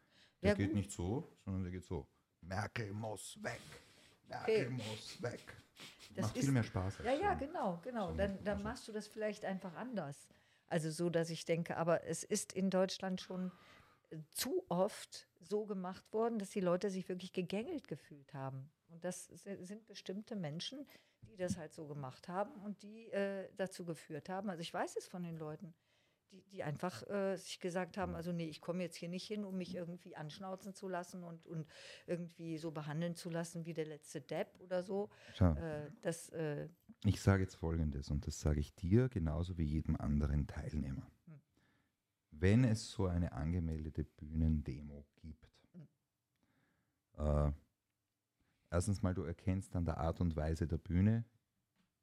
[0.43, 0.77] Der Ja, geht gut.
[0.79, 2.09] nicht so, sondern der geht so.
[2.41, 3.61] Merkel muss weg.
[4.27, 4.69] Merkel Okay.
[4.71, 5.63] muss weg.
[6.17, 6.99] Das Macht ist- viel mehr Spaß.
[7.05, 7.47] Ja, ja, so.
[7.47, 8.11] genau, genau.
[8.11, 10.27] so Dann, dann machst du das vielleicht einfach anders.
[10.67, 13.53] Also so, dass ich denke, aber es ist in Deutschland schon
[14.11, 18.69] äh, zu oft so gemacht worden, dass die Leute sich wirklich gegängelt gefühlt haben.
[18.95, 20.87] Und das si- sind bestimmte Menschen,
[21.29, 24.49] die das halt so gemacht haben und die äh, dazu geführt haben.
[24.51, 25.75] Also ich weiß es von den Leuten,
[26.31, 29.45] die, die einfach äh, sich gesagt haben, also nee, ich komme jetzt hier nicht hin,
[29.45, 31.67] um mich irgendwie anschnauzen zu lassen und, und
[32.07, 35.11] irgendwie so behandeln zu lassen wie der letzte Depp oder so.
[35.57, 36.69] Äh, das, äh,
[37.05, 41.11] Ich sage jetzt Folgendes und das sage ich dir genauso wie jedem anderen Teilnehmer.
[41.27, 41.41] Hm.
[42.31, 45.51] Wenn es so eine angemeldete Bühnendemo gibt,
[47.17, 47.55] Hm.
[48.75, 51.25] Erstens mal, du erkennst an der Art und Weise der Bühne,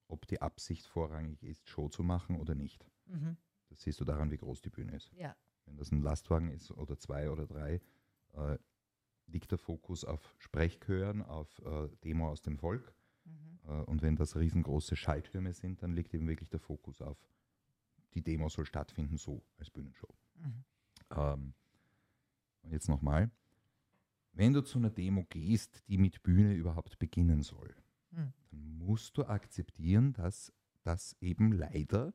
[0.08, 2.86] ob die Absicht vorrangig ist, Show zu machen oder nicht.
[3.06, 3.38] mhm.
[3.70, 5.12] Das siehst du daran, wie groß die Bühne ist.
[5.14, 5.36] ja.
[5.66, 7.80] Wenn das ein Lastwagen ist oder zwei oder drei,
[8.34, 8.58] äh,
[9.28, 12.94] liegt der Fokus auf Sprechchören, auf äh, Demo aus dem Volk.
[13.24, 13.60] Mhm.
[13.64, 17.18] Äh, und wenn das riesengroße Schalltürme sind, dann liegt eben wirklich der Fokus auf,
[18.14, 20.14] die Demo soll stattfinden, so als Bühnenshow.
[20.36, 20.66] Mhm.
[21.12, 21.54] Ähm,
[22.64, 23.32] und jetzt nochmal,
[24.34, 27.76] wenn du zu einer Demo gehst, die mit Bühne überhaupt beginnen soll,
[28.12, 28.34] Mhm.
[28.50, 30.52] dann musst du akzeptieren, dass
[30.84, 32.14] das eben leider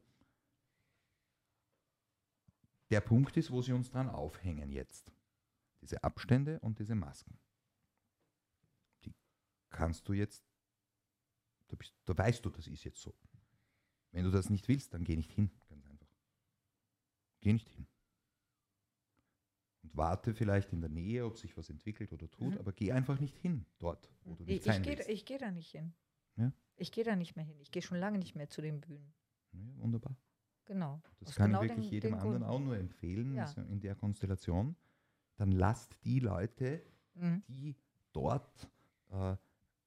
[2.90, 5.12] der Punkt ist, wo sie uns dran aufhängen jetzt.
[5.80, 7.38] Diese Abstände und diese Masken.
[9.04, 9.14] Die
[9.70, 10.44] kannst du jetzt,
[11.68, 13.14] da, bist, da weißt du, das ist jetzt so.
[14.12, 16.08] Wenn du das nicht willst, dann geh nicht hin, ganz einfach.
[17.40, 17.86] Geh nicht hin.
[19.86, 22.58] Und warte vielleicht in der Nähe, ob sich was entwickelt oder tut, Mhm.
[22.58, 25.08] aber geh einfach nicht hin, dort, wo du Ich, nicht ich sein gehe willst.
[25.08, 25.92] ich geh da nicht hin.
[26.36, 26.52] Ja?
[26.76, 27.56] Ich gehe da nicht mehr hin.
[27.60, 29.12] Ich gehe schon lange nicht mehr zu den Bühnen.
[29.52, 30.16] Ja, wunderbar.
[30.64, 31.00] Genau.
[31.20, 33.46] Das Aus kann genau ich wirklich den- jedem den anderen auch nur empfehlen, Ja.
[33.46, 34.74] so in der Konstellation.
[35.36, 36.82] Dann lasst die Leute,
[37.14, 37.42] Mhm.
[37.48, 37.76] die
[38.12, 38.68] dort
[39.12, 39.36] äh,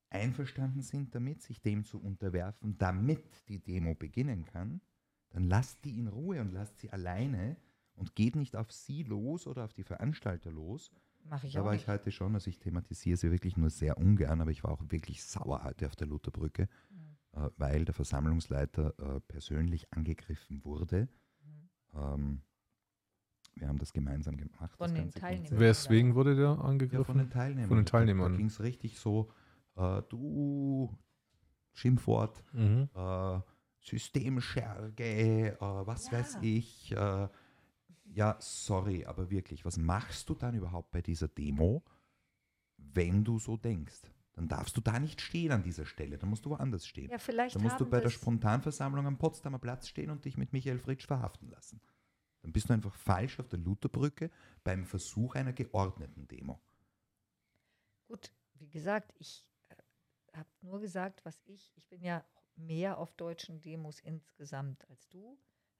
[0.09, 4.81] einverstanden sind damit, sich dem zu unterwerfen, damit die Demo beginnen kann,
[5.31, 7.57] dann lasst die in Ruhe und lasst sie alleine
[7.99, 10.91] und geht nicht auf sie los oder auf die Veranstalter los.
[11.25, 11.83] Mache ich Da auch war nicht.
[11.83, 14.81] ich heute schon, also ich thematisiere sie wirklich nur sehr ungern, aber ich war auch
[14.87, 17.17] wirklich sauer heute auf der Lutherbrücke, Mhm.
[17.43, 21.09] äh, weil der Versammlungsleiter äh, persönlich angegriffen wurde.
[21.43, 21.69] Mhm.
[21.99, 22.41] Ähm,
[23.55, 24.77] wir haben das gemeinsam gemacht.
[24.77, 25.59] Von das den ganze Teilnehmern.
[25.59, 27.17] Weswegen wurde der Ja, von angegriffen?
[27.17, 27.67] den Teilnehmern.
[27.67, 28.31] Von den Teilnehmern.
[28.31, 29.29] Da ging es richtig so,
[29.75, 30.97] äh, du
[31.73, 32.89] Schimpfwort, mhm.
[32.95, 33.39] äh,
[33.81, 36.19] Systemscherge, äh, was Ja.
[36.19, 36.95] weiß ich.
[38.09, 41.83] Äh, ja, sorry, aber wirklich, was machst du dann überhaupt bei dieser Demo,
[42.77, 44.01] wenn du so denkst?
[44.33, 47.09] Dann darfst du da nicht stehen an dieser Stelle, dann musst du woanders stehen.
[47.09, 50.53] Ja, vielleicht Dann musst du bei der Spontanversammlung am Potsdamer Platz stehen und dich mit
[50.53, 51.81] Michael Fritsch verhaften lassen.
[52.41, 54.31] Dann bist du einfach falsch auf der Lutherbrücke
[54.63, 56.61] beim Versuch einer geordneten Demo.
[58.07, 59.45] Gut, wie gesagt, ich
[60.33, 62.23] habe nur gesagt, was ich, ich bin ja
[62.55, 65.37] mehr auf deutschen Demos insgesamt als du.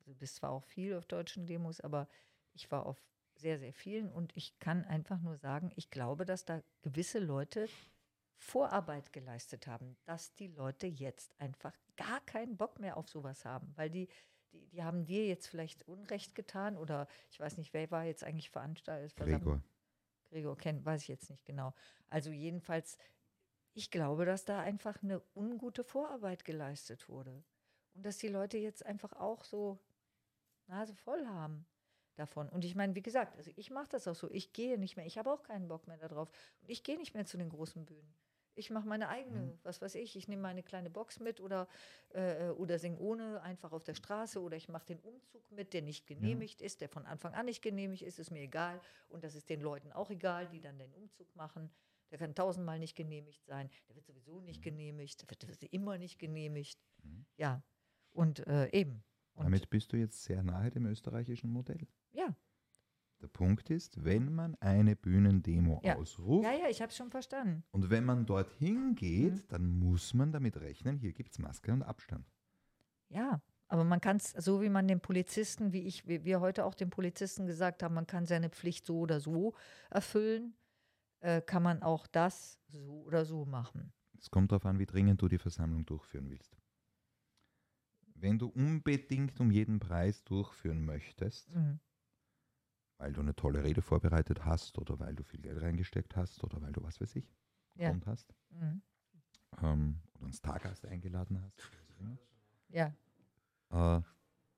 [0.10, 2.08] Also du bist zwar auch viel auf deutschen Demos, aber
[2.54, 3.00] ich war auf
[3.36, 4.12] sehr, sehr vielen.
[4.12, 7.70] Und ich kann einfach nur sagen, ich glaube, dass da gewisse Leute
[8.40, 13.72] Vorarbeit geleistet haben, dass die Leute jetzt einfach gar keinen Bock mehr auf sowas haben,
[13.76, 14.08] weil die,
[14.52, 18.24] die, die haben dir jetzt vielleicht Unrecht getan oder ich weiß nicht, wer war jetzt
[18.24, 19.16] eigentlich veranstaltet?
[19.16, 19.62] Gregor.
[20.32, 21.76] Gregor kennt, weiß ich jetzt nicht genau.
[22.10, 22.98] Also jedenfalls,
[23.76, 27.44] ich glaube, dass da einfach eine ungute Vorarbeit geleistet wurde.
[27.94, 29.78] Und dass die Leute jetzt einfach auch so
[30.70, 31.66] Nase voll haben
[32.16, 32.50] davon.
[32.50, 34.30] Und ich meine, wie gesagt, also ich mache das auch so.
[34.32, 36.30] Ich gehe nicht mehr, ich habe auch keinen Bock mehr darauf.
[36.62, 38.14] Und ich gehe nicht mehr zu den großen Bühnen.
[38.56, 41.70] Ich mache meine eigene, was weiß ich, ich nehme meine kleine Box mit oder,
[42.10, 45.82] äh, oder singe ohne einfach auf der Straße oder ich mache den Umzug mit, der
[45.82, 48.82] nicht genehmigt ist, der von Anfang an nicht genehmigt ist, ist mir egal.
[49.08, 51.72] Und das ist den Leuten auch egal, die dann den Umzug machen.
[52.12, 55.64] Der kann tausendmal nicht genehmigt sein, der wird sowieso nicht genehmigt, der wird, der wird
[55.72, 56.82] immer nicht genehmigt.
[57.38, 57.64] Ja,
[58.12, 59.04] und äh, eben.
[59.40, 61.88] Und, Damit bist du jetzt sehr nahe dem österreichischen Modell.
[62.12, 62.36] ja,
[63.22, 65.96] Der Punkt ist, wenn man eine Bühnendemo Ja.
[65.96, 67.64] ausruft ja, ja, ich habe es schon verstanden.
[67.72, 69.44] und wenn man dorthin geht, Mhm.
[69.48, 72.26] dann muss man damit rechnen, hier gibt es Maske und Abstand.
[73.10, 76.66] Ja, aber man kann es, so wie man den Polizisten, wie ich, wie wir heute
[76.66, 79.54] auch den Polizisten gesagt haben, man kann seine Pflicht so oder so
[79.90, 80.54] erfüllen,
[81.22, 83.92] äh, kann man auch das so oder so machen.
[84.18, 86.56] Es kommt darauf an, wie dringend du die Versammlung durchführen willst.
[88.22, 91.80] Wenn du unbedingt um jeden Preis durchführen möchtest, Mhm.
[92.98, 96.62] weil du eine tolle Rede vorbereitet hast oder weil du viel Geld reingesteckt hast oder
[96.62, 97.34] weil du was weiß ich,
[97.76, 97.90] Ja.
[97.90, 98.82] Grund hast Mhm.
[99.62, 101.72] ähm, oder einen Stargast eingeladen hast,
[102.70, 102.94] Ja.
[103.70, 104.02] äh,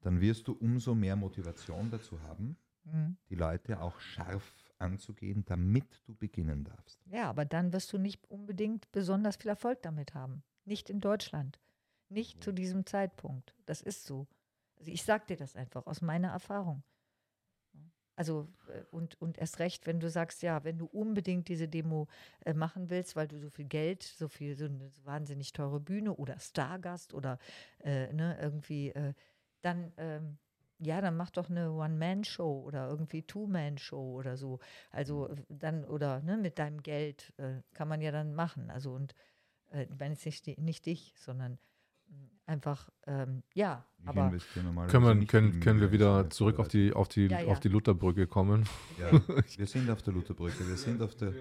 [0.02, 3.18] dann wirst du umso mehr Motivation dazu haben, Mhm.
[3.30, 7.00] die Leute auch scharf anzugehen, damit du beginnen darfst.
[7.06, 10.44] Ja, aber dann wirst du nicht unbedingt besonders viel Erfolg damit haben.
[10.66, 11.60] Nicht in Deutschland.
[12.12, 13.56] Nicht zu diesem Zeitpunkt.
[13.66, 14.28] Das ist so.
[14.78, 16.84] Also ich sag dir das einfach aus meiner Erfahrung.
[18.18, 22.08] Also äh, und, und erst recht, wenn du sagst, ja, wenn du unbedingt diese Demo
[22.46, 26.14] äh, machen willst, weil du so viel Geld, so viel, so eine wahnsinnig teure Bühne
[26.14, 27.40] oder Stargast oder
[27.80, 29.14] äh, ne, irgendwie, äh,
[29.62, 30.38] dann, ähm,
[30.80, 34.60] ja, dann mach doch eine One-Man-Show oder irgendwie Two-Man-Show oder so.
[34.90, 38.70] Also äh, dann, oder ne, mit deinem Geld äh, kann man ja dann machen.
[38.70, 39.16] Also und
[39.74, 41.58] ich meine jetzt nicht, nicht dich, sondern
[42.52, 44.32] einfach, ähm, ja, aber
[44.88, 47.48] Können wir, nicht können, können wir wieder zurück auf die, auf die, Ja, ja.
[47.48, 48.66] auf die Lutherbrücke kommen?
[49.00, 49.12] Ja,
[49.58, 50.68] wir sind auf der Lutherbrücke.
[50.68, 51.34] Wir sind auf der,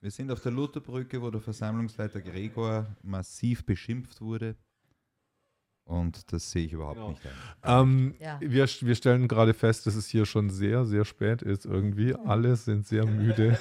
[0.00, 4.56] wir sind auf der Lutherbrücke, wo der Versammlungsleiter Gregor massiv beschimpft wurde.
[5.84, 7.10] Und das sehe ich überhaupt Genau.
[7.10, 7.22] nicht
[7.62, 7.80] ein.
[7.82, 8.38] Ähm, Ja.
[8.40, 12.14] wir, wir stellen gerade fest, dass es hier schon sehr, sehr spät ist irgendwie.
[12.14, 13.58] Alle sind sehr müde.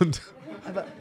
[0.00, 0.20] Und,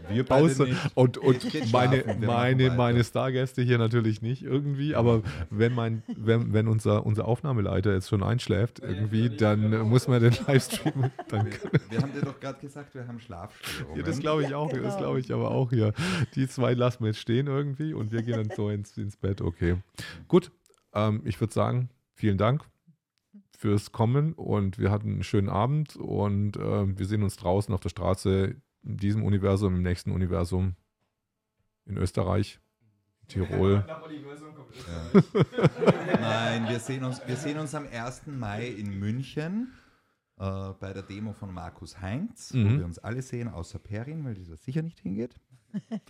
[0.09, 3.03] Wir außer, und, und meine, wir meine, meine.
[3.03, 4.95] Stargäste hier natürlich nicht irgendwie.
[4.95, 10.07] Aber wenn, mein, wenn, wenn unser, unser Aufnahmeleiter jetzt schon einschläft irgendwie, dann äh, muss
[10.07, 11.11] man den Livestream.
[11.29, 11.47] Dann,
[11.89, 13.97] Wir haben dir doch gerade gesagt, wir haben Schlafstörungen.
[13.97, 14.69] ja, das glaube ich auch.
[14.69, 14.97] Das genau.
[14.97, 15.93] glaube ich aber auch hier.
[16.35, 19.41] Die zwei lassen wir jetzt stehen irgendwie und wir gehen dann so ins, ins Bett.
[19.41, 19.77] Okay.
[20.27, 20.51] Gut.
[20.93, 22.63] Ähm, ich würde sagen, vielen Dank
[23.59, 27.81] fürs Kommen und wir hatten einen schönen Abend und ähm, wir sehen uns draußen auf
[27.81, 30.75] der Straße in diesem Universum, im nächsten Universum
[31.85, 32.59] in Österreich,
[33.27, 33.85] Tirol.
[34.87, 35.21] Ja.
[36.21, 38.27] Nein, wir sehen, uns, wir sehen uns am 1.
[38.27, 39.73] Mai in München
[40.37, 42.77] äh, bei der Demo von Markus Heinz, wo Mhm.
[42.79, 45.35] wir uns alle sehen, außer Perin, weil dieser sicher nicht hingeht.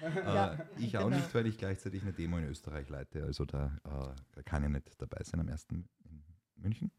[0.00, 1.16] Ja, äh, ich auch genau.
[1.16, 3.24] nicht, weil ich gleichzeitig eine Demo in Österreich leite.
[3.24, 3.76] Also da
[4.36, 5.66] äh, kann ich nicht dabei sein am 1.
[5.72, 5.88] in
[6.54, 6.92] München.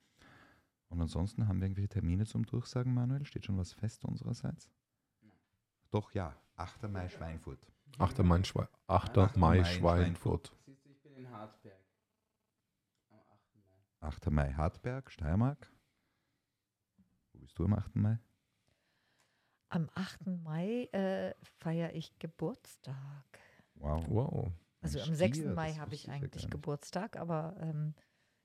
[0.90, 3.26] Und ansonsten haben wir irgendwelche Termine zum Durchsagen, Manuel?
[3.26, 4.70] Steht schon was fest unsererseits?
[5.92, 6.36] Doch, ja.
[6.56, 6.90] 8.
[6.90, 7.60] Mai Schweinfurt.
[7.98, 8.20] 8.
[8.20, 9.18] Mai, Schwe 8.
[9.18, 9.38] 8.
[9.38, 10.56] Mai Mai, Schweinfurt.
[10.66, 11.80] Siehst du, ich bin in Hartberg.
[13.10, 13.56] Am 8.
[13.56, 14.08] Mai.
[14.08, 14.32] 8.
[14.32, 15.72] Mai Hartberg, Steiermark.
[17.34, 17.96] Wo bist du am 8.
[17.96, 18.20] Mai?
[19.70, 20.28] am 8.
[20.44, 22.96] Mai äh, feiere ich Geburtstag.
[23.76, 24.06] Wow.
[24.10, 24.52] Wow.
[24.82, 25.38] Also am 6.
[25.38, 26.50] Stier, Mai habe ich eigentlich.
[26.50, 27.94] Geburtstag, aber ähm,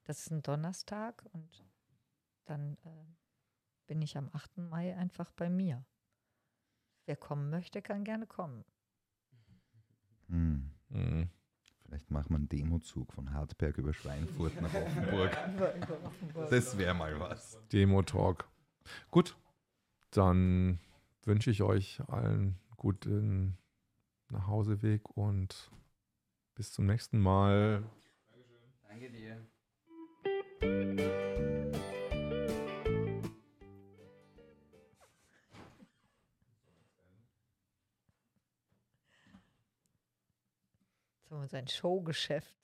[0.05, 1.65] das ist ein Donnerstag und
[2.45, 3.05] dann äh,
[3.87, 4.59] bin ich am 8.
[4.59, 5.85] Mai einfach bei mir.
[7.07, 8.65] Wer kommen möchte, kann gerne kommen.
[10.29, 10.71] Hm.
[10.89, 11.29] Mhm.
[11.85, 15.37] Vielleicht machen wir einen Demozug von Hartberg über Schweinfurt nach Offenburg.
[16.51, 17.59] Das wäre mal was.
[17.73, 18.49] Demo-Talk.
[19.11, 19.37] Gut,
[20.11, 20.81] dann
[21.25, 23.59] wünsche ich euch allen guten
[24.31, 25.71] Nachhauseweg und
[26.55, 27.85] bis zum nächsten Mal.
[28.89, 29.47] Danke dir.
[41.35, 42.55] Wir sein Showgeschäft